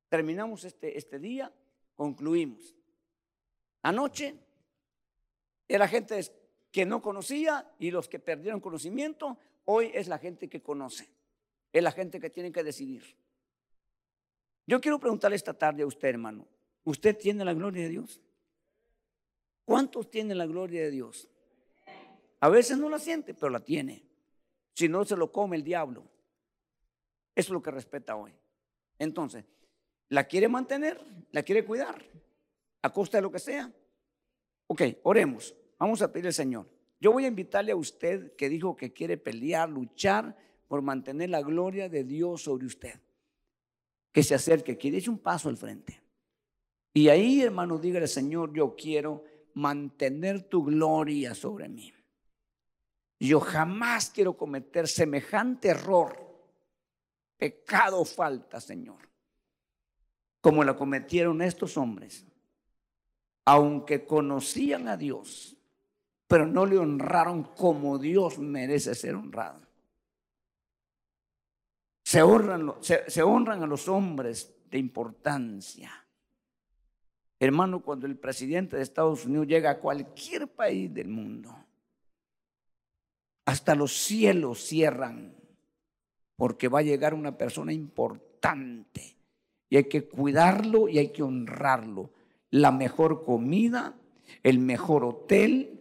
Terminamos 0.08 0.64
este, 0.64 0.98
este 0.98 1.18
día, 1.20 1.52
concluimos. 1.94 2.74
Anoche 3.82 4.45
era 5.68 5.88
gente 5.88 6.20
que 6.70 6.84
no 6.84 7.02
conocía 7.02 7.70
y 7.78 7.90
los 7.90 8.08
que 8.08 8.18
perdieron 8.18 8.60
conocimiento, 8.60 9.38
hoy 9.64 9.90
es 9.94 10.08
la 10.08 10.18
gente 10.18 10.48
que 10.48 10.62
conoce. 10.62 11.08
Es 11.72 11.82
la 11.82 11.92
gente 11.92 12.20
que 12.20 12.30
tiene 12.30 12.52
que 12.52 12.62
decidir. 12.62 13.16
Yo 14.66 14.80
quiero 14.80 14.98
preguntarle 14.98 15.36
esta 15.36 15.54
tarde 15.54 15.82
a 15.82 15.86
usted, 15.86 16.08
hermano. 16.08 16.46
¿Usted 16.84 17.16
tiene 17.16 17.44
la 17.44 17.54
gloria 17.54 17.84
de 17.84 17.88
Dios? 17.88 18.20
¿Cuántos 19.64 20.10
tienen 20.10 20.38
la 20.38 20.46
gloria 20.46 20.82
de 20.82 20.90
Dios? 20.90 21.28
A 22.40 22.48
veces 22.48 22.78
no 22.78 22.88
la 22.88 22.98
siente, 22.98 23.34
pero 23.34 23.50
la 23.50 23.60
tiene. 23.60 24.04
Si 24.74 24.88
no, 24.88 25.04
se 25.04 25.16
lo 25.16 25.32
come 25.32 25.56
el 25.56 25.64
diablo. 25.64 26.04
Eso 27.34 27.48
es 27.48 27.50
lo 27.50 27.62
que 27.62 27.70
respeta 27.70 28.16
hoy. 28.16 28.32
Entonces, 28.98 29.44
¿la 30.08 30.24
quiere 30.24 30.48
mantener? 30.48 31.00
¿La 31.32 31.42
quiere 31.42 31.64
cuidar? 31.64 32.04
¿A 32.82 32.92
costa 32.92 33.18
de 33.18 33.22
lo 33.22 33.32
que 33.32 33.38
sea? 33.38 33.72
Ok, 34.66 34.82
oremos. 35.02 35.54
Vamos 35.78 36.02
a 36.02 36.12
pedirle 36.12 36.28
al 36.28 36.34
Señor. 36.34 36.68
Yo 37.00 37.12
voy 37.12 37.24
a 37.24 37.28
invitarle 37.28 37.72
a 37.72 37.76
usted 37.76 38.34
que 38.36 38.48
dijo 38.48 38.76
que 38.76 38.92
quiere 38.92 39.16
pelear, 39.16 39.68
luchar 39.68 40.36
por 40.66 40.82
mantener 40.82 41.30
la 41.30 41.42
gloria 41.42 41.88
de 41.88 42.04
Dios 42.04 42.42
sobre 42.42 42.66
usted. 42.66 43.00
Que 44.12 44.22
se 44.22 44.34
acerque, 44.34 44.78
que 44.78 44.90
dé 44.90 45.08
un 45.08 45.18
paso 45.18 45.48
al 45.48 45.56
frente. 45.56 46.02
Y 46.94 47.08
ahí, 47.08 47.42
hermano, 47.42 47.78
dígale, 47.78 48.06
Señor, 48.06 48.52
yo 48.54 48.74
quiero 48.74 49.24
mantener 49.54 50.42
tu 50.42 50.64
gloria 50.64 51.34
sobre 51.34 51.68
mí. 51.68 51.92
Yo 53.18 53.40
jamás 53.40 54.10
quiero 54.10 54.36
cometer 54.36 54.88
semejante 54.88 55.68
error, 55.68 56.16
pecado 57.36 58.00
o 58.00 58.04
falta, 58.04 58.60
Señor, 58.60 59.08
como 60.40 60.64
la 60.64 60.76
cometieron 60.76 61.40
estos 61.40 61.76
hombres, 61.76 62.26
aunque 63.46 64.04
conocían 64.04 64.88
a 64.88 64.96
Dios, 64.96 65.56
pero 66.26 66.46
no 66.46 66.66
le 66.66 66.76
honraron 66.76 67.44
como 67.44 67.98
Dios 67.98 68.38
merece 68.38 68.94
ser 68.94 69.14
honrado. 69.14 69.60
Se 72.02 72.22
honran, 72.22 73.62
a 73.62 73.66
los 73.66 73.88
hombres 73.88 74.54
de 74.68 74.78
importancia. 74.78 75.92
Hermano, 77.38 77.82
cuando 77.82 78.06
el 78.06 78.16
presidente 78.16 78.76
de 78.76 78.82
Estados 78.82 79.24
Unidos 79.24 79.46
llega 79.46 79.70
a 79.70 79.78
cualquier 79.78 80.48
país 80.48 80.92
del 80.92 81.08
mundo, 81.08 81.54
hasta 83.44 83.74
los 83.74 83.92
cielos 83.92 84.60
cierran, 84.60 85.34
porque 86.36 86.68
va 86.68 86.80
a 86.80 86.82
llegar 86.82 87.14
una 87.14 87.36
persona 87.36 87.72
importante 87.72 89.16
y 89.68 89.76
hay 89.76 89.84
que 89.84 90.08
cuidarlo 90.08 90.88
y 90.88 90.98
hay 90.98 91.08
que 91.12 91.22
honrarlo. 91.22 92.10
La 92.56 92.72
mejor 92.72 93.24
comida, 93.24 93.96
el 94.42 94.58
mejor 94.58 95.04
hotel, 95.04 95.78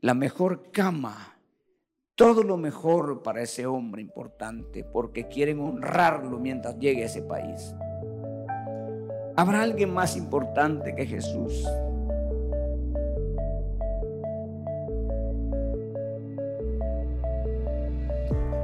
la 0.00 0.14
mejor 0.14 0.70
cama 0.72 1.38
todo 2.18 2.42
lo 2.42 2.56
mejor 2.56 3.22
para 3.22 3.42
ese 3.42 3.64
hombre 3.64 4.02
importante 4.02 4.82
porque 4.82 5.28
quieren 5.28 5.60
honrarlo 5.60 6.40
mientras 6.40 6.76
llegue 6.80 7.04
a 7.04 7.06
ese 7.06 7.22
país. 7.22 7.72
¿Habrá 9.36 9.62
alguien 9.62 9.94
más 9.94 10.16
importante 10.16 10.96
que 10.96 11.06
Jesús? 11.06 11.64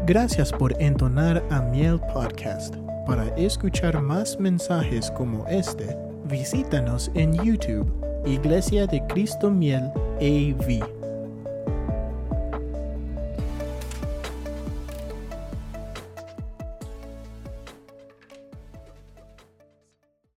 Gracias 0.05 0.51
por 0.51 0.75
entonar 0.83 1.45
a 1.49 1.63
Miel 1.63 2.01
Podcast. 2.13 2.75
Para 3.07 3.29
escuchar 3.37 4.03
más 4.03 4.41
mensajes 4.41 5.13
como 5.13 5.47
este, 5.47 5.97
visítanos 6.25 7.11
en 7.15 7.35
YouTube, 7.35 7.87
Iglesia 8.27 8.87
de 8.87 9.03
Cristo 9.09 9.51
Miel 9.51 9.91
AV. 10.21 11.04